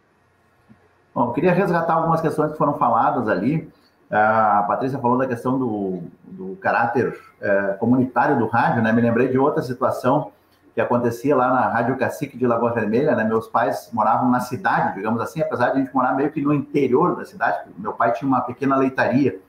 Bom, 1.14 1.32
queria 1.32 1.52
resgatar 1.52 1.94
algumas 1.94 2.20
questões 2.20 2.52
que 2.52 2.58
foram 2.58 2.74
faladas 2.78 3.28
ali. 3.28 3.70
A 4.10 4.64
Patrícia 4.66 4.98
falou 4.98 5.16
da 5.16 5.26
questão 5.26 5.56
do, 5.56 6.02
do 6.24 6.56
caráter 6.56 7.16
é, 7.40 7.76
comunitário 7.78 8.38
do 8.38 8.46
rádio, 8.46 8.82
né? 8.82 8.92
Me 8.92 9.00
lembrei 9.00 9.28
de 9.28 9.38
outra 9.38 9.62
situação 9.62 10.32
que 10.74 10.80
acontecia 10.80 11.34
lá 11.34 11.52
na 11.52 11.68
Rádio 11.68 11.96
Cacique 11.96 12.36
de 12.36 12.46
Lagoa 12.46 12.72
Vermelha, 12.72 13.14
né? 13.14 13.24
Meus 13.24 13.48
pais 13.48 13.90
moravam 13.92 14.30
na 14.30 14.40
cidade, 14.40 14.94
digamos 14.94 15.20
assim, 15.20 15.40
apesar 15.42 15.70
de 15.70 15.78
a 15.78 15.80
gente 15.80 15.94
morar 15.94 16.14
meio 16.14 16.30
que 16.30 16.40
no 16.40 16.52
interior 16.52 17.16
da 17.16 17.24
cidade. 17.24 17.68
Meu 17.76 17.92
pai 17.92 18.12
tinha 18.12 18.28
uma 18.28 18.40
pequena 18.40 18.76
leitaria 18.76 19.40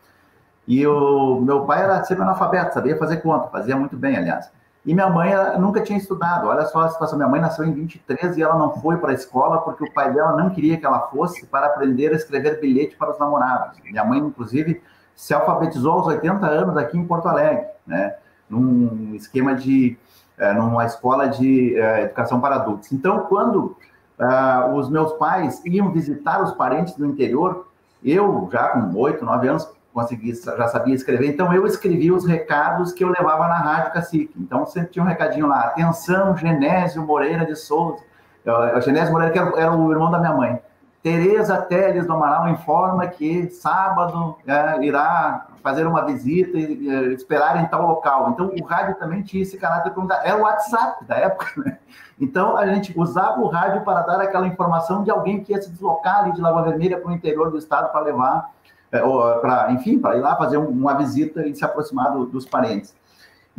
e 0.67 0.86
o 0.86 1.39
meu 1.41 1.65
pai 1.65 1.84
era 1.84 2.03
sempre 2.03 2.24
analfabeto, 2.24 2.74
sabia 2.74 2.97
fazer 2.97 3.17
conta, 3.17 3.49
fazia 3.49 3.76
muito 3.76 3.97
bem, 3.97 4.15
aliás. 4.15 4.51
E 4.86 4.93
minha 4.93 5.09
mãe 5.09 5.32
nunca 5.59 5.82
tinha 5.82 5.97
estudado. 5.97 6.47
Olha 6.47 6.65
só 6.65 6.80
a 6.82 6.89
situação. 6.89 7.17
Minha 7.17 7.30
mãe 7.30 7.39
nasceu 7.39 7.65
em 7.65 7.72
23 7.72 8.38
e 8.38 8.41
ela 8.41 8.57
não 8.57 8.72
foi 8.82 8.97
para 8.97 9.11
a 9.11 9.13
escola 9.13 9.59
porque 9.61 9.84
o 9.84 9.93
pai 9.93 10.11
dela 10.11 10.36
não 10.36 10.49
queria 10.49 10.78
que 10.78 10.86
ela 10.86 11.07
fosse 11.09 11.45
para 11.45 11.67
aprender 11.67 12.11
a 12.11 12.15
escrever 12.15 12.59
bilhete 12.59 12.95
para 12.95 13.11
os 13.11 13.19
namorados. 13.19 13.78
Minha 13.84 14.03
mãe, 14.03 14.19
inclusive, 14.19 14.82
se 15.15 15.34
alfabetizou 15.34 15.93
aos 15.93 16.07
80 16.07 16.45
anos 16.47 16.78
aqui 16.78 16.97
em 16.97 17.05
Porto 17.05 17.28
Alegre, 17.28 17.65
né? 17.86 18.15
Num 18.49 19.13
esquema 19.13 19.53
de. 19.53 19.97
É, 20.42 20.52
numa 20.54 20.86
escola 20.86 21.28
de 21.28 21.80
é, 21.80 22.02
educação 22.02 22.42
para 22.42 22.56
adultos. 22.56 22.92
Então, 22.92 23.28
quando 23.30 23.78
uh, 24.18 24.74
os 24.74 24.89
meus 24.89 25.14
pais 25.14 25.64
iam 25.64 25.92
visitar 25.92 26.42
os 26.42 26.52
parentes 26.54 26.96
do 26.96 27.06
interior, 27.06 27.68
eu, 28.04 28.50
já 28.52 28.70
com 28.70 28.92
8, 28.98 29.24
9 29.24 29.48
anos, 29.48 29.72
consegui, 29.94 30.34
já 30.34 30.68
sabia 30.68 30.96
escrever, 30.96 31.28
então 31.28 31.54
eu 31.54 31.66
escrevia 31.68 32.12
os 32.12 32.26
recados 32.26 32.92
que 32.92 33.04
eu 33.04 33.10
levava 33.10 33.48
na 33.48 33.58
Rádio 33.58 33.94
Cacique. 33.94 34.34
Então 34.36 34.66
sempre 34.66 34.89
tinha 34.89 35.04
um 35.04 35.08
recadinho 35.08 35.46
lá, 35.46 35.66
atenção, 35.66 36.36
Genésio 36.36 37.06
Moreira 37.06 37.46
de 37.46 37.56
Souza. 37.56 38.02
O 38.44 38.82
Genésio 38.82 39.12
Moreira, 39.12 39.32
que 39.32 39.38
era, 39.38 39.60
era, 39.60 39.72
o 39.72 39.92
irmão 39.92 40.10
da 40.10 40.18
minha 40.18 40.34
mãe. 40.34 40.60
Tereza 41.04 41.58
Teles 41.64 42.06
do 42.06 42.14
Amaral 42.14 42.49
informa 42.49 43.08
que 43.08 43.49
sábado 43.49 44.38
é, 44.45 44.84
irá 44.86 45.47
fazer 45.64 45.86
uma 45.88 46.06
visita 46.06 46.58
e 46.58 46.89
é, 46.89 47.14
esperar 47.14 47.64
em 47.64 47.68
tal 47.68 47.88
local. 47.88 48.30
Então, 48.32 48.52
o 48.60 48.64
rádio 48.64 48.95
também 48.95 49.24
tinha 49.24 49.41
esse 49.41 49.58
caráter 49.58 49.91
comunitário. 49.91 50.28
Era 50.28 50.38
o 50.38 50.41
WhatsApp 50.41 51.04
da 51.06 51.16
época, 51.16 51.52
né? 51.58 51.78
Então, 52.20 52.56
a 52.56 52.68
gente 52.68 52.93
usava 52.95 53.39
o 53.41 53.47
rádio 53.47 53.82
para 53.84 54.02
dar 54.02 54.22
aquela 54.22 54.45
informação 54.45 55.04
de 55.04 55.10
alguém 55.10 55.43
que 55.43 55.54
ia 55.54 55.62
se 55.62 55.72
deslocar 55.72 56.20
ali 56.20 56.34
de 56.34 56.41
Lagoa 56.41 56.64
Vermelha 56.64 56.99
para 56.99 57.10
o 57.10 57.14
interior 57.14 57.49
do 57.49 57.58
estado 57.58 57.91
para 57.91 58.02
levar, 58.02 58.52
é, 58.91 58.99
para, 58.99 59.72
enfim, 59.72 59.97
para 59.97 60.18
ir 60.18 60.22
lá 60.22 60.36
fazer 60.36 60.58
uma 60.58 60.93
visita 60.93 61.47
e 61.47 61.56
se 61.56 61.66
aproximar 61.66 62.12
do, 62.12 62.28
dos 62.28 62.45
parentes. 62.45 62.95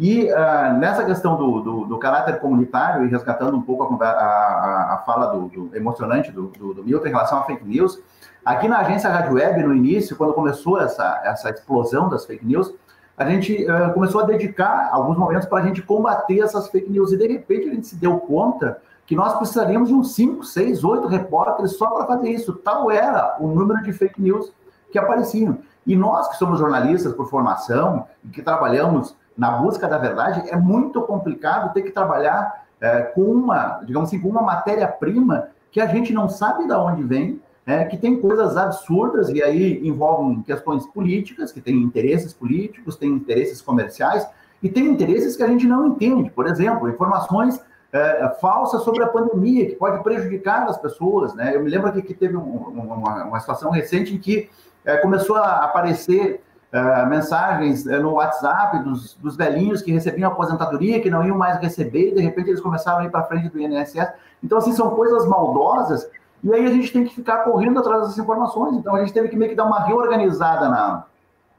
E 0.03 0.25
uh, 0.33 0.79
nessa 0.81 1.05
questão 1.05 1.37
do, 1.37 1.61
do, 1.61 1.85
do, 1.85 1.97
caráter 1.97 2.41
comunitário, 2.41 3.07
e 3.07 3.09
resgatando 3.09 3.57
um 3.57 3.63
pouco 3.63 4.03
a, 4.03 4.07
a, 4.09 4.95
a 4.95 4.99
fala 5.07 5.27
do, 5.27 5.47
do 5.47 5.77
emocionante 5.77 6.33
do, 6.33 6.49
do, 6.49 6.83
Milton 6.83 7.07
em 7.07 7.11
relação 7.11 7.39
a 7.39 7.45
fake 7.45 7.65
news, 7.65 8.03
aqui 8.45 8.67
na 8.67 8.81
agência 8.81 9.09
Rádio 9.09 9.35
Web, 9.35 9.63
no 9.63 9.73
início, 9.73 10.17
quando 10.17 10.35
começou 10.35 10.81
essa, 10.81 11.23
essa 11.25 11.51
explosão 11.51 12.09
das 12.09 12.27
fake 12.27 12.45
news, 12.45 12.75
a 13.17 13.25
gente 13.31 13.65
uh, 13.65 13.95
começou 13.95 14.23
a 14.23 14.25
dedicar 14.25 14.91
alguns 14.91 15.17
momentos 15.17 15.47
para 15.47 15.63
a 15.63 15.67
gente 15.69 15.81
combater 15.81 16.41
essas 16.41 16.67
fake 16.67 16.91
news, 16.91 17.13
e 17.13 17.17
de 17.17 17.29
repente 17.29 17.69
a 17.69 17.73
gente 17.73 17.87
se 17.87 17.95
deu 17.95 18.19
conta 18.19 18.83
que 19.07 19.15
nós 19.15 19.37
precisaríamos 19.37 19.89
de 19.89 19.95
uns 19.95 20.17
5, 20.17 20.43
6, 20.43 20.83
8 20.83 21.07
repórteres 21.07 21.77
só 21.77 21.87
para 21.87 22.07
fazer 22.07 22.29
isso. 22.29 22.55
Tal 22.55 22.91
era 22.91 23.37
o 23.39 23.47
número 23.47 23.81
de 23.85 23.93
fake 23.93 24.21
news 24.21 24.53
que 24.91 24.99
apareciam. 24.99 25.59
E 25.87 25.95
nós 25.95 26.27
que 26.27 26.39
somos 26.39 26.59
jornalistas 26.59 27.13
por 27.13 27.31
formação 27.31 28.05
que 28.33 28.43
trabalhamos 28.43 29.15
na 29.37 29.53
busca 29.53 29.89
da 29.89 29.99
verdade, 29.99 30.49
é 30.51 30.57
muito 30.57 31.01
complicado 31.03 31.73
ter 31.73 31.83
que 31.83 31.91
trabalhar 31.91 32.65
é, 32.81 33.03
com 33.03 33.23
uma, 33.23 33.81
digamos 33.85 34.09
assim, 34.09 34.21
com 34.21 34.29
uma 34.29 34.43
matéria-prima 34.43 35.49
que 35.71 35.81
a 35.81 35.87
gente 35.87 36.13
não 36.13 36.29
sabe 36.29 36.67
de 36.67 36.73
onde 36.73 37.03
vem, 37.03 37.41
é, 37.65 37.85
que 37.85 37.97
tem 37.97 38.21
coisas 38.21 38.57
absurdas 38.57 39.29
e 39.29 39.43
aí 39.43 39.87
envolvem 39.87 40.43
questões 40.43 40.87
políticas, 40.87 41.53
que 41.53 41.61
tem 41.61 41.77
interesses 41.77 42.33
políticos, 42.33 42.97
tem 42.97 43.09
interesses 43.09 43.63
comerciais 43.63 44.29
e 44.63 44.69
tem 44.69 44.87
interesses 44.87 45.37
que 45.37 45.43
a 45.43 45.47
gente 45.47 45.67
não 45.67 45.87
entende. 45.87 46.31
Por 46.31 46.47
exemplo, 46.47 46.89
informações 46.89 47.61
é, 47.93 48.29
falsas 48.41 48.83
sobre 48.83 49.05
a 49.05 49.07
pandemia, 49.07 49.67
que 49.67 49.77
pode 49.77 50.03
prejudicar 50.03 50.69
as 50.69 50.79
pessoas. 50.79 51.35
Né? 51.35 51.55
Eu 51.55 51.63
me 51.63 51.71
lembro 51.71 51.89
aqui 51.89 52.03
que 52.03 52.15
teve 52.15 52.37
um, 52.37 52.41
uma, 52.43 53.25
uma, 53.25 53.41
situação 53.41 53.71
recente 53.71 54.15
em 54.15 54.19
que 54.19 54.51
é, 54.85 54.97
começou 54.97 55.37
a 55.37 55.65
aparecer 55.65 56.43
uh, 56.73 57.07
mensagens 57.07 57.85
uh, 57.87 58.01
no 58.01 58.13
WhatsApp 58.13 58.79
dos, 58.81 59.15
dos 59.15 59.37
velhinhos 59.37 59.83
que 59.83 59.93
recebiam 59.93 60.31
aposentadoria, 60.31 61.01
que 61.01 61.11
não 61.11 61.25
iam 61.25 61.37
mais 61.37 61.59
receber, 61.61 62.11
e 62.11 62.15
de 62.15 62.21
repente 62.21 62.51
eles 62.51 62.61
começaram 62.61 63.01
a 63.01 63.05
ir 63.05 63.11
para 63.11 63.23
frente 63.25 63.49
do 63.49 63.61
INSS. 63.61 64.13
Então, 64.43 64.59
assim, 64.59 64.73
são 64.73 64.91
coisas 64.91 65.27
maldosas, 65.27 66.09
e 66.43 66.53
aí 66.53 66.67
a 66.67 66.71
gente 66.71 66.93
tem 66.93 67.05
que 67.05 67.15
ficar 67.15 67.39
correndo 67.45 67.79
atrás 67.79 68.03
dessas 68.03 68.19
informações. 68.19 68.77
Então, 68.77 68.97
a 68.97 69.01
gente 69.01 69.13
teve 69.13 69.29
que 69.29 69.37
meio 69.37 69.51
que 69.51 69.57
dar 69.57 69.65
uma 69.65 69.85
reorganizada 69.85 70.69
na, 70.69 71.05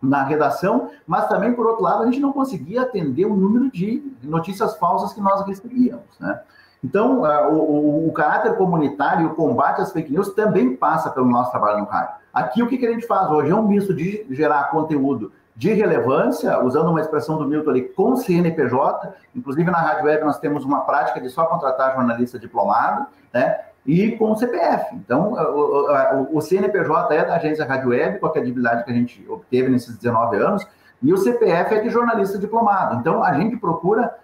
na 0.01 0.23
redação, 0.23 0.89
mas 1.07 1.27
também, 1.29 1.53
por 1.53 1.65
outro 1.65 1.83
lado, 1.83 2.03
a 2.03 2.05
gente 2.05 2.19
não 2.19 2.33
conseguia 2.33 2.81
atender 2.81 3.25
o 3.25 3.35
número 3.35 3.71
de 3.71 4.03
notícias 4.21 4.75
falsas 4.75 5.13
que 5.13 5.21
nós 5.21 5.45
recebíamos, 5.45 6.03
né? 6.19 6.41
Então, 6.83 7.21
o, 7.51 8.11
caráter 8.11 8.57
comunitário 8.57 9.23
e 9.23 9.25
o 9.27 9.35
combate 9.35 9.81
às 9.81 9.93
fake 9.93 10.11
news 10.11 10.33
também 10.33 10.75
passa 10.75 11.09
pelo 11.09 11.25
nosso 11.25 11.49
trabalho 11.51 11.79
no 11.79 11.85
rádio. 11.85 12.15
Aqui, 12.33 12.61
o 12.61 12.67
que, 12.67 12.77
que 12.77 12.85
a 12.85 12.91
gente 12.91 13.07
faz 13.07 13.31
hoje? 13.31 13.51
É 13.51 13.55
um 13.55 13.65
misto 13.65 13.93
de 13.93 14.25
gerar 14.29 14.69
conteúdo 14.69 15.31
de 15.55 15.71
relevância, 15.71 16.59
usando 16.61 16.89
uma 16.89 16.99
expressão 16.99 17.37
do 17.37 17.47
Milton 17.47 17.69
ali, 17.69 17.83
com 17.83 18.15
CNPJ. 18.15 19.13
Inclusive, 19.35 19.69
na 19.69 19.77
Rádio 19.77 20.05
Web, 20.05 20.25
nós 20.25 20.39
temos 20.39 20.65
uma 20.65 20.81
prática 20.81 21.21
de 21.21 21.29
só 21.29 21.45
contratar 21.45 21.93
jornalista 21.93 22.37
diplomado, 22.37 23.05
né? 23.31 23.59
E 23.85 24.13
com 24.13 24.31
o 24.31 24.35
CPF. 24.35 24.95
Então, 24.95 25.33
o, 26.31 26.41
CNPJ 26.41 27.15
é 27.15 27.25
da 27.25 27.35
agência 27.35 27.65
Rádio 27.65 27.89
Web, 27.89 28.19
com 28.19 28.27
a 28.27 28.31
credibilidade 28.31 28.83
que 28.83 28.91
a 28.91 28.93
gente 28.93 29.25
obteve 29.29 29.69
nesses 29.69 29.95
19 29.97 30.37
anos, 30.37 30.67
e 31.01 31.13
o 31.13 31.17
CPF 31.17 31.75
é 31.75 31.81
de 31.81 31.89
jornalista 31.89 32.37
diplomado. 32.39 32.95
Então, 32.95 33.21
a 33.21 33.33
gente 33.33 33.57
procura, 33.57 34.15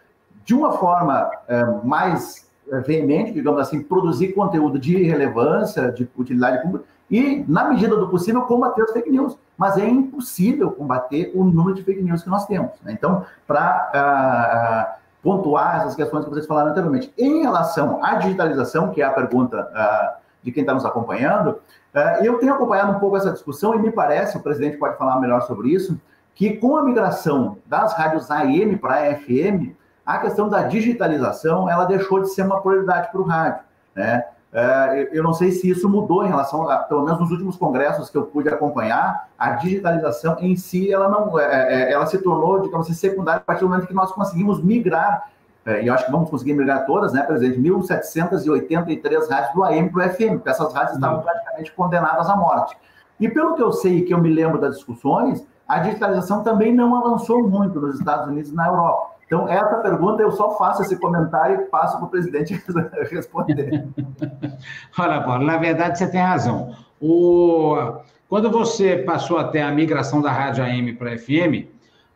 de 0.45 0.55
uma 0.55 0.71
forma 0.71 1.29
é, 1.47 1.63
mais 1.83 2.48
veemente, 2.85 3.31
digamos 3.31 3.59
assim, 3.61 3.81
produzir 3.81 4.33
conteúdo 4.33 4.79
de 4.79 5.03
relevância, 5.03 5.91
de 5.91 6.09
utilidade 6.17 6.61
pública 6.61 6.85
e, 7.09 7.43
na 7.47 7.65
medida 7.65 7.95
do 7.95 8.07
possível, 8.07 8.43
combater 8.43 8.83
as 8.83 8.91
fake 8.91 9.09
news. 9.09 9.37
Mas 9.57 9.77
é 9.77 9.87
impossível 9.87 10.71
combater 10.71 11.31
o 11.33 11.43
número 11.43 11.75
de 11.75 11.83
fake 11.83 12.01
news 12.01 12.23
que 12.23 12.29
nós 12.29 12.45
temos. 12.45 12.71
Né? 12.83 12.93
Então, 12.93 13.25
para 13.47 13.89
uh, 13.93 13.97
ah, 13.97 14.95
pontuar 15.23 15.81
essas 15.81 15.95
questões 15.95 16.23
que 16.23 16.29
vocês 16.29 16.45
falaram 16.45 16.69
anteriormente, 16.69 17.11
em 17.17 17.41
relação 17.41 18.03
à 18.03 18.15
digitalização, 18.15 18.91
que 18.91 19.01
é 19.01 19.05
a 19.05 19.11
pergunta 19.11 19.69
uh, 19.73 20.19
de 20.43 20.51
quem 20.51 20.61
está 20.61 20.73
nos 20.73 20.85
acompanhando, 20.85 21.59
uh, 21.95 22.23
eu 22.23 22.37
tenho 22.37 22.53
acompanhado 22.53 22.91
um 22.91 22.99
pouco 22.99 23.17
essa 23.17 23.31
discussão 23.31 23.73
e 23.73 23.79
me 23.79 23.91
parece, 23.91 24.37
o 24.37 24.41
presidente 24.41 24.77
pode 24.77 24.97
falar 24.97 25.19
melhor 25.19 25.41
sobre 25.41 25.69
isso, 25.69 25.99
que 26.35 26.55
com 26.55 26.77
a 26.77 26.83
migração 26.83 27.57
das 27.65 27.93
rádios 27.93 28.29
AM 28.31 28.77
para 28.77 29.15
FM, 29.15 29.75
a 30.09 30.17
questão 30.17 30.49
da 30.49 30.63
digitalização 30.63 31.69
ela 31.69 31.85
deixou 31.85 32.19
de 32.19 32.29
ser 32.29 32.41
uma 32.41 32.59
prioridade 32.61 33.11
para 33.11 33.21
o 33.21 33.23
rádio. 33.23 33.59
Né? 33.95 34.25
É, 34.51 35.07
eu 35.11 35.21
não 35.21 35.33
sei 35.33 35.51
se 35.51 35.69
isso 35.69 35.87
mudou 35.87 36.25
em 36.25 36.27
relação, 36.27 36.67
a, 36.67 36.77
pelo 36.77 37.03
menos 37.03 37.19
nos 37.19 37.29
últimos 37.29 37.55
congressos 37.55 38.09
que 38.09 38.17
eu 38.17 38.23
pude 38.23 38.49
acompanhar, 38.49 39.27
a 39.37 39.51
digitalização 39.51 40.35
em 40.39 40.55
si 40.55 40.91
ela 40.91 41.07
não, 41.07 41.39
é, 41.39 41.91
é 41.91 41.91
ela 41.91 42.07
se 42.07 42.17
tornou, 42.17 42.59
digamos 42.59 42.87
assim, 42.87 42.95
secundária 42.95 43.39
a 43.39 43.43
partir 43.43 43.61
do 43.61 43.69
momento 43.69 43.85
que 43.85 43.93
nós 43.93 44.11
conseguimos 44.11 44.63
migrar, 44.63 45.29
e 45.67 45.85
eu 45.85 45.93
acho 45.93 46.05
que 46.05 46.11
vamos 46.11 46.31
conseguir 46.31 46.55
migrar 46.55 46.87
todas, 46.87 47.13
né, 47.13 47.21
presidente? 47.21 47.59
1.783 47.59 49.29
rádios 49.29 49.53
do 49.53 49.63
AM 49.63 49.89
para 49.91 50.07
o 50.07 50.09
FM, 50.09 50.37
porque 50.37 50.49
essas 50.49 50.73
rádios 50.73 50.95
estavam 50.95 51.17
uhum. 51.17 51.23
praticamente 51.23 51.71
condenadas 51.73 52.27
à 52.27 52.35
morte. 52.35 52.75
E 53.19 53.29
pelo 53.29 53.53
que 53.53 53.61
eu 53.61 53.71
sei 53.71 53.99
e 53.99 54.01
que 54.01 54.11
eu 54.15 54.17
me 54.17 54.33
lembro 54.33 54.59
das 54.59 54.77
discussões, 54.77 55.45
a 55.67 55.77
digitalização 55.77 56.41
também 56.41 56.73
não 56.73 56.95
avançou 56.95 57.47
muito 57.47 57.79
nos 57.79 57.99
Estados 57.99 58.25
Unidos 58.25 58.49
e 58.49 58.55
na 58.55 58.65
Europa. 58.65 59.08
Então, 59.29 59.47
essa 59.47 59.75
pergunta 59.75 60.23
eu 60.23 60.31
só 60.31 60.57
faço 60.57 60.81
esse 60.81 60.95
comentário 60.95 61.61
e 61.61 61.65
passo 61.65 61.97
para 61.97 62.07
o 62.07 62.09
presidente 62.09 62.59
responder. 63.11 63.87
Olha, 64.97 65.21
Paulo, 65.21 65.45
na 65.45 65.55
verdade 65.55 65.99
você 65.99 66.09
tem 66.09 66.19
razão. 66.19 66.75
O... 66.99 67.75
Quando 68.27 68.49
você 68.49 68.97
passou 68.97 69.37
até 69.37 69.61
a 69.61 69.69
migração 69.69 70.19
da 70.19 70.31
rádio 70.31 70.63
AM 70.63 70.93
para 70.93 71.15
FM, 71.15 71.67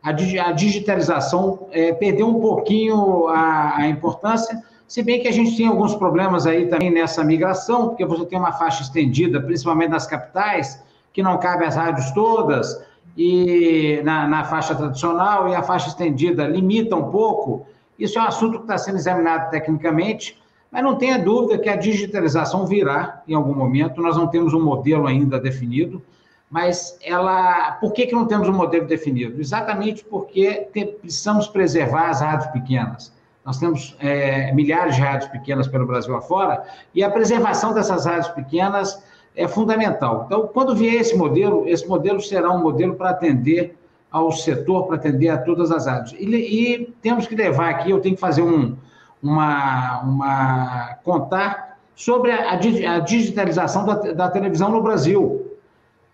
a, 0.02 0.10
a 0.10 0.52
digitalização 0.52 1.68
é, 1.70 1.92
perdeu 1.92 2.26
um 2.26 2.40
pouquinho 2.40 3.28
a, 3.28 3.76
a 3.76 3.88
importância, 3.88 4.60
se 4.88 5.00
bem 5.00 5.20
que 5.22 5.28
a 5.28 5.32
gente 5.32 5.56
tem 5.56 5.68
alguns 5.68 5.94
problemas 5.94 6.48
aí 6.48 6.66
também 6.66 6.90
nessa 6.90 7.22
migração, 7.22 7.90
porque 7.90 8.04
você 8.04 8.26
tem 8.26 8.40
uma 8.40 8.52
faixa 8.52 8.82
estendida, 8.82 9.40
principalmente 9.40 9.90
nas 9.90 10.04
capitais, 10.04 10.82
que 11.12 11.22
não 11.22 11.38
cabe 11.38 11.64
as 11.64 11.76
rádios 11.76 12.10
todas, 12.10 12.76
e 13.16 14.00
na, 14.02 14.26
na, 14.26 14.44
faixa 14.44 14.74
tradicional 14.74 15.48
e 15.48 15.54
a 15.54 15.62
faixa 15.62 15.88
estendida 15.88 16.46
limita 16.46 16.96
um 16.96 17.10
pouco. 17.10 17.66
Isso 17.98 18.18
é 18.18 18.22
um 18.22 18.26
assunto 18.26 18.58
que 18.58 18.64
está 18.64 18.76
sendo 18.76 18.96
examinado 18.96 19.50
tecnicamente, 19.50 20.40
mas 20.70 20.82
não 20.82 20.96
tenha 20.96 21.18
dúvida 21.18 21.58
que 21.58 21.68
a 21.68 21.76
digitalização 21.76 22.66
virá 22.66 23.22
em 23.28 23.34
algum 23.34 23.54
momento. 23.54 24.02
Nós 24.02 24.16
não 24.16 24.26
temos 24.26 24.52
um 24.52 24.62
modelo 24.62 25.06
ainda 25.06 25.38
definido, 25.38 26.02
mas 26.50 26.98
ela. 27.02 27.72
Por 27.72 27.92
que, 27.92 28.06
que 28.06 28.14
não 28.14 28.26
temos 28.26 28.48
um 28.48 28.52
modelo 28.52 28.86
definido? 28.86 29.40
Exatamente 29.40 30.04
porque 30.04 30.68
te, 30.72 30.84
precisamos 30.84 31.46
preservar 31.46 32.10
as 32.10 32.20
rádios 32.20 32.50
pequenas. 32.50 33.12
Nós 33.44 33.58
temos 33.58 33.94
é, 34.00 34.52
milhares 34.52 34.96
de 34.96 35.02
rádios 35.02 35.30
pequenas 35.30 35.68
pelo 35.68 35.86
Brasil 35.86 36.16
afora, 36.16 36.64
e 36.94 37.04
a 37.04 37.10
preservação 37.10 37.74
dessas 37.74 38.06
rádios 38.06 38.28
pequenas 38.28 39.00
é 39.36 39.48
fundamental. 39.48 40.24
Então, 40.26 40.48
quando 40.52 40.74
vier 40.74 40.94
esse 40.94 41.16
modelo, 41.16 41.68
esse 41.68 41.86
modelo 41.86 42.20
será 42.20 42.50
um 42.52 42.62
modelo 42.62 42.94
para 42.94 43.10
atender 43.10 43.76
ao 44.10 44.30
setor, 44.30 44.86
para 44.86 44.96
atender 44.96 45.28
a 45.28 45.38
todas 45.38 45.72
as 45.72 45.88
áreas. 45.88 46.12
E, 46.12 46.24
e, 46.24 46.86
temos 47.02 47.26
que 47.26 47.34
levar 47.34 47.68
aqui, 47.68 47.90
eu 47.90 48.00
tenho 48.00 48.14
que 48.14 48.20
fazer 48.20 48.42
um, 48.42 48.76
uma, 49.20 50.00
uma 50.02 50.98
contar 51.02 51.78
sobre 51.96 52.30
a, 52.30 52.52
a 52.52 52.98
digitalização 53.00 53.84
da, 53.84 53.94
da, 54.12 54.30
televisão 54.30 54.70
no 54.70 54.80
Brasil. 54.80 55.58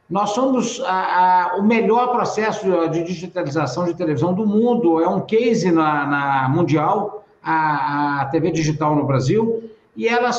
Nós 0.09 0.31
somos 0.31 0.81
a, 0.87 1.53
a, 1.53 1.57
o 1.59 1.62
melhor 1.62 2.11
processo 2.11 2.89
de 2.89 3.03
digitalização 3.03 3.85
de 3.85 3.95
televisão 3.95 4.33
do 4.33 4.47
mundo, 4.47 5.01
é 5.01 5.09
um 5.09 5.21
case 5.21 5.71
na, 5.71 6.07
na 6.07 6.49
mundial, 6.49 7.25
a, 7.43 8.27
TV 8.33 8.51
digital 8.51 8.97
no 8.97 9.05
Brasil, 9.05 9.71
e 9.95 10.09
ela 10.09 10.31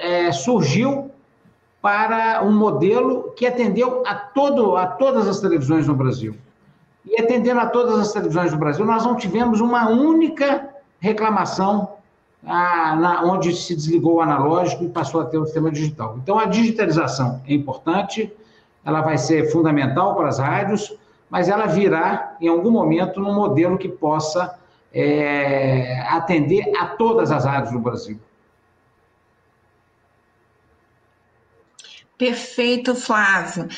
é, 0.00 0.30
surgiu 0.32 1.10
para 1.86 2.42
um 2.42 2.50
modelo 2.50 3.32
que 3.36 3.46
atendeu 3.46 4.02
a, 4.04 4.12
todo, 4.12 4.76
a 4.76 4.88
todas 4.88 5.28
as 5.28 5.38
televisões 5.38 5.86
no 5.86 5.94
Brasil. 5.94 6.34
E 7.04 7.22
atendendo 7.22 7.60
a 7.60 7.66
todas 7.66 8.00
as 8.00 8.12
televisões 8.12 8.50
do 8.50 8.58
Brasil, 8.58 8.84
nós 8.84 9.04
não 9.04 9.14
tivemos 9.14 9.60
uma 9.60 9.88
única 9.88 10.68
reclamação 10.98 11.92
ah, 12.44 12.96
na, 12.96 13.22
onde 13.22 13.54
se 13.54 13.72
desligou 13.72 14.14
o 14.14 14.20
analógico 14.20 14.82
e 14.82 14.88
passou 14.88 15.20
a 15.20 15.26
ter 15.26 15.38
o 15.38 15.44
sistema 15.44 15.70
digital. 15.70 16.18
Então, 16.20 16.40
a 16.40 16.46
digitalização 16.46 17.40
é 17.46 17.54
importante, 17.54 18.32
ela 18.84 19.00
vai 19.00 19.16
ser 19.16 19.52
fundamental 19.52 20.16
para 20.16 20.26
as 20.26 20.40
rádios, 20.40 20.92
mas 21.30 21.48
ela 21.48 21.66
virá, 21.66 22.36
em 22.40 22.48
algum 22.48 22.72
momento, 22.72 23.20
num 23.20 23.32
modelo 23.32 23.78
que 23.78 23.88
possa 23.88 24.58
é, 24.92 26.00
atender 26.08 26.64
a 26.80 26.86
todas 26.86 27.30
as 27.30 27.44
rádios 27.44 27.70
do 27.70 27.78
Brasil. 27.78 28.18
Perfeito, 32.18 32.94
Flávio. 32.94 33.68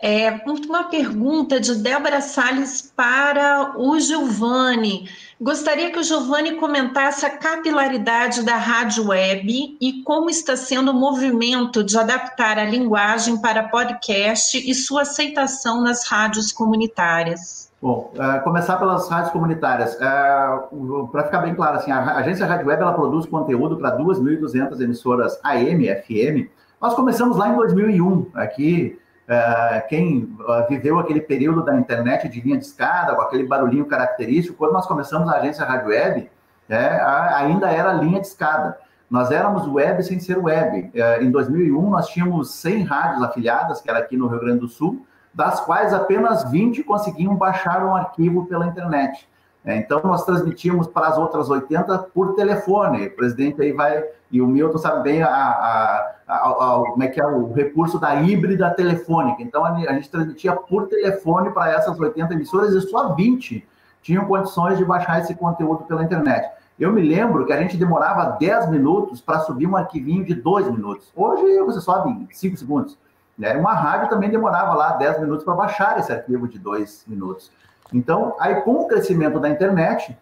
É, 0.00 0.40
uma 0.46 0.84
pergunta 0.84 1.58
de 1.58 1.74
Débora 1.74 2.20
Salles 2.20 2.92
para 2.94 3.72
o 3.76 3.98
Giovanni. 3.98 5.08
Gostaria 5.40 5.90
que 5.90 5.98
o 5.98 6.02
Giovanni 6.04 6.56
comentasse 6.56 7.26
a 7.26 7.36
capilaridade 7.36 8.44
da 8.44 8.56
rádio 8.56 9.08
web 9.08 9.76
e 9.80 10.02
como 10.04 10.30
está 10.30 10.56
sendo 10.56 10.92
o 10.92 10.94
movimento 10.94 11.82
de 11.82 11.98
adaptar 11.98 12.56
a 12.56 12.64
linguagem 12.64 13.40
para 13.40 13.68
podcast 13.68 14.56
e 14.58 14.74
sua 14.74 15.02
aceitação 15.02 15.82
nas 15.82 16.06
rádios 16.06 16.52
comunitárias. 16.52 17.68
Bom, 17.80 18.12
uh, 18.14 18.42
começar 18.42 18.76
pelas 18.76 19.08
rádios 19.08 19.32
comunitárias. 19.32 19.94
Uh, 19.94 21.04
é, 21.04 21.06
para 21.10 21.24
ficar 21.24 21.38
bem 21.38 21.54
claro, 21.54 21.78
assim, 21.78 21.90
a 21.92 22.16
agência 22.16 22.46
Rádio 22.46 22.66
Web 22.66 22.82
ela 22.82 22.92
produz 22.92 23.26
conteúdo 23.26 23.76
para 23.76 23.96
2.200 23.96 24.80
emissoras 24.80 25.38
AM, 25.44 25.86
FM, 26.02 26.50
nós 26.80 26.94
começamos 26.94 27.36
lá 27.36 27.48
em 27.48 27.56
2001, 27.56 28.30
aqui, 28.34 28.98
uh, 29.28 29.88
quem 29.88 30.36
uh, 30.40 30.68
viveu 30.68 30.98
aquele 30.98 31.20
período 31.20 31.64
da 31.64 31.74
internet 31.74 32.28
de 32.28 32.40
linha 32.40 32.56
de 32.56 32.64
escada, 32.64 33.14
com 33.14 33.22
aquele 33.22 33.44
barulhinho 33.44 33.86
característico, 33.86 34.56
quando 34.56 34.72
nós 34.72 34.86
começamos 34.86 35.28
a 35.28 35.36
agência 35.36 35.64
Rádio 35.64 35.88
Web, 35.88 36.30
é, 36.68 37.00
ainda 37.34 37.70
era 37.70 37.92
linha 37.94 38.20
de 38.20 38.26
escada. 38.26 38.78
Nós 39.10 39.30
éramos 39.30 39.66
web 39.66 40.02
sem 40.02 40.20
ser 40.20 40.36
web. 40.36 40.92
Uh, 40.94 41.22
em 41.22 41.30
2001, 41.30 41.90
nós 41.90 42.08
tínhamos 42.08 42.54
100 42.54 42.84
rádios 42.84 43.22
afiliadas, 43.22 43.80
que 43.80 43.88
era 43.88 43.98
aqui 43.98 44.16
no 44.16 44.28
Rio 44.28 44.40
Grande 44.40 44.60
do 44.60 44.68
Sul, 44.68 45.06
das 45.32 45.60
quais 45.60 45.94
apenas 45.94 46.50
20 46.50 46.82
conseguiam 46.82 47.34
baixar 47.34 47.84
um 47.84 47.96
arquivo 47.96 48.46
pela 48.46 48.66
internet. 48.66 49.28
É, 49.64 49.76
então, 49.76 50.00
nós 50.04 50.24
transmitimos 50.24 50.86
para 50.86 51.08
as 51.08 51.18
outras 51.18 51.48
80 51.48 51.98
por 52.14 52.34
telefone. 52.34 53.06
O 53.06 53.16
presidente 53.16 53.60
aí 53.60 53.72
vai, 53.72 54.04
e 54.30 54.40
o 54.40 54.46
Milton 54.46 54.78
sabe 54.78 55.02
bem 55.02 55.22
a, 55.22 55.28
a, 55.28 56.14
a, 56.28 56.34
a 56.34 56.82
como 56.90 57.02
é 57.02 57.08
que 57.08 57.20
é 57.20 57.26
o 57.26 57.52
recurso 57.52 57.98
da 57.98 58.14
híbrida 58.16 58.70
telefônica. 58.70 59.42
Então, 59.42 59.64
a, 59.64 59.74
gente 59.94 60.10
transmitia 60.10 60.54
por 60.54 60.86
telefone 60.86 61.50
para 61.50 61.72
essas 61.72 61.98
80 61.98 62.34
emissoras 62.34 62.74
e 62.74 62.80
só 62.82 63.14
20 63.14 63.66
tinham 64.02 64.26
condições 64.26 64.76
de 64.76 64.84
baixar 64.84 65.20
esse 65.20 65.34
conteúdo 65.34 65.84
pela 65.84 66.04
internet. 66.04 66.48
Eu 66.78 66.92
me 66.92 67.02
lembro 67.02 67.44
que 67.44 67.52
a 67.52 67.60
gente 67.60 67.76
demorava 67.76 68.36
10 68.38 68.70
minutos 68.70 69.20
para 69.20 69.40
subir 69.40 69.66
um 69.66 69.76
arquivinho 69.76 70.24
de 70.24 70.34
2 70.34 70.70
minutos. 70.70 71.10
Hoje 71.16 71.60
você 71.62 71.80
sobe 71.80 72.10
em 72.10 72.28
5 72.30 72.56
segundos. 72.56 72.98
Né? 73.36 73.56
Uma 73.56 73.72
rádio 73.72 74.08
também 74.08 74.30
demorava 74.30 74.74
lá 74.74 74.92
10 74.92 75.20
minutos 75.20 75.44
para 75.44 75.54
baixar 75.54 75.98
esse 75.98 76.12
arquivo 76.12 76.46
de 76.46 76.58
2 76.58 77.04
minutos. 77.08 77.50
Então, 77.92 78.36
aí 78.38 78.60
com 78.62 78.74
o 78.74 78.86
crescimento 78.86 79.40
da 79.40 79.48
internet, 79.48 80.16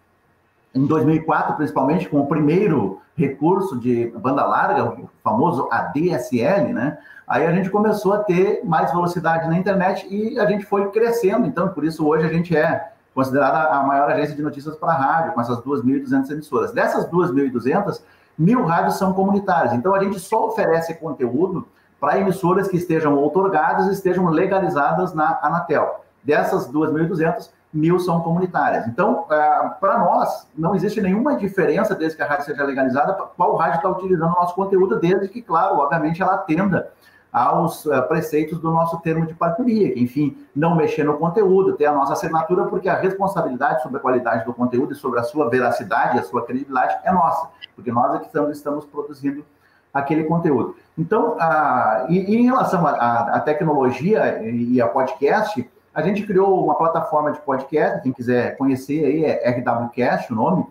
em 0.76 0.86
2004 0.86 1.56
principalmente, 1.56 2.08
com 2.08 2.20
o 2.20 2.26
primeiro 2.26 3.00
recurso 3.16 3.78
de 3.78 4.12
banda 4.18 4.44
larga, 4.44 4.84
o 4.84 5.10
famoso 5.24 5.68
ADSL, 5.70 6.72
né? 6.72 6.98
Aí 7.26 7.44
a 7.46 7.52
gente 7.52 7.70
começou 7.70 8.12
a 8.12 8.18
ter 8.18 8.62
mais 8.64 8.92
velocidade 8.92 9.48
na 9.48 9.56
internet 9.56 10.06
e 10.08 10.38
a 10.38 10.46
gente 10.46 10.64
foi 10.64 10.90
crescendo. 10.90 11.46
Então, 11.46 11.68
por 11.68 11.84
isso 11.84 12.06
hoje 12.06 12.26
a 12.26 12.28
gente 12.28 12.56
é 12.56 12.90
considerada 13.14 13.70
a 13.74 13.82
maior 13.82 14.10
agência 14.10 14.36
de 14.36 14.42
notícias 14.42 14.76
para 14.76 14.92
rádio, 14.92 15.32
com 15.32 15.40
essas 15.40 15.58
2.200 15.58 16.30
emissoras. 16.30 16.72
Dessas 16.72 17.08
2.200, 17.10 18.02
mil 18.38 18.64
rádios 18.64 18.98
são 18.98 19.14
comunitárias. 19.14 19.72
Então, 19.72 19.94
a 19.94 20.04
gente 20.04 20.20
só 20.20 20.46
oferece 20.48 20.94
conteúdo 20.94 21.66
para 21.98 22.18
emissoras 22.18 22.68
que 22.68 22.76
estejam 22.76 23.16
outorgadas 23.16 23.88
e 23.88 23.92
estejam 23.92 24.26
legalizadas 24.26 25.14
na 25.14 25.40
Anatel. 25.42 26.04
Dessas 26.22 26.70
2.200, 26.70 27.50
mil 27.76 27.98
são 27.98 28.20
comunitárias. 28.20 28.86
Então, 28.86 29.26
é, 29.30 29.70
para 29.80 29.98
nós, 29.98 30.48
não 30.56 30.74
existe 30.74 31.00
nenhuma 31.00 31.36
diferença 31.36 31.94
desde 31.94 32.16
que 32.16 32.22
a 32.22 32.26
rádio 32.26 32.46
seja 32.46 32.64
legalizada, 32.64 33.12
qual 33.36 33.54
rádio 33.56 33.76
está 33.76 33.88
utilizando 33.88 34.32
o 34.32 34.40
nosso 34.40 34.54
conteúdo, 34.54 34.98
desde 34.98 35.28
que, 35.28 35.42
claro, 35.42 35.78
obviamente, 35.78 36.22
ela 36.22 36.34
atenda 36.34 36.90
aos 37.36 37.84
uh, 37.84 38.02
preceitos 38.08 38.58
do 38.58 38.70
nosso 38.70 38.98
termo 39.00 39.26
de 39.26 39.34
parceria, 39.34 39.92
que, 39.92 40.00
enfim, 40.00 40.38
não 40.54 40.74
mexer 40.74 41.04
no 41.04 41.18
conteúdo, 41.18 41.74
ter 41.74 41.84
a 41.84 41.92
nossa 41.92 42.14
assinatura, 42.14 42.64
porque 42.64 42.88
a 42.88 42.98
responsabilidade 42.98 43.82
sobre 43.82 43.98
a 43.98 44.00
qualidade 44.00 44.46
do 44.46 44.54
conteúdo 44.54 44.94
e 44.94 44.96
sobre 44.96 45.20
a 45.20 45.22
sua 45.22 45.50
veracidade, 45.50 46.18
a 46.18 46.22
sua 46.22 46.46
credibilidade 46.46 46.96
é 47.04 47.12
nossa, 47.12 47.48
porque 47.74 47.92
nós 47.92 48.14
é 48.14 48.20
que 48.20 48.26
estamos, 48.26 48.56
estamos 48.56 48.86
produzindo 48.86 49.44
aquele 49.92 50.24
conteúdo. 50.24 50.76
Então, 50.96 51.36
uh, 51.36 52.10
e, 52.10 52.20
e, 52.20 52.36
em 52.36 52.44
relação 52.46 52.86
à 52.86 53.38
tecnologia 53.40 54.42
e 54.42 54.80
a 54.80 54.88
podcast, 54.88 55.70
a 55.96 56.02
gente 56.02 56.26
criou 56.26 56.62
uma 56.62 56.74
plataforma 56.74 57.32
de 57.32 57.40
podcast, 57.40 58.02
quem 58.02 58.12
quiser 58.12 58.54
conhecer 58.58 59.02
aí 59.02 59.24
é 59.24 59.48
RWCast 59.48 60.30
o 60.30 60.36
nome. 60.36 60.66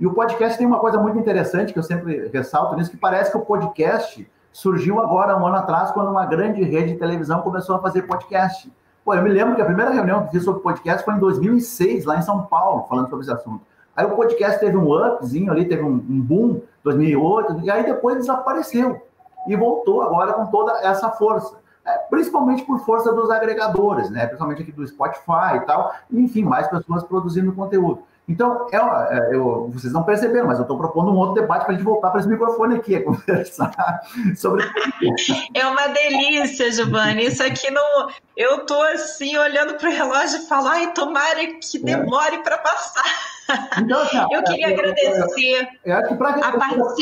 E 0.00 0.06
o 0.06 0.14
podcast 0.14 0.56
tem 0.56 0.66
uma 0.66 0.78
coisa 0.78 0.98
muito 0.98 1.18
interessante 1.18 1.70
que 1.70 1.78
eu 1.78 1.82
sempre 1.82 2.28
ressalto 2.32 2.74
nisso, 2.74 2.90
que 2.90 2.96
parece 2.96 3.30
que 3.30 3.36
o 3.36 3.42
podcast 3.42 4.26
surgiu 4.50 4.98
agora, 4.98 5.36
um 5.36 5.46
ano 5.46 5.56
atrás, 5.56 5.90
quando 5.90 6.10
uma 6.10 6.24
grande 6.24 6.62
rede 6.62 6.94
de 6.94 6.98
televisão 6.98 7.42
começou 7.42 7.76
a 7.76 7.78
fazer 7.78 8.04
podcast. 8.04 8.72
Pô, 9.04 9.12
eu 9.12 9.22
me 9.22 9.28
lembro 9.28 9.54
que 9.54 9.60
a 9.60 9.66
primeira 9.66 9.90
reunião 9.90 10.24
que 10.24 10.30
fiz 10.30 10.44
sobre 10.44 10.62
podcast 10.62 11.04
foi 11.04 11.12
em 11.12 11.18
2006, 11.18 12.06
lá 12.06 12.16
em 12.16 12.22
São 12.22 12.44
Paulo, 12.46 12.86
falando 12.88 13.10
sobre 13.10 13.26
esse 13.26 13.32
assunto. 13.34 13.60
Aí 13.94 14.06
o 14.06 14.16
podcast 14.16 14.58
teve 14.60 14.78
um 14.78 14.90
upzinho 14.90 15.52
ali, 15.52 15.66
teve 15.66 15.82
um, 15.82 15.92
um 15.92 16.22
boom, 16.22 16.62
2008, 16.82 17.60
e 17.64 17.70
aí 17.70 17.84
depois 17.84 18.16
desapareceu. 18.16 19.02
E 19.46 19.54
voltou 19.54 20.00
agora 20.00 20.32
com 20.32 20.46
toda 20.46 20.72
essa 20.80 21.10
força. 21.10 21.60
Principalmente 22.10 22.62
por 22.64 22.80
força 22.80 23.12
dos 23.12 23.30
agregadores, 23.30 24.10
né? 24.10 24.26
Principalmente 24.26 24.62
aqui 24.62 24.72
do 24.72 24.86
Spotify 24.86 25.56
e 25.56 25.60
tal, 25.60 25.94
enfim, 26.10 26.44
mais 26.44 26.68
pessoas 26.68 27.02
produzindo 27.04 27.52
conteúdo. 27.52 28.04
Então, 28.30 28.68
é, 28.70 28.76
é, 28.76 29.34
eu, 29.34 29.68
vocês 29.72 29.92
não 29.92 30.04
perceberam, 30.04 30.46
mas 30.46 30.58
eu 30.58 30.62
estou 30.62 30.78
propondo 30.78 31.10
um 31.10 31.16
outro 31.16 31.42
debate 31.42 31.64
para 31.64 31.74
a 31.74 31.76
gente 31.76 31.84
voltar 31.84 32.10
para 32.10 32.20
esse 32.20 32.28
microfone 32.28 32.76
aqui, 32.76 32.94
a 32.96 33.02
conversar 33.02 34.00
sobre. 34.36 34.64
É 35.52 35.66
uma 35.66 35.88
delícia, 35.88 36.70
Giovanni. 36.70 37.26
Isso 37.26 37.42
aqui 37.42 37.70
não. 37.70 38.08
Eu 38.36 38.58
estou 38.58 38.80
assim, 38.82 39.36
olhando 39.36 39.74
para 39.74 39.88
o 39.88 39.92
relógio 39.92 40.38
e 40.38 40.46
falo, 40.46 40.68
ai, 40.68 40.92
tomara 40.92 41.44
que 41.60 41.76
é. 41.76 41.80
demore 41.80 42.36
é. 42.36 42.42
para 42.42 42.58
passar. 42.58 43.04
Então, 43.78 44.00
assim, 44.00 44.18
eu 44.30 44.44
queria 44.44 44.68
agradecer 44.68 45.68
a 45.86 46.14
participação 46.14 46.94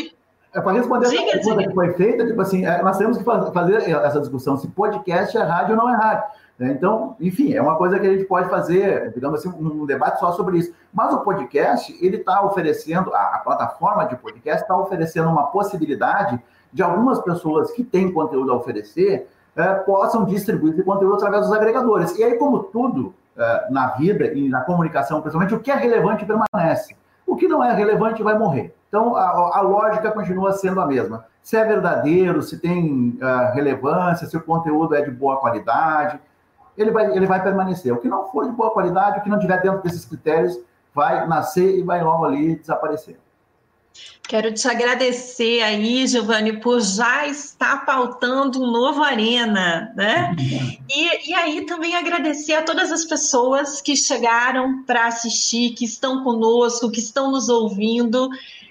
é 0.59 0.63
para 0.63 0.73
responder 0.73 1.07
essa 1.07 1.25
pergunta 1.25 1.69
que 1.69 1.75
foi 1.75 1.93
feita, 1.95 2.27
tipo 2.27 2.41
assim, 2.41 2.67
é, 2.67 2.83
nós 2.83 2.99
temos 2.99 3.17
que 3.17 3.25
fazer 3.25 3.77
essa 3.77 4.21
discussão 4.21 4.57
se 4.57 4.69
podcast 4.69 5.37
é 5.37 5.43
rádio 5.43 5.77
ou 5.77 5.77
não 5.77 5.89
é 5.89 5.97
rádio. 5.97 6.25
Né? 6.59 6.73
Então, 6.73 7.17
enfim, 7.21 7.55
é 7.55 7.63
uma 7.63 7.77
coisa 7.77 7.99
que 7.99 8.07
a 8.07 8.11
gente 8.11 8.25
pode 8.25 8.49
fazer, 8.51 9.13
digamos 9.13 9.39
assim, 9.39 9.49
um 9.49 9.87
debate 9.87 10.19
só 10.19 10.33
sobre 10.33 10.59
isso. 10.59 10.75
Mas 10.93 11.15
o 11.15 11.21
podcast, 11.21 11.97
ele 12.05 12.17
está 12.17 12.45
oferecendo, 12.45 13.15
a, 13.15 13.37
a, 13.37 13.39
plataforma 13.39 14.05
de 14.07 14.17
podcast 14.17 14.63
está 14.63 14.77
oferecendo 14.77 15.29
uma 15.29 15.47
possibilidade 15.47 16.43
de 16.73 16.83
algumas 16.83 17.21
pessoas 17.21 17.71
que 17.71 17.85
têm 17.85 18.13
conteúdo 18.13 18.53
a 18.53 18.57
oferecer 18.57 19.29
é, 19.57 19.75
possam 19.75 20.25
distribuir 20.25 20.75
esse 20.75 20.83
conteúdo 20.83 21.15
através 21.15 21.47
dos 21.47 21.53
agregadores. 21.53 22.17
E 22.17 22.25
aí, 22.25 22.35
como 22.37 22.65
tudo 22.65 23.15
é, 23.37 23.71
na 23.71 23.89
vida 23.93 24.27
e 24.33 24.49
na 24.49 24.63
comunicação, 24.63 25.21
principalmente, 25.21 25.55
o 25.55 25.61
que 25.61 25.71
é 25.71 25.75
relevante 25.75 26.27
permanece. 26.27 26.97
O 27.27 27.37
que 27.37 27.47
não 27.47 27.63
é 27.63 27.73
relevante 27.73 28.23
vai 28.23 28.37
morrer. 28.37 28.75
Então, 28.89 29.15
a, 29.15 29.59
a 29.59 29.61
lógica 29.61 30.11
continua 30.11 30.53
sendo 30.53 30.81
a 30.81 30.87
mesma. 30.87 31.27
Se 31.43 31.57
é 31.57 31.65
verdadeiro, 31.65 32.43
se 32.43 32.59
tem 32.59 33.19
uh, 33.21 33.55
relevância, 33.55 34.27
se 34.27 34.37
o 34.37 34.43
conteúdo 34.43 34.95
é 34.95 35.03
de 35.03 35.11
boa 35.11 35.37
qualidade, 35.39 36.19
ele 36.77 36.91
vai, 36.91 37.15
ele 37.15 37.27
vai 37.27 37.43
permanecer. 37.43 37.93
O 37.93 37.99
que 37.99 38.09
não 38.09 38.29
for 38.29 38.47
de 38.47 38.53
boa 38.53 38.71
qualidade, 38.71 39.19
o 39.19 39.23
que 39.23 39.29
não 39.29 39.39
tiver 39.39 39.61
dentro 39.61 39.83
desses 39.83 40.05
critérios, 40.05 40.59
vai 40.95 41.27
nascer 41.27 41.79
e 41.79 41.83
vai 41.83 42.03
logo 42.03 42.25
ali 42.25 42.57
desaparecer. 42.57 43.19
Quero 44.29 44.53
te 44.53 44.69
agradecer 44.69 45.63
aí, 45.63 46.07
Giovanni, 46.07 46.61
por 46.61 46.81
já 46.83 47.27
estar 47.27 47.87
pautando 47.87 48.63
um 48.63 48.71
novo 48.71 49.03
Arena, 49.03 49.91
né? 49.97 50.37
E, 50.89 51.31
e 51.31 51.35
aí 51.35 51.65
também 51.65 51.97
agradecer 51.97 52.53
a 52.53 52.63
todas 52.63 52.93
as 52.93 53.07
pessoas 53.07 53.81
que 53.81 53.97
chegaram 53.97 54.85
para 54.85 55.07
assistir, 55.07 55.71
que 55.71 55.87
estão 55.87 56.23
conosco, 56.23 56.91
que 56.91 57.01
estão 57.01 57.31
nos 57.31 57.49
ouvindo, 57.49 58.29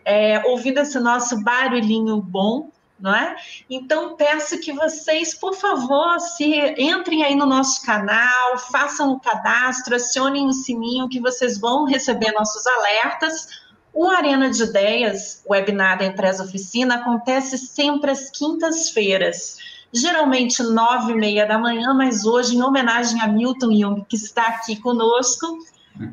é, 0.08 0.42
ouvindo 0.46 0.80
esse 0.80 1.00
nosso 1.00 1.44
barulhinho 1.44 2.22
bom 2.22 2.70
não 3.00 3.16
é? 3.16 3.36
Então 3.70 4.16
peço 4.16 4.60
que 4.60 4.74
vocês, 4.74 5.36
por 5.36 5.54
favor, 5.54 6.20
se 6.20 6.74
entrem 6.80 7.24
aí 7.24 7.36
no 7.36 7.46
nosso 7.46 7.86
canal, 7.86 8.58
façam 8.72 9.12
o 9.12 9.20
cadastro, 9.20 9.96
acionem 9.96 10.48
o 10.48 10.52
sininho 10.52 11.08
que 11.08 11.20
vocês 11.20 11.60
vão 11.60 11.86
receber 11.86 12.32
nossos 12.32 12.66
alertas 12.66 13.68
o 13.98 14.08
Arena 14.12 14.52
de 14.52 14.62
Ideias, 14.62 15.44
webinar 15.50 15.98
da 15.98 16.06
Empresa 16.06 16.44
Oficina, 16.44 16.98
acontece 16.98 17.58
sempre 17.58 18.12
às 18.12 18.30
quintas-feiras, 18.30 19.58
geralmente 19.92 20.62
nove 20.62 21.14
e 21.14 21.16
meia 21.16 21.48
da 21.48 21.58
manhã, 21.58 21.96
mas 21.96 22.24
hoje, 22.24 22.56
em 22.56 22.62
homenagem 22.62 23.20
a 23.20 23.28
Milton 23.28 23.72
Jung, 23.72 24.06
que 24.08 24.16
está 24.16 24.44
aqui 24.44 24.76
conosco. 24.76 25.48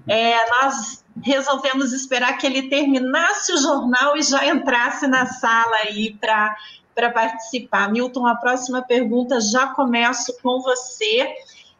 É, 0.06 0.34
nós 0.50 1.04
resolvemos 1.22 1.92
esperar 1.92 2.36
que 2.38 2.46
ele 2.46 2.68
terminasse 2.68 3.52
o 3.52 3.56
jornal 3.56 4.16
e 4.16 4.22
já 4.22 4.46
entrasse 4.46 5.06
na 5.06 5.26
sala 5.26 5.76
aí 5.86 6.16
para 6.20 6.56
para 6.94 7.10
participar. 7.10 7.90
Milton, 7.90 8.24
a 8.24 8.36
próxima 8.36 8.80
pergunta 8.80 9.40
já 9.40 9.66
começo 9.66 10.32
com 10.40 10.60
você, 10.60 11.28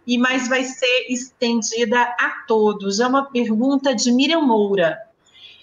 e 0.05 0.19
mas 0.19 0.49
vai 0.49 0.65
ser 0.65 1.07
estendida 1.09 2.03
a 2.03 2.43
todos. 2.49 2.99
É 2.99 3.07
uma 3.07 3.31
pergunta 3.31 3.95
de 3.95 4.11
Miriam 4.11 4.41
Moura 4.41 4.99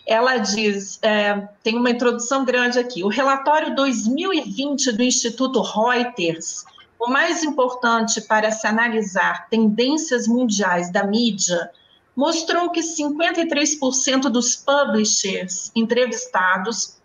ela 0.08 0.38
diz, 0.38 1.00
é, 1.04 1.48
tem 1.64 1.78
uma 1.78 1.90
introdução 1.90 2.44
grande 2.44 2.80
aqui, 2.80 3.04
o 3.04 3.08
relatório 3.08 3.76
2020 3.76 4.92
do 4.94 5.04
Instituto 5.04 5.62
Reuters 5.62 6.66
o 7.02 7.10
mais 7.10 7.44
importante 7.44 8.22
para 8.22 8.52
se 8.52 8.68
analisar 8.68 9.50
tendências 9.50 10.28
mundiais 10.28 10.92
da 10.92 11.04
mídia 11.04 11.72
mostrou 12.16 12.70
que 12.70 12.82
53% 12.82 14.24
dos 14.24 14.56
publishers 14.56 15.72
entrevistados 15.76 16.98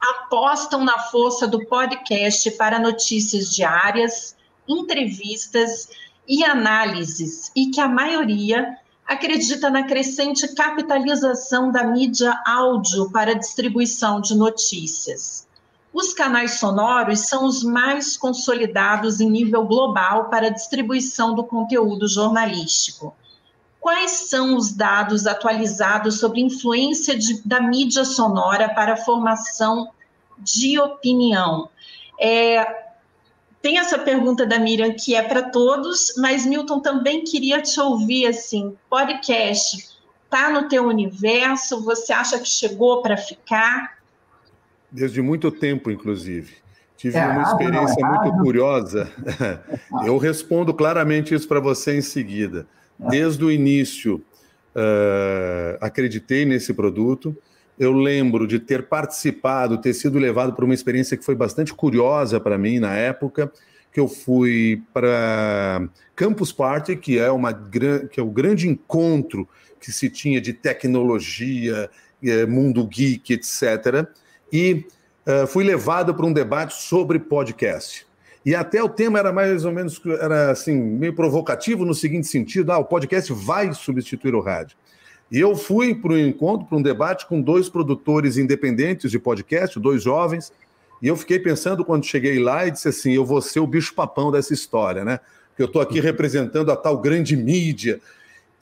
apostam 0.00 0.84
na 0.84 0.98
força 0.98 1.46
do 1.46 1.64
podcast 1.66 2.50
para 2.52 2.78
notícias 2.78 3.54
diárias, 3.54 4.36
entrevistas 4.68 5.88
e 6.28 6.44
análises, 6.44 7.50
e 7.56 7.66
que 7.70 7.80
a 7.80 7.88
maioria 7.88 8.76
acredita 9.06 9.70
na 9.70 9.84
crescente 9.84 10.52
capitalização 10.54 11.70
da 11.70 11.84
mídia 11.84 12.38
áudio 12.44 13.10
para 13.10 13.34
distribuição 13.34 14.20
de 14.20 14.34
notícias. 14.34 15.46
Os 15.92 16.12
canais 16.12 16.58
sonoros 16.58 17.20
são 17.20 17.46
os 17.46 17.62
mais 17.62 18.16
consolidados 18.16 19.20
em 19.20 19.30
nível 19.30 19.64
global 19.64 20.28
para 20.28 20.50
distribuição 20.50 21.34
do 21.34 21.44
conteúdo 21.44 22.06
jornalístico. 22.06 23.16
Quais 23.80 24.10
são 24.10 24.56
os 24.56 24.72
dados 24.72 25.26
atualizados 25.26 26.18
sobre 26.18 26.40
influência 26.40 27.16
de, 27.16 27.42
da 27.46 27.60
mídia 27.60 28.04
sonora 28.04 28.68
para 28.68 28.94
a 28.94 28.96
formação 28.96 29.90
de 30.38 30.78
opinião? 30.78 31.68
É, 32.20 32.84
tem 33.62 33.78
essa 33.78 33.98
pergunta 33.98 34.44
da 34.44 34.58
Miriam 34.58 34.92
que 34.92 35.14
é 35.14 35.22
para 35.22 35.50
todos, 35.50 36.14
mas 36.16 36.44
Milton 36.44 36.80
também 36.80 37.22
queria 37.24 37.62
te 37.62 37.80
ouvir 37.80 38.26
assim, 38.26 38.76
podcast 38.90 39.96
tá 40.30 40.50
no 40.50 40.68
teu 40.68 40.84
universo? 40.84 41.82
Você 41.84 42.12
acha 42.12 42.38
que 42.38 42.48
chegou 42.48 43.02
para 43.02 43.16
ficar? 43.16 43.98
Desde 44.90 45.20
muito 45.22 45.50
tempo, 45.50 45.90
inclusive. 45.90 46.56
Tive 46.96 47.18
é 47.18 47.26
uma 47.26 47.42
experiência 47.42 48.00
é 48.00 48.04
muito 48.04 48.42
curiosa. 48.42 49.10
Eu 50.04 50.16
respondo 50.18 50.72
claramente 50.72 51.34
isso 51.34 51.46
para 51.46 51.60
você 51.60 51.96
em 51.96 52.02
seguida. 52.02 52.66
Desde 52.98 53.44
o 53.44 53.50
início, 53.50 54.16
uh, 54.74 55.76
acreditei 55.80 56.44
nesse 56.44 56.72
produto 56.72 57.36
eu 57.78 57.92
lembro 57.92 58.46
de 58.46 58.58
ter 58.58 58.88
participado, 58.88 59.78
ter 59.78 59.92
sido 59.92 60.18
levado 60.18 60.54
por 60.54 60.64
uma 60.64 60.74
experiência 60.74 61.16
que 61.16 61.24
foi 61.24 61.34
bastante 61.34 61.74
curiosa 61.74 62.40
para 62.40 62.56
mim 62.56 62.78
na 62.78 62.94
época, 62.94 63.52
que 63.92 64.00
eu 64.00 64.08
fui 64.08 64.82
para 64.92 65.88
Campus 66.14 66.52
Party, 66.52 66.96
que 66.96 67.18
é, 67.18 67.30
uma, 67.30 67.52
que 67.52 68.18
é 68.18 68.22
o 68.22 68.30
grande 68.30 68.68
encontro 68.68 69.48
que 69.80 69.92
se 69.92 70.08
tinha 70.08 70.40
de 70.40 70.52
tecnologia, 70.52 71.90
eh, 72.22 72.46
mundo 72.46 72.86
geek, 72.86 73.34
etc. 73.34 74.08
E 74.52 74.86
uh, 75.26 75.46
fui 75.46 75.62
levado 75.62 76.14
para 76.14 76.26
um 76.26 76.32
debate 76.32 76.74
sobre 76.74 77.18
podcast. 77.18 78.05
E 78.46 78.54
até 78.54 78.80
o 78.80 78.88
tema 78.88 79.18
era 79.18 79.32
mais 79.32 79.64
ou 79.64 79.72
menos 79.72 80.00
era 80.20 80.52
assim 80.52 80.76
meio 80.80 81.12
provocativo 81.12 81.84
no 81.84 81.92
seguinte 81.92 82.28
sentido: 82.28 82.70
ah, 82.70 82.78
o 82.78 82.84
podcast 82.84 83.32
vai 83.32 83.74
substituir 83.74 84.36
o 84.36 84.40
rádio. 84.40 84.76
E 85.32 85.40
eu 85.40 85.56
fui 85.56 85.96
para 85.96 86.12
um 86.12 86.18
encontro, 86.18 86.64
para 86.64 86.78
um 86.78 86.82
debate 86.82 87.26
com 87.26 87.42
dois 87.42 87.68
produtores 87.68 88.38
independentes 88.38 89.10
de 89.10 89.18
podcast, 89.18 89.80
dois 89.80 90.00
jovens, 90.00 90.52
e 91.02 91.08
eu 91.08 91.16
fiquei 91.16 91.40
pensando 91.40 91.84
quando 91.84 92.06
cheguei 92.06 92.38
lá 92.38 92.64
e 92.64 92.70
disse 92.70 92.86
assim: 92.86 93.12
eu 93.14 93.24
vou 93.24 93.42
ser 93.42 93.58
o 93.58 93.66
bicho-papão 93.66 94.30
dessa 94.30 94.54
história, 94.54 95.04
né? 95.04 95.18
Porque 95.48 95.64
eu 95.64 95.66
estou 95.66 95.82
aqui 95.82 95.98
representando 95.98 96.70
a 96.70 96.76
tal 96.76 96.98
grande 96.98 97.36
mídia. 97.36 98.00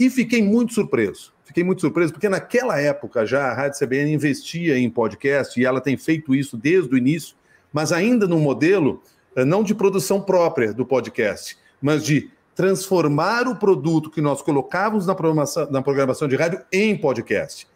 E 0.00 0.08
fiquei 0.08 0.42
muito 0.42 0.72
surpreso. 0.72 1.34
Fiquei 1.44 1.62
muito 1.62 1.82
surpreso, 1.82 2.10
porque 2.10 2.28
naquela 2.28 2.80
época 2.80 3.26
já 3.26 3.50
a 3.50 3.54
Rádio 3.54 3.78
CBN 3.78 4.14
investia 4.14 4.78
em 4.78 4.88
podcast 4.88 5.60
e 5.60 5.66
ela 5.66 5.78
tem 5.78 5.94
feito 5.94 6.34
isso 6.34 6.56
desde 6.56 6.94
o 6.94 6.96
início, 6.96 7.36
mas 7.70 7.92
ainda 7.92 8.26
no 8.26 8.38
modelo 8.38 9.02
não 9.42 9.62
de 9.62 9.74
produção 9.74 10.20
própria 10.20 10.74
do 10.74 10.84
podcast, 10.84 11.56
mas 11.80 12.04
de 12.04 12.30
transformar 12.54 13.48
o 13.48 13.56
produto 13.56 14.10
que 14.10 14.20
nós 14.20 14.42
colocávamos 14.42 15.06
na 15.06 15.14
programação, 15.14 15.70
na 15.70 15.82
programação 15.82 16.28
de 16.28 16.36
rádio 16.36 16.62
em 16.70 16.96
podcast. 16.96 17.66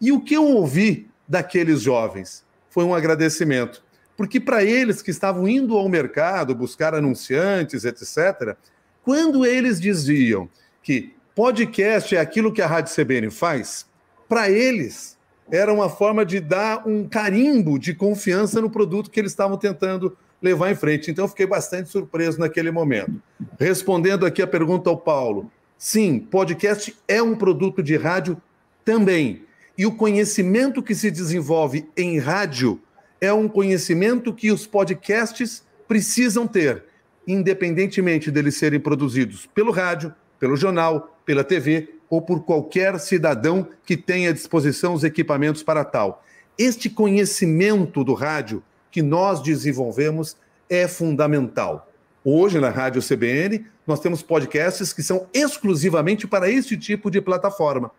E 0.00 0.12
o 0.12 0.20
que 0.20 0.34
eu 0.34 0.44
ouvi 0.44 1.10
daqueles 1.26 1.80
jovens 1.80 2.44
foi 2.70 2.84
um 2.84 2.94
agradecimento, 2.94 3.82
porque 4.16 4.38
para 4.38 4.62
eles 4.62 5.02
que 5.02 5.10
estavam 5.10 5.48
indo 5.48 5.76
ao 5.76 5.88
mercado 5.88 6.54
buscar 6.54 6.94
anunciantes, 6.94 7.84
etc., 7.84 8.56
quando 9.02 9.44
eles 9.44 9.80
diziam 9.80 10.48
que 10.82 11.14
podcast 11.34 12.14
é 12.14 12.20
aquilo 12.20 12.52
que 12.52 12.62
a 12.62 12.66
Rádio 12.66 12.94
CBN 12.94 13.30
faz, 13.30 13.86
para 14.28 14.50
eles 14.50 15.16
era 15.50 15.72
uma 15.72 15.88
forma 15.88 16.24
de 16.24 16.40
dar 16.40 16.86
um 16.86 17.08
carimbo 17.08 17.78
de 17.78 17.94
confiança 17.94 18.60
no 18.60 18.68
produto 18.68 19.10
que 19.10 19.18
eles 19.18 19.32
estavam 19.32 19.56
tentando 19.56 20.16
levar 20.42 20.70
em 20.70 20.74
frente. 20.74 21.10
Então, 21.10 21.24
eu 21.24 21.28
fiquei 21.28 21.46
bastante 21.46 21.88
surpreso 21.88 22.38
naquele 22.38 22.70
momento. 22.70 23.20
Respondendo 23.58 24.24
aqui 24.24 24.42
a 24.42 24.46
pergunta 24.46 24.88
ao 24.90 24.96
Paulo: 24.96 25.50
sim, 25.76 26.18
podcast 26.18 26.96
é 27.06 27.22
um 27.22 27.34
produto 27.34 27.82
de 27.82 27.96
rádio 27.96 28.40
também. 28.84 29.42
E 29.76 29.86
o 29.86 29.94
conhecimento 29.94 30.82
que 30.82 30.94
se 30.94 31.10
desenvolve 31.10 31.88
em 31.96 32.18
rádio 32.18 32.80
é 33.20 33.32
um 33.32 33.48
conhecimento 33.48 34.32
que 34.32 34.50
os 34.50 34.66
podcasts 34.66 35.62
precisam 35.86 36.46
ter, 36.46 36.84
independentemente 37.26 38.30
deles 38.30 38.56
serem 38.56 38.80
produzidos 38.80 39.46
pelo 39.54 39.70
rádio, 39.70 40.12
pelo 40.38 40.56
jornal, 40.56 41.20
pela 41.24 41.44
TV 41.44 41.94
ou 42.10 42.22
por 42.22 42.44
qualquer 42.44 42.98
cidadão 42.98 43.68
que 43.84 43.96
tenha 43.96 44.30
à 44.30 44.32
disposição 44.32 44.94
os 44.94 45.04
equipamentos 45.04 45.62
para 45.62 45.84
tal. 45.84 46.24
Este 46.56 46.88
conhecimento 46.88 48.02
do 48.02 48.14
rádio 48.14 48.62
que 48.90 49.02
nós 49.02 49.42
desenvolvemos 49.42 50.36
é 50.68 50.86
fundamental. 50.86 51.88
Hoje, 52.24 52.60
na 52.60 52.68
Rádio 52.68 53.02
CBN, 53.02 53.64
nós 53.86 54.00
temos 54.00 54.22
podcasts 54.22 54.92
que 54.92 55.02
são 55.02 55.26
exclusivamente 55.32 56.26
para 56.26 56.50
esse 56.50 56.76
tipo 56.76 57.10
de 57.10 57.20
plataforma. 57.20 57.90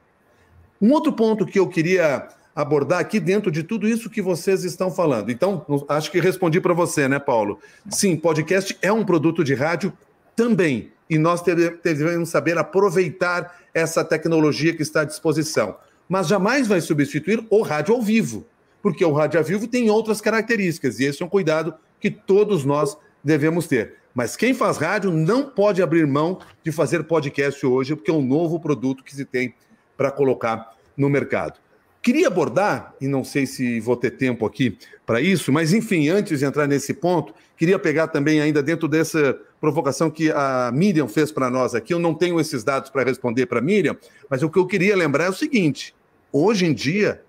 Um 0.81 0.91
outro 0.91 1.11
ponto 1.11 1.45
que 1.45 1.59
eu 1.59 1.67
queria 1.67 2.27
abordar 2.55 2.99
aqui 2.99 3.19
dentro 3.19 3.51
de 3.51 3.63
tudo 3.63 3.87
isso 3.87 4.09
que 4.09 4.21
vocês 4.21 4.63
estão 4.63 4.91
falando. 4.91 5.31
Então, 5.31 5.65
acho 5.87 6.11
que 6.11 6.19
respondi 6.19 6.59
para 6.59 6.73
você, 6.73 7.07
né, 7.07 7.17
Paulo? 7.17 7.59
Sim, 7.89 8.15
podcast 8.15 8.77
é 8.81 8.91
um 8.91 9.05
produto 9.05 9.43
de 9.43 9.53
rádio 9.53 9.93
também. 10.35 10.91
E 11.09 11.17
nós 11.17 11.41
devemos 11.83 12.29
saber 12.29 12.57
aproveitar 12.57 13.57
essa 13.73 14.03
tecnologia 14.03 14.75
que 14.75 14.83
está 14.83 15.01
à 15.01 15.05
disposição. 15.05 15.75
Mas 16.07 16.27
jamais 16.27 16.67
vai 16.67 16.81
substituir 16.81 17.43
o 17.49 17.61
rádio 17.61 17.95
ao 17.95 18.01
vivo 18.01 18.45
porque 18.81 19.03
o 19.03 19.11
rádio 19.11 19.39
a 19.39 19.43
vivo 19.43 19.67
tem 19.67 19.89
outras 19.89 20.21
características, 20.21 20.99
e 20.99 21.05
esse 21.05 21.21
é 21.21 21.25
um 21.25 21.29
cuidado 21.29 21.73
que 21.99 22.09
todos 22.09 22.63
nós 22.65 22.97
devemos 23.23 23.67
ter. 23.67 23.95
Mas 24.13 24.35
quem 24.35 24.53
faz 24.53 24.77
rádio 24.77 25.11
não 25.11 25.49
pode 25.49 25.81
abrir 25.81 26.05
mão 26.07 26.39
de 26.63 26.71
fazer 26.71 27.03
podcast 27.03 27.65
hoje, 27.65 27.95
porque 27.95 28.11
é 28.11 28.13
um 28.13 28.25
novo 28.25 28.59
produto 28.59 29.03
que 29.03 29.15
se 29.15 29.25
tem 29.25 29.53
para 29.95 30.11
colocar 30.11 30.75
no 30.97 31.09
mercado. 31.09 31.59
Queria 32.01 32.27
abordar, 32.27 32.95
e 33.01 33.07
não 33.07 33.23
sei 33.25 33.45
se 33.45 33.79
vou 33.81 33.97
ter 33.97 34.11
tempo 34.11 34.45
aqui 34.45 34.77
para 35.05 35.19
isso, 35.19 35.51
mas 35.51 35.73
enfim, 35.73 36.07
antes 36.07 36.39
de 36.39 36.45
entrar 36.45 36.65
nesse 36.65 36.93
ponto, 36.93 37.33
queria 37.57 37.77
pegar 37.77 38.07
também 38.07 38.39
ainda 38.39 38.63
dentro 38.63 38.87
dessa 38.87 39.37
provocação 39.59 40.09
que 40.09 40.31
a 40.31 40.71
Miriam 40.73 41.09
fez 41.09 41.29
para 41.29 41.49
nós 41.49 41.75
aqui. 41.75 41.93
Eu 41.93 41.99
não 41.99 42.13
tenho 42.13 42.39
esses 42.39 42.63
dados 42.63 42.89
para 42.89 43.03
responder 43.03 43.47
para 43.47 43.59
a 43.59 43.61
Miriam, 43.61 43.97
mas 44.29 44.41
o 44.41 44.49
que 44.49 44.57
eu 44.57 44.65
queria 44.65 44.95
lembrar 44.95 45.25
é 45.25 45.29
o 45.29 45.33
seguinte: 45.33 45.93
hoje 46.31 46.65
em 46.65 46.73
dia, 46.73 47.21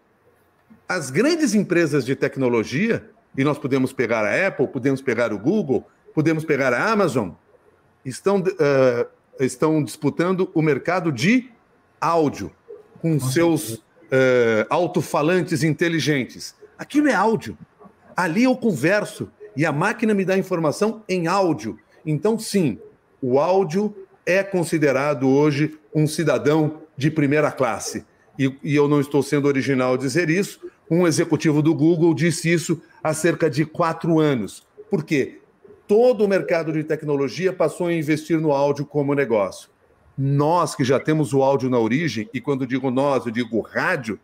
as 0.91 1.09
grandes 1.09 1.55
empresas 1.55 2.05
de 2.05 2.17
tecnologia, 2.17 3.09
e 3.39 3.45
nós 3.45 3.61
podemos 3.61 3.93
pegar 3.93 4.25
a 4.25 4.49
Apple, 4.49 4.67
podemos 4.67 5.01
pegar 5.01 5.33
o 5.33 5.39
Google, 5.39 5.87
podemos 6.13 6.45
pegar 6.45 6.73
a 6.73 6.91
Amazon, 6.91 7.31
estão, 8.05 8.41
uh, 8.41 9.07
estão 9.39 9.85
disputando 9.85 10.51
o 10.53 10.61
mercado 10.61 11.13
de 11.13 11.49
áudio, 12.01 12.51
com 13.01 13.15
Nossa, 13.15 13.31
seus 13.31 13.75
uh, 13.75 14.67
alto-falantes 14.69 15.63
inteligentes. 15.63 16.57
Aquilo 16.77 17.07
é 17.07 17.15
áudio. 17.15 17.57
Ali 18.17 18.43
eu 18.43 18.57
converso 18.57 19.31
e 19.57 19.65
a 19.65 19.71
máquina 19.71 20.13
me 20.13 20.25
dá 20.25 20.37
informação 20.37 21.05
em 21.09 21.29
áudio. 21.29 21.79
Então, 22.05 22.37
sim, 22.37 22.81
o 23.23 23.39
áudio 23.39 23.95
é 24.27 24.43
considerado 24.43 25.29
hoje 25.29 25.79
um 25.95 26.09
cidadão 26.09 26.81
de 26.97 27.13
primeira 27.13 27.53
classe. 27.53 28.05
E, 28.37 28.53
e 28.65 28.75
eu 28.75 28.89
não 28.89 29.01
estou 29.01 29.23
sendo 29.23 29.47
original 29.47 29.97
dizer 29.97 30.29
isso, 30.31 30.69
um 30.91 31.07
executivo 31.07 31.63
do 31.63 31.75
Google 31.75 32.13
disse 32.13 32.53
isso 32.53 32.83
há 33.03 33.15
cerca 33.15 33.49
de 33.49 33.65
quatro 33.65 34.19
anos. 34.19 34.67
Por 34.91 35.05
quê? 35.05 35.39
Todo 35.87 36.25
o 36.25 36.29
mercado 36.29 36.73
de 36.73 36.83
tecnologia 36.83 37.53
passou 37.53 37.87
a 37.87 37.93
investir 37.93 38.41
no 38.41 38.51
áudio 38.51 38.85
como 38.85 39.15
negócio. 39.15 39.71
Nós 40.19 40.75
que 40.75 40.85
já 40.85 40.99
temos 40.99 41.33
o 41.33 41.43
áudio 41.43 41.71
na 41.71 41.79
origem, 41.79 42.29
e 42.35 42.41
quando 42.41 42.67
digo 42.67 42.91
nós, 42.91 43.25
eu 43.25 43.33
digo 43.33 43.61
rádio, 43.61 44.19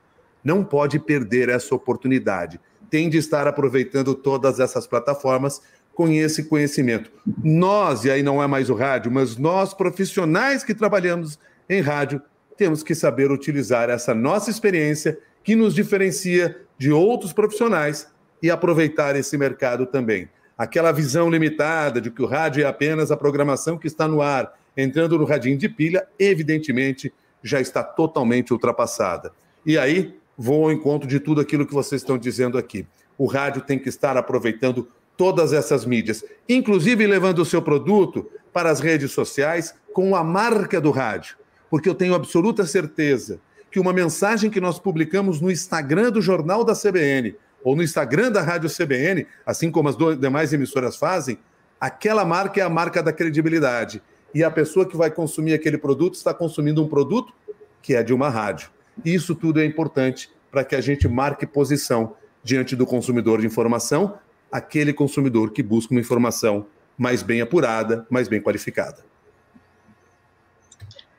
não 0.44 0.64
pode 0.64 0.98
perder 0.98 1.48
essa 1.48 1.74
oportunidade. 1.74 2.60
Tem 2.90 3.08
de 3.08 3.18
estar 3.18 3.46
aproveitando 3.46 4.14
todas 4.14 4.60
essas 4.60 4.86
plataformas 4.86 5.62
com 5.94 6.08
esse 6.08 6.44
conhecimento. 6.44 7.10
Nós, 7.42 8.04
e 8.04 8.10
aí 8.10 8.22
não 8.22 8.42
é 8.42 8.46
mais 8.46 8.68
o 8.68 8.74
rádio, 8.74 9.10
mas 9.10 9.36
nós 9.36 9.72
profissionais 9.72 10.62
que 10.62 10.74
trabalhamos 10.74 11.38
em 11.68 11.80
rádio, 11.80 12.20
temos 12.56 12.82
que 12.82 12.94
saber 12.94 13.30
utilizar 13.30 13.88
essa 13.88 14.14
nossa 14.14 14.50
experiência 14.50 15.18
que 15.46 15.54
nos 15.54 15.76
diferencia 15.76 16.60
de 16.76 16.90
outros 16.90 17.32
profissionais 17.32 18.08
e 18.42 18.50
aproveitar 18.50 19.14
esse 19.14 19.38
mercado 19.38 19.86
também. 19.86 20.28
aquela 20.58 20.90
visão 20.90 21.30
limitada 21.30 22.00
de 22.00 22.10
que 22.10 22.20
o 22.20 22.26
rádio 22.26 22.64
é 22.64 22.66
apenas 22.66 23.12
a 23.12 23.16
programação 23.16 23.78
que 23.78 23.86
está 23.86 24.08
no 24.08 24.20
ar, 24.20 24.58
entrando 24.76 25.16
no 25.16 25.24
radinho 25.24 25.56
de 25.56 25.68
pilha, 25.68 26.04
evidentemente 26.18 27.12
já 27.42 27.60
está 27.60 27.84
totalmente 27.84 28.52
ultrapassada. 28.52 29.30
E 29.64 29.78
aí 29.78 30.16
vou 30.36 30.64
ao 30.64 30.72
encontro 30.72 31.06
de 31.06 31.20
tudo 31.20 31.40
aquilo 31.40 31.64
que 31.64 31.74
vocês 31.74 32.02
estão 32.02 32.18
dizendo 32.18 32.58
aqui. 32.58 32.84
O 33.16 33.26
rádio 33.26 33.62
tem 33.62 33.78
que 33.78 33.88
estar 33.88 34.16
aproveitando 34.16 34.88
todas 35.16 35.52
essas 35.52 35.84
mídias, 35.84 36.24
inclusive 36.48 37.06
levando 37.06 37.38
o 37.38 37.44
seu 37.44 37.62
produto 37.62 38.28
para 38.52 38.68
as 38.68 38.80
redes 38.80 39.12
sociais 39.12 39.74
com 39.92 40.16
a 40.16 40.24
marca 40.24 40.80
do 40.80 40.90
rádio, 40.90 41.36
porque 41.70 41.88
eu 41.88 41.94
tenho 41.94 42.14
absoluta 42.14 42.66
certeza 42.66 43.38
que 43.76 43.80
uma 43.80 43.92
mensagem 43.92 44.48
que 44.48 44.58
nós 44.58 44.78
publicamos 44.78 45.38
no 45.38 45.50
Instagram 45.50 46.10
do 46.10 46.22
Jornal 46.22 46.64
da 46.64 46.72
CBN 46.74 47.36
ou 47.62 47.76
no 47.76 47.82
Instagram 47.82 48.32
da 48.32 48.40
Rádio 48.40 48.70
CBN, 48.70 49.26
assim 49.44 49.70
como 49.70 49.90
as 49.90 49.96
demais 50.18 50.50
emissoras 50.54 50.96
fazem, 50.96 51.38
aquela 51.78 52.24
marca 52.24 52.58
é 52.58 52.64
a 52.64 52.70
marca 52.70 53.02
da 53.02 53.12
credibilidade. 53.12 54.00
E 54.32 54.42
a 54.42 54.50
pessoa 54.50 54.88
que 54.88 54.96
vai 54.96 55.10
consumir 55.10 55.52
aquele 55.52 55.76
produto 55.76 56.14
está 56.14 56.32
consumindo 56.32 56.82
um 56.82 56.88
produto 56.88 57.34
que 57.82 57.94
é 57.94 58.02
de 58.02 58.14
uma 58.14 58.30
rádio. 58.30 58.70
E 59.04 59.12
isso 59.12 59.34
tudo 59.34 59.60
é 59.60 59.66
importante 59.66 60.30
para 60.50 60.64
que 60.64 60.74
a 60.74 60.80
gente 60.80 61.06
marque 61.06 61.46
posição 61.46 62.16
diante 62.42 62.74
do 62.74 62.86
consumidor 62.86 63.42
de 63.42 63.46
informação, 63.46 64.18
aquele 64.50 64.94
consumidor 64.94 65.50
que 65.50 65.62
busca 65.62 65.92
uma 65.92 66.00
informação 66.00 66.64
mais 66.96 67.22
bem 67.22 67.42
apurada, 67.42 68.06
mais 68.08 68.26
bem 68.26 68.40
qualificada. 68.40 69.04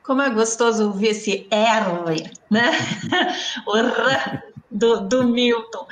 Como 0.08 0.22
é 0.22 0.30
gostoso 0.30 0.86
ouvir 0.86 1.08
esse 1.08 1.46
R, 1.50 2.30
né? 2.48 2.70
o 3.68 3.76
R 3.76 4.42
do, 4.70 5.02
do 5.02 5.24
Milton. 5.24 5.86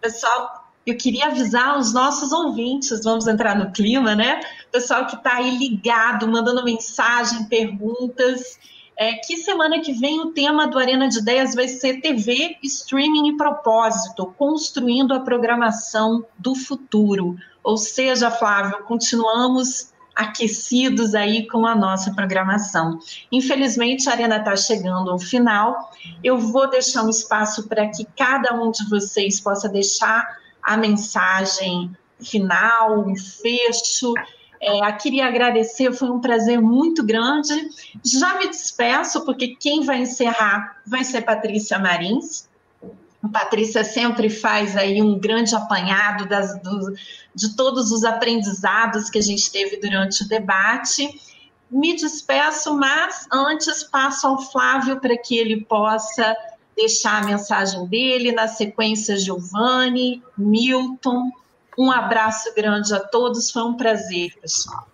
Pessoal, 0.00 0.72
eu 0.84 0.96
queria 0.96 1.26
avisar 1.26 1.78
os 1.78 1.92
nossos 1.92 2.32
ouvintes, 2.32 3.04
vamos 3.04 3.28
entrar 3.28 3.54
no 3.54 3.70
clima, 3.70 4.16
né? 4.16 4.40
Pessoal 4.72 5.06
que 5.06 5.14
está 5.14 5.36
aí 5.36 5.56
ligado, 5.56 6.26
mandando 6.26 6.64
mensagem, 6.64 7.44
perguntas. 7.44 8.58
É, 8.96 9.12
que 9.14 9.36
semana 9.36 9.78
que 9.78 9.92
vem 9.92 10.18
o 10.18 10.32
tema 10.32 10.66
do 10.66 10.76
Arena 10.76 11.08
de 11.08 11.20
Ideias 11.20 11.54
vai 11.54 11.68
ser 11.68 12.00
TV, 12.00 12.56
streaming 12.64 13.28
e 13.28 13.36
propósito, 13.36 14.34
construindo 14.36 15.14
a 15.14 15.20
programação 15.20 16.26
do 16.36 16.56
futuro. 16.56 17.36
Ou 17.62 17.76
seja, 17.76 18.32
Flávio, 18.32 18.82
continuamos 18.82 19.89
aquecidos 20.20 21.14
aí 21.14 21.46
com 21.46 21.66
a 21.66 21.74
nossa 21.74 22.12
programação. 22.12 22.98
Infelizmente, 23.32 24.08
a 24.08 24.12
Arena 24.12 24.36
está 24.36 24.54
chegando 24.54 25.10
ao 25.10 25.18
final. 25.18 25.90
Eu 26.22 26.38
vou 26.38 26.68
deixar 26.68 27.04
um 27.04 27.08
espaço 27.08 27.66
para 27.66 27.88
que 27.88 28.04
cada 28.16 28.54
um 28.54 28.70
de 28.70 28.86
vocês 28.90 29.40
possa 29.40 29.66
deixar 29.66 30.38
a 30.62 30.76
mensagem 30.76 31.90
final, 32.20 33.00
um 33.00 33.16
fecho. 33.16 34.12
É, 34.60 34.92
queria 34.92 35.26
agradecer, 35.26 35.90
foi 35.92 36.10
um 36.10 36.20
prazer 36.20 36.60
muito 36.60 37.02
grande. 37.02 37.54
Já 38.04 38.36
me 38.36 38.46
despeço, 38.48 39.24
porque 39.24 39.56
quem 39.56 39.84
vai 39.84 40.02
encerrar 40.02 40.82
vai 40.86 41.02
ser 41.02 41.22
Patrícia 41.22 41.78
Marins. 41.78 42.49
A 43.22 43.28
Patrícia 43.28 43.84
sempre 43.84 44.30
faz 44.30 44.76
aí 44.76 45.02
um 45.02 45.18
grande 45.18 45.54
apanhado 45.54 46.26
das, 46.26 46.58
do, 46.62 46.94
de 47.34 47.54
todos 47.54 47.92
os 47.92 48.02
aprendizados 48.02 49.10
que 49.10 49.18
a 49.18 49.22
gente 49.22 49.50
teve 49.52 49.76
durante 49.76 50.24
o 50.24 50.28
debate. 50.28 51.20
Me 51.70 51.94
despeço, 51.94 52.74
mas 52.74 53.26
antes 53.30 53.84
passo 53.84 54.26
ao 54.26 54.40
Flávio 54.40 54.98
para 55.00 55.16
que 55.18 55.36
ele 55.36 55.64
possa 55.64 56.34
deixar 56.74 57.22
a 57.22 57.26
mensagem 57.26 57.86
dele, 57.86 58.32
na 58.32 58.48
sequência 58.48 59.18
Giovanni, 59.18 60.22
Milton. 60.36 61.30
Um 61.78 61.90
abraço 61.90 62.54
grande 62.54 62.94
a 62.94 63.00
todos, 63.00 63.50
foi 63.50 63.62
um 63.62 63.74
prazer, 63.74 64.34
pessoal. 64.40 64.88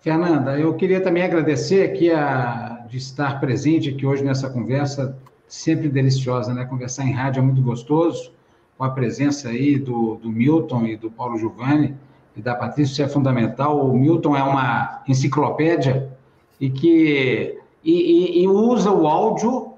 Fernanda, 0.00 0.58
eu 0.58 0.74
queria 0.74 1.00
também 1.00 1.22
agradecer 1.24 1.90
aqui 1.90 2.10
a, 2.10 2.84
de 2.88 2.98
estar 2.98 3.40
presente 3.40 3.88
aqui 3.88 4.06
hoje 4.06 4.24
nessa 4.24 4.48
conversa 4.48 5.16
sempre 5.52 5.90
deliciosa, 5.90 6.54
né? 6.54 6.64
Conversar 6.64 7.04
em 7.04 7.12
rádio 7.12 7.40
é 7.40 7.42
muito 7.42 7.60
gostoso, 7.60 8.32
com 8.78 8.84
a 8.84 8.90
presença 8.90 9.50
aí 9.50 9.78
do, 9.78 10.14
do 10.14 10.30
Milton 10.30 10.86
e 10.86 10.96
do 10.96 11.10
Paulo 11.10 11.36
Giovanni 11.38 11.94
e 12.34 12.40
da 12.40 12.54
Patrícia, 12.54 12.92
isso 12.92 13.02
é 13.02 13.08
fundamental. 13.08 13.86
O 13.86 13.94
Milton 13.94 14.34
é 14.34 14.42
uma 14.42 15.02
enciclopédia 15.06 16.10
e 16.58 16.70
que 16.70 17.60
e, 17.84 17.92
e, 17.92 18.42
e 18.44 18.48
usa 18.48 18.90
o 18.90 19.06
áudio 19.06 19.74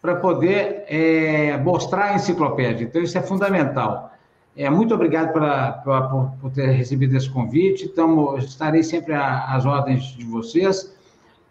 para 0.00 0.16
poder 0.16 0.84
é, 0.88 1.58
mostrar 1.58 2.12
a 2.12 2.14
enciclopédia. 2.14 2.86
Então, 2.86 3.02
isso 3.02 3.18
é 3.18 3.22
fundamental. 3.22 4.10
É, 4.56 4.70
muito 4.70 4.94
obrigado 4.94 5.34
pela, 5.34 5.72
pela, 5.72 6.08
por, 6.40 6.50
ter 6.52 6.68
recebido 6.70 7.14
esse 7.14 7.28
convite. 7.28 7.92
Estarei 8.38 8.82
sempre 8.82 9.12
às 9.12 9.66
ordens 9.66 10.04
de 10.16 10.24
vocês 10.24 10.96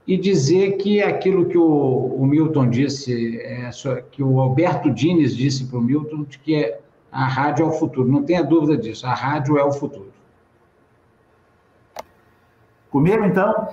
e 0.08 0.16
dizer 0.16 0.78
que 0.78 1.01
aquilo 1.01 1.47
que 1.47 1.58
o, 1.58 2.16
o 2.18 2.26
Milton 2.26 2.70
disse, 2.70 3.38
é, 3.41 3.70
que 4.10 4.24
o 4.24 4.39
Alberto 4.39 4.89
Dines 4.89 5.36
disse 5.36 5.66
para 5.66 5.78
o 5.78 5.82
Milton, 5.82 6.24
de 6.24 6.39
que 6.39 6.74
a 7.12 7.26
rádio 7.26 7.66
é 7.66 7.68
o 7.68 7.74
futuro. 7.74 8.08
Não 8.10 8.24
tenha 8.24 8.41
dúvida 8.41 8.78
disso, 8.78 9.05
a 9.05 9.14
rádio 9.14 9.58
é 9.58 9.64
o 9.64 9.72
futuro. 9.72 10.14
Comigo, 12.89 13.26
então? 13.26 13.68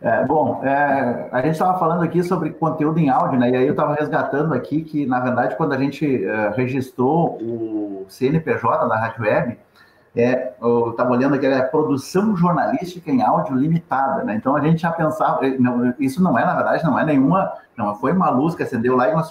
É, 0.00 0.24
bom, 0.24 0.64
é, 0.64 1.28
a 1.30 1.42
gente 1.42 1.52
estava 1.52 1.78
falando 1.78 2.02
aqui 2.02 2.22
sobre 2.22 2.50
conteúdo 2.50 2.98
em 2.98 3.10
áudio, 3.10 3.38
né? 3.38 3.50
E 3.50 3.56
aí 3.56 3.66
eu 3.66 3.72
estava 3.72 3.94
resgatando 3.94 4.54
aqui 4.54 4.82
que, 4.82 5.04
na 5.04 5.20
verdade, 5.20 5.56
quando 5.56 5.74
a 5.74 5.78
gente 5.78 6.24
é, 6.24 6.50
registrou 6.56 7.36
o 7.42 8.06
CNPJ 8.08 8.88
da 8.88 8.96
Rádio 8.98 9.22
Web, 9.22 9.58
é, 10.16 10.54
eu 10.62 10.90
estava 10.92 11.10
olhando 11.10 11.34
aqui, 11.34 11.46
é 11.46 11.60
produção 11.60 12.34
jornalística 12.34 13.10
em 13.10 13.22
áudio 13.22 13.54
limitada, 13.54 14.24
né? 14.24 14.34
Então 14.34 14.56
a 14.56 14.60
gente 14.62 14.80
já 14.80 14.90
pensava, 14.90 15.46
eh, 15.46 15.58
não, 15.58 15.92
isso 15.98 16.22
não 16.22 16.38
é, 16.38 16.44
na 16.44 16.54
verdade, 16.54 16.82
não 16.84 16.98
é 16.98 17.04
nenhuma, 17.04 17.52
não 17.76 17.94
foi 17.96 18.12
uma 18.12 18.30
luz 18.30 18.54
que 18.54 18.62
acendeu 18.62 18.96
lá 18.96 19.10
e 19.10 19.12
nós, 19.12 19.30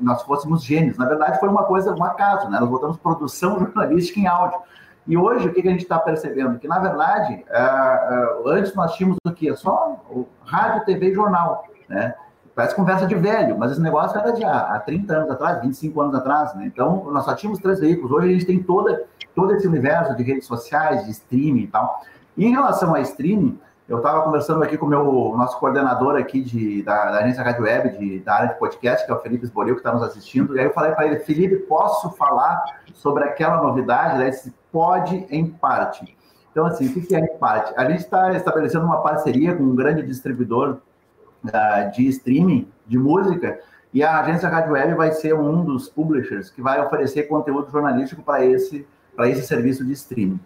nós 0.00 0.22
fôssemos 0.22 0.64
gênios. 0.64 0.98
Na 0.98 1.06
verdade, 1.06 1.38
foi 1.38 1.48
uma 1.48 1.62
coisa, 1.62 1.94
um 1.94 2.02
acaso, 2.02 2.50
né? 2.50 2.58
Nós 2.58 2.68
botamos 2.68 2.96
produção 2.96 3.60
jornalística 3.64 4.18
em 4.18 4.26
áudio. 4.26 4.58
E 5.06 5.16
hoje, 5.16 5.46
o 5.46 5.52
que 5.52 5.60
a 5.60 5.70
gente 5.70 5.82
está 5.82 6.00
percebendo? 6.00 6.58
Que, 6.58 6.66
na 6.66 6.80
verdade, 6.80 7.44
uh, 7.50 8.44
uh, 8.44 8.48
antes 8.48 8.74
nós 8.74 8.94
tínhamos 8.94 9.18
o 9.24 9.32
quê? 9.32 9.54
Só 9.54 10.00
rádio, 10.44 10.84
TV 10.84 11.10
e 11.10 11.14
jornal, 11.14 11.64
né? 11.88 12.14
Parece 12.54 12.76
conversa 12.76 13.06
de 13.06 13.16
velho, 13.16 13.58
mas 13.58 13.72
esse 13.72 13.80
negócio 13.80 14.16
era 14.16 14.30
de 14.30 14.44
há, 14.44 14.74
há 14.74 14.78
30 14.78 15.12
anos 15.12 15.30
atrás, 15.30 15.60
25 15.60 16.00
anos 16.00 16.14
atrás, 16.14 16.54
né? 16.54 16.66
Então, 16.66 17.10
nós 17.10 17.24
só 17.24 17.34
tínhamos 17.34 17.58
três 17.58 17.80
veículos. 17.80 18.12
Hoje 18.12 18.28
a 18.28 18.32
gente 18.32 18.46
tem 18.46 18.62
toda 18.62 19.04
todo 19.34 19.52
esse 19.52 19.66
universo 19.66 20.14
de 20.14 20.22
redes 20.22 20.46
sociais, 20.46 21.04
de 21.04 21.10
streaming 21.10 21.62
e 21.62 21.66
tal. 21.66 22.02
E 22.36 22.46
em 22.46 22.52
relação 22.52 22.94
a 22.94 23.00
streaming, 23.00 23.58
eu 23.88 23.98
estava 23.98 24.22
conversando 24.22 24.62
aqui 24.62 24.78
com 24.78 24.86
o 24.86 24.88
meu 24.88 25.34
nosso 25.36 25.58
coordenador 25.58 26.16
aqui 26.16 26.40
de, 26.40 26.82
da, 26.82 27.10
da 27.10 27.18
agência 27.18 27.42
Rádio 27.42 27.64
Web, 27.64 27.98
de, 27.98 28.20
da 28.20 28.34
área 28.34 28.48
de 28.48 28.58
podcast, 28.58 29.04
que 29.04 29.12
é 29.12 29.14
o 29.14 29.18
Felipe 29.18 29.44
Esboril, 29.44 29.74
que 29.74 29.80
está 29.80 29.92
nos 29.92 30.02
assistindo. 30.02 30.56
E 30.56 30.60
aí 30.60 30.66
eu 30.66 30.72
falei 30.72 30.92
para 30.92 31.06
ele, 31.06 31.18
Felipe, 31.18 31.56
posso 31.56 32.10
falar 32.12 32.64
sobre 32.94 33.24
aquela 33.24 33.60
novidade? 33.60 34.18
Daí 34.18 34.32
se 34.32 34.54
pode 34.72 35.26
em 35.28 35.46
parte. 35.46 36.16
Então, 36.50 36.66
assim, 36.66 36.86
o 36.86 36.92
que 36.92 37.14
é 37.14 37.18
em 37.18 37.36
parte? 37.36 37.74
A 37.76 37.84
gente 37.90 38.00
está 38.00 38.32
estabelecendo 38.32 38.86
uma 38.86 39.02
parceria 39.02 39.54
com 39.54 39.64
um 39.64 39.74
grande 39.74 40.02
distribuidor 40.02 40.78
uh, 41.44 41.90
de 41.92 42.06
streaming 42.08 42.68
de 42.86 42.98
música, 42.98 43.60
e 43.92 44.02
a 44.02 44.20
agência 44.20 44.48
Rádio 44.48 44.72
Web 44.72 44.94
vai 44.94 45.12
ser 45.12 45.34
um 45.34 45.64
dos 45.64 45.88
publishers 45.88 46.50
que 46.50 46.60
vai 46.60 46.84
oferecer 46.84 47.24
conteúdo 47.24 47.70
jornalístico 47.70 48.22
para 48.22 48.44
esse 48.44 48.86
para 49.14 49.28
esse 49.28 49.46
serviço 49.46 49.84
de 49.84 49.92
streaming. 49.92 50.40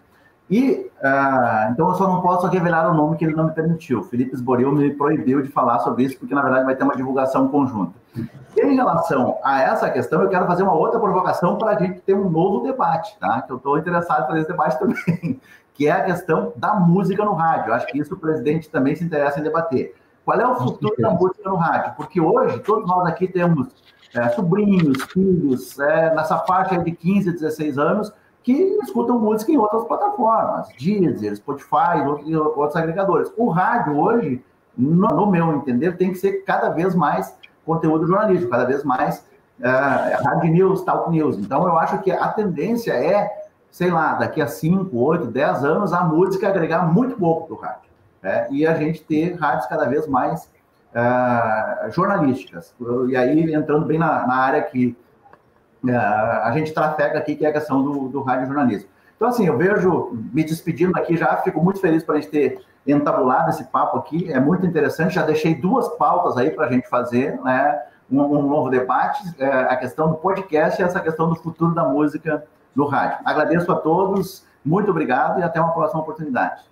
E, 0.49 0.89
uh, 1.03 1.71
então, 1.71 1.89
eu 1.89 1.95
só 1.95 2.07
não 2.07 2.21
posso 2.21 2.47
revelar 2.47 2.89
o 2.91 2.95
nome 2.95 3.17
que 3.17 3.23
ele 3.23 3.35
não 3.35 3.45
me 3.45 3.51
permitiu. 3.51 4.03
Felipe 4.03 4.33
Esboril 4.33 4.71
me 4.71 4.89
proibiu 4.91 5.43
de 5.43 5.49
falar 5.49 5.79
sobre 5.79 6.03
isso, 6.03 6.17
porque, 6.17 6.33
na 6.33 6.41
verdade, 6.41 6.65
vai 6.65 6.75
ter 6.75 6.83
uma 6.83 6.95
divulgação 6.95 7.47
conjunta. 7.49 7.93
Em 8.57 8.75
relação 8.75 9.37
a 9.43 9.61
essa 9.61 9.89
questão, 9.91 10.23
eu 10.23 10.29
quero 10.29 10.47
fazer 10.47 10.63
uma 10.63 10.73
outra 10.73 10.99
provocação 10.99 11.55
para 11.55 11.71
a 11.71 11.79
gente 11.79 12.01
ter 12.01 12.15
um 12.15 12.29
novo 12.29 12.61
debate, 12.61 13.15
tá? 13.19 13.43
Que 13.43 13.51
eu 13.51 13.57
estou 13.57 13.77
interessado 13.77 14.25
fazer 14.25 14.39
esse 14.39 14.49
debate 14.49 14.77
também, 14.79 15.39
que 15.75 15.87
é 15.87 15.91
a 15.91 16.03
questão 16.03 16.51
da 16.55 16.73
música 16.73 17.23
no 17.23 17.33
rádio. 17.33 17.71
Acho 17.71 17.85
que 17.85 17.99
isso 17.99 18.15
o 18.15 18.17
presidente 18.17 18.69
também 18.69 18.95
se 18.95 19.03
interessa 19.03 19.39
em 19.39 19.43
debater. 19.43 19.93
Qual 20.29 20.39
é 20.39 20.47
o 20.47 20.53
futuro 20.59 20.93
da 20.99 21.09
música 21.09 21.49
no 21.49 21.55
rádio? 21.55 21.95
Porque 21.97 22.21
hoje, 22.21 22.59
todos 22.59 22.87
nós 22.87 23.07
aqui 23.07 23.27
temos 23.27 23.67
é, 24.13 24.29
sobrinhos, 24.29 25.01
filhos, 25.05 25.79
é, 25.79 26.13
nessa 26.13 26.37
faixa 26.37 26.77
de 26.77 26.91
15 26.91 27.29
a 27.29 27.31
16 27.31 27.79
anos, 27.79 28.13
que 28.43 28.53
escutam 28.83 29.17
música 29.17 29.51
em 29.51 29.57
outras 29.57 29.85
plataformas, 29.85 30.69
Deezer, 30.79 31.35
Spotify 31.35 31.97
e 32.27 32.35
outros 32.35 32.75
agregadores. 32.75 33.33
O 33.35 33.49
rádio 33.49 33.97
hoje, 33.97 34.45
no, 34.77 35.07
no, 35.07 35.25
meu 35.25 35.51
entender, 35.51 35.97
tem 35.97 36.11
que 36.11 36.19
ser 36.19 36.43
cada 36.43 36.69
vez 36.69 36.93
mais 36.93 37.35
conteúdo 37.65 38.05
jornalístico, 38.05 38.51
cada 38.51 38.65
vez 38.65 38.83
mais 38.83 39.25
uh, 39.59 40.23
hard 40.23 40.43
news, 40.43 40.83
talk 40.83 41.09
news. 41.09 41.39
Então, 41.39 41.67
eu 41.67 41.75
acho 41.75 42.03
que 42.03 42.11
a 42.11 42.27
tendência 42.27 42.91
é, 42.91 43.47
sei 43.71 43.89
lá, 43.89 44.13
daqui 44.13 44.43
a 44.43 44.47
5, 44.47 44.95
8, 44.95 45.25
10 45.25 45.63
anos, 45.63 45.91
a 45.91 46.03
música 46.03 46.47
agregar 46.47 46.85
muito 46.85 47.15
pouco 47.15 47.47
para 47.47 47.55
o 47.55 47.59
rádio. 47.59 47.88
Né? 48.21 48.47
E 48.51 48.65
a 48.67 48.73
gente 48.75 49.03
ter 49.03 49.35
rádios 49.35 49.67
cada 49.67 49.85
vez 49.85 50.07
mais 50.07 50.49
uh, 50.93 51.91
jornalísticas. 51.91 52.73
E 53.07 53.15
aí, 53.15 53.53
entrando 53.53 53.85
bem 53.85 53.99
na, 53.99 54.25
na 54.27 54.35
área 54.35 54.61
que 54.61 54.95
é, 55.87 55.95
a 55.95 56.51
gente 56.51 56.73
trafega 56.73 57.17
aqui, 57.17 57.35
que 57.35 57.45
é 57.45 57.49
a 57.49 57.53
questão 57.53 57.81
do, 57.81 58.09
do 58.09 58.21
rádio 58.21 58.47
jornalismo. 58.47 58.89
Então, 59.15 59.27
assim, 59.29 59.45
eu 59.47 59.57
vejo, 59.57 60.11
me 60.33 60.43
despedindo 60.43 60.97
aqui 60.97 61.15
já, 61.15 61.37
fico 61.37 61.61
muito 61.61 61.79
feliz 61.79 62.03
para 62.03 62.15
a 62.15 62.19
gente 62.19 62.29
ter 62.29 62.61
entabulado 62.87 63.49
esse 63.49 63.65
papo 63.65 63.97
aqui, 63.97 64.31
é 64.31 64.39
muito 64.39 64.65
interessante, 64.65 65.15
já 65.15 65.23
deixei 65.25 65.53
duas 65.53 65.87
pautas 65.89 66.37
aí 66.37 66.49
para 66.51 66.65
a 66.65 66.71
gente 66.71 66.87
fazer, 66.87 67.39
né? 67.41 67.81
Um, 68.11 68.21
um 68.21 68.47
novo 68.47 68.69
debate, 68.69 69.21
é, 69.37 69.45
a 69.45 69.75
questão 69.75 70.09
do 70.09 70.15
podcast 70.15 70.81
e 70.81 70.85
essa 70.85 70.99
questão 70.99 71.29
do 71.29 71.35
futuro 71.35 71.75
da 71.75 71.83
música 71.83 72.43
no 72.75 72.85
rádio. 72.85 73.19
Agradeço 73.23 73.71
a 73.71 73.75
todos, 73.75 74.45
muito 74.65 74.89
obrigado 74.89 75.39
e 75.39 75.43
até 75.43 75.61
uma 75.61 75.73
próxima 75.73 76.01
oportunidade. 76.01 76.63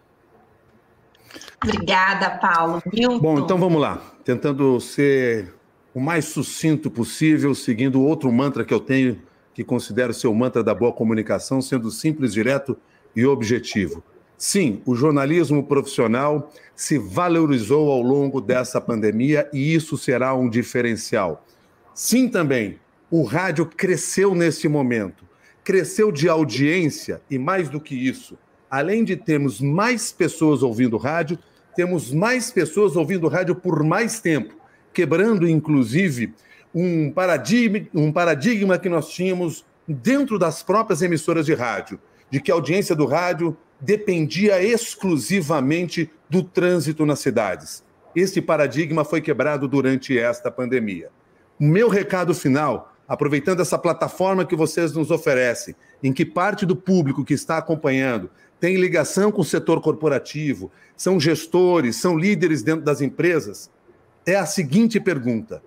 Obrigada, 1.63 2.31
Paulo. 2.31 2.81
Milton. 2.91 3.19
Bom, 3.19 3.39
então 3.39 3.57
vamos 3.57 3.81
lá. 3.81 4.01
Tentando 4.23 4.79
ser 4.79 5.53
o 5.93 5.99
mais 5.99 6.25
sucinto 6.25 6.91
possível, 6.91 7.55
seguindo 7.55 8.01
outro 8.01 8.31
mantra 8.31 8.63
que 8.63 8.73
eu 8.73 8.79
tenho, 8.79 9.21
que 9.53 9.63
considero 9.63 10.13
ser 10.13 10.27
o 10.27 10.35
mantra 10.35 10.63
da 10.63 10.73
boa 10.73 10.93
comunicação, 10.93 11.61
sendo 11.61 11.89
simples, 11.89 12.33
direto 12.33 12.77
e 13.15 13.25
objetivo. 13.25 14.03
Sim, 14.37 14.83
o 14.85 14.93
jornalismo 14.93 15.63
profissional 15.63 16.51
se 16.75 16.99
valorizou 16.99 17.91
ao 17.91 18.03
longo 18.03 18.39
dessa 18.39 18.79
pandemia 18.79 19.49
e 19.51 19.73
isso 19.73 19.97
será 19.97 20.35
um 20.35 20.47
diferencial. 20.47 21.43
Sim, 21.95 22.29
também, 22.29 22.77
o 23.09 23.23
rádio 23.23 23.65
cresceu 23.65 24.35
nesse 24.35 24.67
momento. 24.67 25.25
Cresceu 25.63 26.11
de 26.11 26.29
audiência 26.29 27.19
e, 27.27 27.39
mais 27.39 27.67
do 27.67 27.81
que 27.81 27.95
isso, 27.95 28.37
além 28.69 29.03
de 29.03 29.15
termos 29.15 29.59
mais 29.61 30.11
pessoas 30.11 30.63
ouvindo 30.63 30.97
rádio, 30.97 31.37
temos 31.75 32.11
mais 32.11 32.51
pessoas 32.51 32.95
ouvindo 32.95 33.27
rádio 33.27 33.55
por 33.55 33.83
mais 33.83 34.19
tempo, 34.19 34.55
quebrando, 34.93 35.47
inclusive, 35.47 36.33
um 36.73 37.11
paradigma, 37.11 37.87
um 37.93 38.11
paradigma 38.11 38.77
que 38.77 38.89
nós 38.89 39.09
tínhamos 39.09 39.65
dentro 39.87 40.37
das 40.37 40.61
próprias 40.61 41.01
emissoras 41.01 41.45
de 41.45 41.53
rádio, 41.53 41.99
de 42.29 42.41
que 42.41 42.51
a 42.51 42.55
audiência 42.55 42.95
do 42.95 43.05
rádio 43.05 43.55
dependia 43.79 44.61
exclusivamente 44.61 46.09
do 46.29 46.43
trânsito 46.43 47.05
nas 47.05 47.19
cidades. 47.19 47.83
Este 48.15 48.41
paradigma 48.41 49.05
foi 49.05 49.21
quebrado 49.21 49.67
durante 49.67 50.17
esta 50.17 50.49
pandemia. 50.49 51.09
Meu 51.59 51.87
recado 51.87 52.33
final, 52.33 52.93
aproveitando 53.07 53.61
essa 53.61 53.77
plataforma 53.77 54.45
que 54.45 54.55
vocês 54.55 54.93
nos 54.93 55.11
oferecem, 55.11 55.75
em 56.03 56.11
que 56.11 56.25
parte 56.25 56.65
do 56.65 56.75
público 56.75 57.23
que 57.23 57.33
está 57.33 57.57
acompanhando 57.57 58.29
tem 58.59 58.75
ligação 58.75 59.31
com 59.31 59.41
o 59.41 59.45
setor 59.45 59.81
corporativo, 59.81 60.71
são 60.95 61.19
gestores, 61.19 61.95
são 61.97 62.17
líderes 62.17 62.63
dentro 62.63 62.83
das 62.83 63.01
empresas, 63.01 63.69
é 64.25 64.35
a 64.35 64.45
seguinte 64.45 64.99
pergunta. 64.99 65.61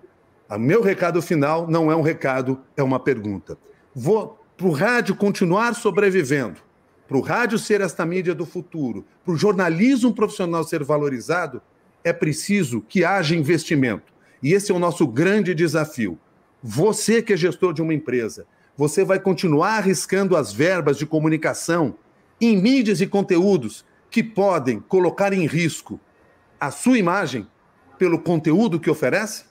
O 0.49 0.59
meu 0.59 0.81
recado 0.81 1.21
final 1.21 1.67
não 1.67 1.91
é 1.91 1.95
um 1.95 2.01
recado, 2.01 2.59
é 2.75 2.83
uma 2.83 2.99
pergunta. 2.99 3.57
Vou 3.95 4.39
para 4.57 4.67
o 4.67 4.71
rádio 4.71 5.15
continuar 5.15 5.73
sobrevivendo, 5.73 6.59
para 7.07 7.17
o 7.17 7.21
rádio 7.21 7.57
ser 7.57 7.81
esta 7.81 8.05
mídia 8.05 8.35
do 8.35 8.45
futuro, 8.45 9.05
para 9.25 9.33
o 9.33 9.37
jornalismo 9.37 10.13
profissional 10.13 10.63
ser 10.63 10.83
valorizado, 10.83 11.61
é 12.03 12.13
preciso 12.13 12.81
que 12.81 13.03
haja 13.03 13.35
investimento. 13.35 14.13
E 14.43 14.53
esse 14.53 14.71
é 14.71 14.75
o 14.75 14.79
nosso 14.79 15.07
grande 15.07 15.55
desafio. 15.55 16.17
Você 16.61 17.21
que 17.21 17.33
é 17.33 17.37
gestor 17.37 17.73
de 17.73 17.81
uma 17.81 17.93
empresa, 17.93 18.45
você 18.77 19.03
vai 19.03 19.19
continuar 19.19 19.77
arriscando 19.77 20.35
as 20.35 20.53
verbas 20.53 20.97
de 20.97 21.05
comunicação 21.05 21.95
em 22.41 22.57
mídias 22.57 22.99
e 22.99 23.07
conteúdos 23.07 23.85
que 24.09 24.23
podem 24.23 24.79
colocar 24.79 25.31
em 25.31 25.45
risco 25.45 25.99
a 26.59 26.71
sua 26.71 26.97
imagem 26.97 27.47
pelo 27.97 28.19
conteúdo 28.19 28.79
que 28.79 28.89
oferece? 28.89 29.45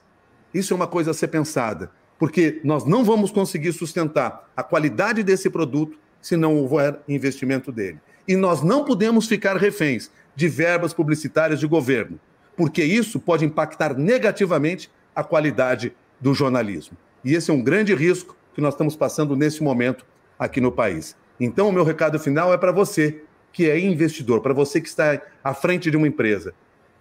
Isso 0.52 0.72
é 0.72 0.76
uma 0.76 0.88
coisa 0.88 1.12
a 1.12 1.14
ser 1.14 1.28
pensada, 1.28 1.92
porque 2.18 2.60
nós 2.64 2.84
não 2.84 3.04
vamos 3.04 3.30
conseguir 3.30 3.72
sustentar 3.72 4.50
a 4.56 4.62
qualidade 4.62 5.22
desse 5.22 5.48
produto 5.48 5.96
se 6.20 6.36
não 6.36 6.56
houver 6.56 6.98
investimento 7.08 7.70
dele. 7.70 8.00
E 8.26 8.36
nós 8.36 8.62
não 8.62 8.84
podemos 8.84 9.26
ficar 9.26 9.56
reféns 9.56 10.10
de 10.34 10.48
verbas 10.48 10.92
publicitárias 10.92 11.60
de 11.60 11.66
governo, 11.66 12.18
porque 12.56 12.84
isso 12.84 13.18
pode 13.18 13.44
impactar 13.44 13.96
negativamente 13.96 14.90
a 15.14 15.24
qualidade 15.24 15.94
do 16.20 16.34
jornalismo. 16.34 16.96
E 17.24 17.34
esse 17.34 17.50
é 17.50 17.54
um 17.54 17.62
grande 17.62 17.94
risco 17.94 18.36
que 18.54 18.60
nós 18.60 18.74
estamos 18.74 18.96
passando 18.96 19.36
nesse 19.36 19.62
momento 19.62 20.04
aqui 20.38 20.60
no 20.60 20.72
país. 20.72 21.16
Então, 21.40 21.68
o 21.68 21.72
meu 21.72 21.84
recado 21.84 22.18
final 22.20 22.52
é 22.52 22.58
para 22.58 22.70
você 22.70 23.22
que 23.52 23.68
é 23.68 23.80
investidor, 23.80 24.40
para 24.42 24.52
você 24.52 24.80
que 24.80 24.88
está 24.88 25.20
à 25.42 25.54
frente 25.54 25.90
de 25.90 25.96
uma 25.96 26.06
empresa. 26.06 26.54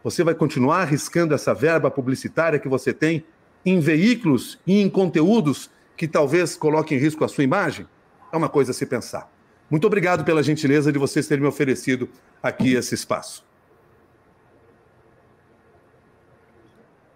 Você 0.03 0.23
vai 0.23 0.33
continuar 0.33 0.81
arriscando 0.81 1.35
essa 1.35 1.53
verba 1.53 1.91
publicitária 1.91 2.57
que 2.57 2.69
você 2.69 2.93
tem 2.93 3.25
em 3.65 3.79
veículos 3.79 4.57
e 4.65 4.81
em 4.81 4.89
conteúdos 4.89 5.69
que 5.97 6.07
talvez 6.07 6.55
coloquem 6.55 6.97
em 6.97 7.01
risco 7.01 7.25
a 7.25 7.27
sua 7.27 7.43
imagem? 7.43 7.85
É 8.31 8.37
uma 8.37 8.47
coisa 8.47 8.71
a 8.71 8.73
se 8.73 8.85
pensar. 8.85 9.29
Muito 9.69 9.85
obrigado 9.85 10.23
pela 10.23 10.41
gentileza 10.41 10.91
de 10.91 10.97
vocês 10.97 11.27
terem 11.27 11.41
me 11.41 11.49
oferecido 11.49 12.09
aqui 12.41 12.73
esse 12.73 12.95
espaço. 12.95 13.48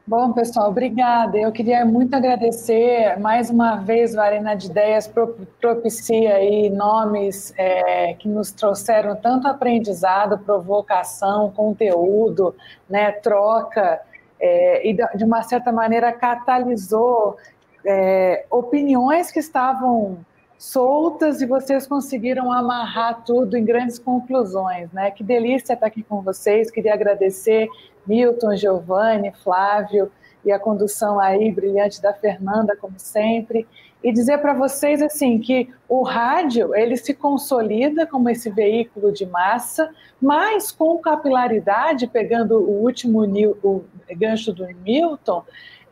Bom, 0.05 0.33
pessoal, 0.33 0.69
obrigada. 0.69 1.37
Eu 1.37 1.49
queria 1.49 1.85
muito 1.85 2.13
agradecer 2.13 3.17
mais 3.21 3.49
uma 3.49 3.77
vez 3.77 4.13
o 4.13 4.19
Arena 4.19 4.53
de 4.53 4.67
Ideias 4.67 5.09
propicia 5.61 6.35
aí 6.35 6.69
nomes 6.69 7.53
é, 7.57 8.13
que 8.15 8.27
nos 8.27 8.51
trouxeram 8.51 9.15
tanto 9.15 9.47
aprendizado, 9.47 10.37
provocação, 10.39 11.51
conteúdo, 11.51 12.53
né, 12.89 13.13
troca 13.13 14.01
é, 14.37 14.85
e 14.85 14.93
de 14.93 15.23
uma 15.23 15.41
certa 15.41 15.71
maneira 15.71 16.11
catalisou 16.11 17.37
é, 17.85 18.45
opiniões 18.51 19.31
que 19.31 19.39
estavam 19.39 20.17
soltas 20.63 21.41
e 21.41 21.45
vocês 21.45 21.85
conseguiram 21.85 22.49
amarrar 22.49 23.25
tudo 23.25 23.57
em 23.57 23.65
grandes 23.65 23.99
conclusões, 23.99 24.89
né? 24.93 25.11
Que 25.11 25.21
delícia 25.21 25.73
estar 25.73 25.87
aqui 25.87 26.01
com 26.01 26.21
vocês. 26.21 26.71
Queria 26.71 26.93
agradecer 26.93 27.67
Milton, 28.07 28.55
Giovanni, 28.55 29.33
Flávio 29.43 30.09
e 30.45 30.53
a 30.53 30.57
condução 30.57 31.19
aí 31.19 31.51
brilhante 31.51 32.01
da 32.01 32.13
Fernanda, 32.13 32.77
como 32.77 32.93
sempre, 32.97 33.67
e 34.01 34.13
dizer 34.13 34.37
para 34.37 34.53
vocês 34.53 35.01
assim 35.01 35.37
que 35.37 35.67
o 35.87 36.01
rádio 36.01 36.73
ele 36.73 36.95
se 36.95 37.13
consolida 37.13 38.07
como 38.07 38.29
esse 38.29 38.49
veículo 38.49 39.11
de 39.11 39.25
massa, 39.25 39.89
mas 40.21 40.71
com 40.71 40.97
capilaridade, 40.97 42.07
pegando 42.07 42.57
o 42.57 42.83
último 42.83 43.23
o 43.61 43.83
gancho 44.15 44.53
do 44.53 44.65
Milton, 44.85 45.43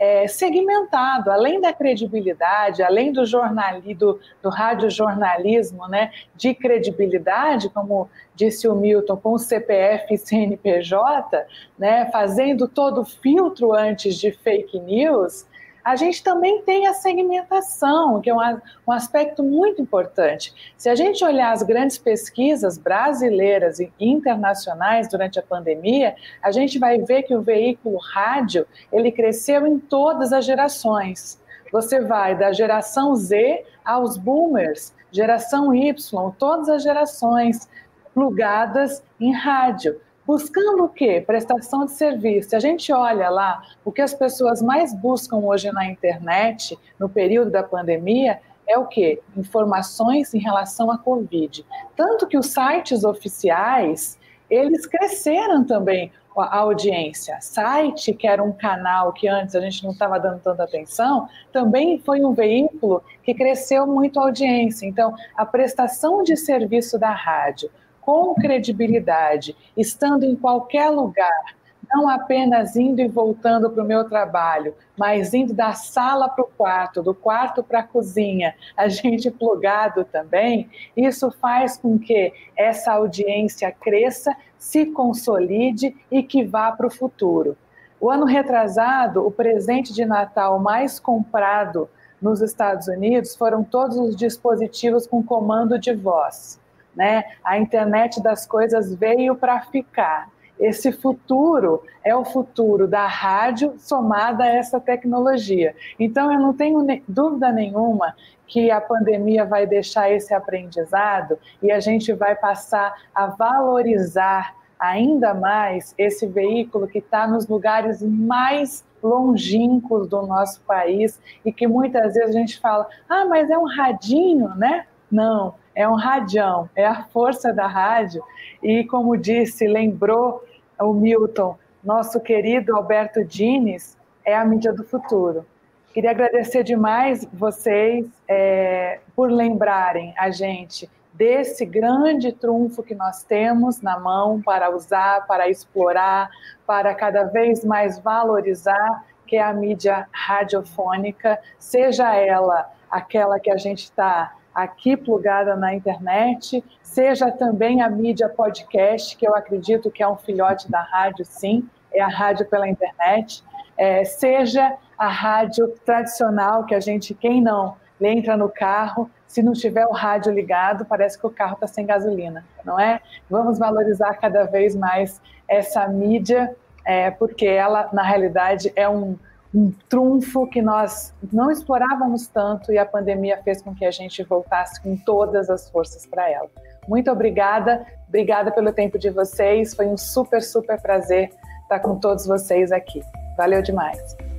é, 0.01 0.27
segmentado, 0.27 1.29
além 1.29 1.61
da 1.61 1.71
credibilidade, 1.71 2.81
além 2.81 3.13
do 3.13 3.23
jornalismo, 3.23 3.93
do, 3.93 4.19
do 4.41 4.49
radiojornalismo, 4.49 5.87
né, 5.87 6.09
de 6.35 6.55
credibilidade, 6.55 7.69
como 7.69 8.09
disse 8.33 8.67
o 8.67 8.73
Milton, 8.73 9.15
com 9.17 9.33
o 9.33 9.37
CPF 9.37 10.11
e 10.11 10.17
CNPJ, 10.17 11.45
né, 11.77 12.09
fazendo 12.11 12.67
todo 12.67 13.01
o 13.01 13.05
filtro 13.05 13.73
antes 13.73 14.15
de 14.15 14.31
fake 14.31 14.79
news, 14.79 15.45
a 15.83 15.95
gente 15.95 16.23
também 16.23 16.61
tem 16.61 16.87
a 16.87 16.93
segmentação, 16.93 18.21
que 18.21 18.29
é 18.29 18.33
um, 18.33 18.39
um, 18.87 18.91
aspecto 18.91 19.43
muito 19.43 19.81
importante. 19.81 20.53
Se 20.77 20.89
a 20.89 20.95
gente 20.95 21.23
olhar 21.23 21.51
as 21.51 21.63
grandes 21.63 21.97
pesquisas 21.97 22.77
brasileiras 22.77 23.79
e 23.79 23.91
internacionais 23.99 25.07
durante 25.07 25.39
a 25.39 25.43
pandemia, 25.43 26.15
a 26.41 26.51
gente 26.51 26.77
vai 26.77 26.99
ver 26.99 27.23
que 27.23 27.35
o 27.35 27.41
veículo 27.41 27.97
rádio 28.13 28.65
ele 28.91 29.11
cresceu 29.11 29.65
em 29.65 29.79
todas 29.79 30.31
as 30.31 30.45
gerações. 30.45 31.41
Você 31.71 32.01
vai 32.01 32.37
da 32.37 32.51
geração 32.51 33.15
Z 33.15 33.65
aos 33.83 34.17
boomers, 34.17 34.93
geração 35.11 35.73
Y, 35.73 36.31
todas 36.37 36.69
as 36.69 36.83
gerações 36.83 37.69
plugadas 38.13 39.03
em 39.19 39.33
rádio. 39.33 39.99
Buscando 40.31 40.85
o 40.85 40.87
quê? 40.87 41.21
Prestação 41.27 41.83
de 41.83 41.91
serviço. 41.91 42.51
Se 42.51 42.55
a 42.55 42.59
gente 42.61 42.89
olha 42.93 43.29
lá, 43.29 43.63
o 43.83 43.91
que 43.91 44.01
as 44.01 44.13
pessoas 44.13 44.61
mais 44.61 44.93
buscam 44.93 45.39
hoje 45.39 45.69
na 45.73 45.85
internet, 45.85 46.79
no 46.97 47.09
período 47.09 47.51
da 47.51 47.61
pandemia, 47.61 48.39
é 48.65 48.77
o 48.77 48.85
quê? 48.85 49.21
Informações 49.35 50.33
em 50.33 50.39
relação 50.39 50.89
à 50.89 50.97
Covid. 50.97 51.65
Tanto 51.97 52.25
que 52.27 52.37
os 52.37 52.45
sites 52.45 53.03
oficiais, 53.03 54.17
eles 54.49 54.85
cresceram 54.85 55.65
também 55.65 56.13
a 56.33 56.59
audiência. 56.59 57.37
Site, 57.41 58.13
que 58.13 58.25
era 58.25 58.41
um 58.41 58.53
canal 58.53 59.11
que 59.11 59.27
antes 59.27 59.53
a 59.53 59.59
gente 59.59 59.83
não 59.83 59.91
estava 59.91 60.17
dando 60.17 60.39
tanta 60.39 60.63
atenção, 60.63 61.27
também 61.51 61.99
foi 61.99 62.23
um 62.23 62.31
veículo 62.31 63.03
que 63.21 63.33
cresceu 63.33 63.85
muito 63.85 64.17
a 64.17 64.23
audiência. 64.23 64.85
Então, 64.85 65.13
a 65.35 65.45
prestação 65.45 66.23
de 66.23 66.37
serviço 66.37 66.97
da 66.97 67.11
rádio, 67.11 67.69
com 68.01 68.33
credibilidade, 68.35 69.55
estando 69.77 70.25
em 70.25 70.35
qualquer 70.35 70.89
lugar, 70.89 71.55
não 71.93 72.07
apenas 72.07 72.75
indo 72.75 73.01
e 73.01 73.07
voltando 73.07 73.69
para 73.69 73.83
o 73.83 73.87
meu 73.87 74.07
trabalho, 74.07 74.73
mas 74.97 75.33
indo 75.33 75.53
da 75.53 75.73
sala 75.73 76.29
para 76.29 76.43
o 76.43 76.47
quarto, 76.47 77.03
do 77.03 77.13
quarto 77.13 77.61
para 77.61 77.79
a 77.79 77.83
cozinha, 77.83 78.55
a 78.77 78.87
gente 78.87 79.29
plugado 79.29 80.05
também, 80.05 80.69
isso 80.95 81.29
faz 81.31 81.77
com 81.77 81.99
que 81.99 82.33
essa 82.55 82.93
audiência 82.93 83.71
cresça, 83.71 84.35
se 84.57 84.85
consolide 84.85 85.95
e 86.09 86.23
que 86.23 86.43
vá 86.43 86.71
para 86.71 86.87
o 86.87 86.91
futuro. 86.91 87.57
O 87.99 88.09
ano 88.09 88.25
retrasado, 88.25 89.25
o 89.25 89.31
presente 89.31 89.93
de 89.93 90.05
Natal 90.05 90.59
mais 90.59 90.99
comprado 90.99 91.89
nos 92.21 92.41
Estados 92.41 92.87
Unidos 92.87 93.35
foram 93.35 93.63
todos 93.63 93.97
os 93.97 94.15
dispositivos 94.15 95.05
com 95.05 95.21
comando 95.21 95.77
de 95.77 95.93
voz 95.93 96.60
né? 96.95 97.23
A 97.43 97.57
internet 97.57 98.21
das 98.21 98.45
coisas 98.45 98.93
veio 98.93 99.35
para 99.35 99.61
ficar. 99.61 100.29
Esse 100.59 100.91
futuro 100.91 101.83
é 102.03 102.15
o 102.15 102.23
futuro 102.23 102.87
da 102.87 103.07
rádio 103.07 103.73
somada 103.79 104.43
a 104.43 104.47
essa 104.47 104.79
tecnologia. 104.79 105.75
Então, 105.99 106.31
eu 106.31 106.39
não 106.39 106.53
tenho 106.53 106.85
dúvida 107.07 107.51
nenhuma 107.51 108.15
que 108.45 108.69
a 108.69 108.79
pandemia 108.79 109.43
vai 109.43 109.65
deixar 109.65 110.11
esse 110.11 110.33
aprendizado 110.33 111.39
e 111.63 111.71
a 111.71 111.79
gente 111.79 112.13
vai 112.13 112.35
passar 112.35 112.93
a 113.15 113.25
valorizar 113.27 114.53
ainda 114.77 115.33
mais 115.33 115.95
esse 115.97 116.27
veículo 116.27 116.87
que 116.87 116.99
está 116.99 117.25
nos 117.25 117.47
lugares 117.47 118.01
mais 118.01 118.83
longínquos 119.01 120.07
do 120.07 120.23
nosso 120.27 120.61
país 120.61 121.19
e 121.45 121.51
que 121.51 121.65
muitas 121.65 122.13
vezes 122.13 122.35
a 122.35 122.39
gente 122.39 122.59
fala, 122.59 122.87
ah, 123.07 123.25
mas 123.25 123.49
é 123.49 123.57
um 123.57 123.65
radinho, 123.65 124.49
né? 124.55 124.85
Não, 125.11 125.55
é 125.75 125.87
um 125.87 125.95
radião, 125.95 126.69
é 126.75 126.85
a 126.85 127.03
força 127.03 127.53
da 127.53 127.67
rádio. 127.67 128.23
E 128.61 128.83
como 128.85 129.17
disse, 129.17 129.67
lembrou 129.67 130.43
o 130.79 130.93
Milton, 130.93 131.57
nosso 131.83 132.19
querido 132.19 132.75
Alberto 132.75 133.23
Dines, 133.23 133.97
é 134.25 134.35
a 134.35 134.45
mídia 134.45 134.73
do 134.73 134.83
futuro. 134.83 135.45
Queria 135.93 136.11
agradecer 136.11 136.63
demais 136.63 137.27
vocês 137.33 138.07
é, 138.27 138.99
por 139.15 139.29
lembrarem 139.29 140.13
a 140.17 140.29
gente 140.31 140.89
desse 141.13 141.65
grande 141.65 142.31
trunfo 142.31 142.81
que 142.81 142.95
nós 142.95 143.23
temos 143.23 143.81
na 143.81 143.99
mão 143.99 144.41
para 144.41 144.73
usar, 144.73 145.27
para 145.27 145.49
explorar, 145.49 146.29
para 146.65 146.95
cada 146.95 147.25
vez 147.25 147.65
mais 147.65 147.99
valorizar, 147.99 149.03
que 149.27 149.35
é 149.35 149.43
a 149.43 149.53
mídia 149.53 150.07
radiofônica, 150.11 151.37
seja 151.59 152.15
ela 152.15 152.69
aquela 152.89 153.39
que 153.39 153.51
a 153.51 153.57
gente 153.57 153.83
está 153.83 154.33
aqui 154.53 154.97
plugada 154.97 155.55
na 155.55 155.73
internet, 155.73 156.63
seja 156.81 157.31
também 157.31 157.81
a 157.81 157.89
mídia 157.89 158.29
podcast, 158.29 159.15
que 159.15 159.27
eu 159.27 159.35
acredito 159.35 159.89
que 159.89 160.03
é 160.03 160.07
um 160.07 160.17
filhote 160.17 160.69
da 160.69 160.81
rádio, 160.81 161.25
sim, 161.25 161.67
é 161.93 162.01
a 162.01 162.07
rádio 162.07 162.45
pela 162.45 162.67
internet, 162.67 163.43
é, 163.77 164.03
seja 164.03 164.75
a 164.97 165.07
rádio 165.07 165.67
tradicional, 165.85 166.65
que 166.65 166.75
a 166.75 166.79
gente, 166.79 167.13
quem 167.13 167.41
não, 167.41 167.75
entra 167.99 168.35
no 168.35 168.49
carro, 168.49 169.09
se 169.27 169.41
não 169.41 169.53
tiver 169.53 169.85
o 169.85 169.91
rádio 169.91 170.31
ligado, 170.33 170.85
parece 170.85 171.17
que 171.17 171.25
o 171.25 171.29
carro 171.29 171.53
está 171.53 171.67
sem 171.67 171.85
gasolina, 171.85 172.43
não 172.65 172.79
é? 172.79 172.99
Vamos 173.29 173.57
valorizar 173.57 174.13
cada 174.15 174.43
vez 174.43 174.75
mais 174.75 175.21
essa 175.47 175.87
mídia, 175.87 176.55
é, 176.85 177.11
porque 177.11 177.45
ela, 177.45 177.89
na 177.93 178.03
realidade, 178.03 178.71
é 178.75 178.89
um 178.89 179.17
um 179.53 179.71
trunfo 179.89 180.47
que 180.47 180.61
nós 180.61 181.13
não 181.31 181.51
explorávamos 181.51 182.27
tanto 182.27 182.71
e 182.71 182.77
a 182.77 182.85
pandemia 182.85 183.41
fez 183.43 183.61
com 183.61 183.75
que 183.75 183.85
a 183.85 183.91
gente 183.91 184.23
voltasse 184.23 184.81
com 184.81 184.95
todas 184.95 185.49
as 185.49 185.69
forças 185.69 186.05
para 186.05 186.29
ela. 186.29 186.49
Muito 186.87 187.11
obrigada, 187.11 187.85
obrigada 188.07 188.51
pelo 188.51 188.71
tempo 188.71 188.97
de 188.97 189.09
vocês, 189.09 189.75
foi 189.75 189.87
um 189.87 189.97
super, 189.97 190.41
super 190.41 190.81
prazer 190.81 191.29
estar 191.63 191.79
com 191.79 191.99
todos 191.99 192.25
vocês 192.25 192.71
aqui. 192.71 193.01
Valeu 193.37 193.61
demais. 193.61 194.30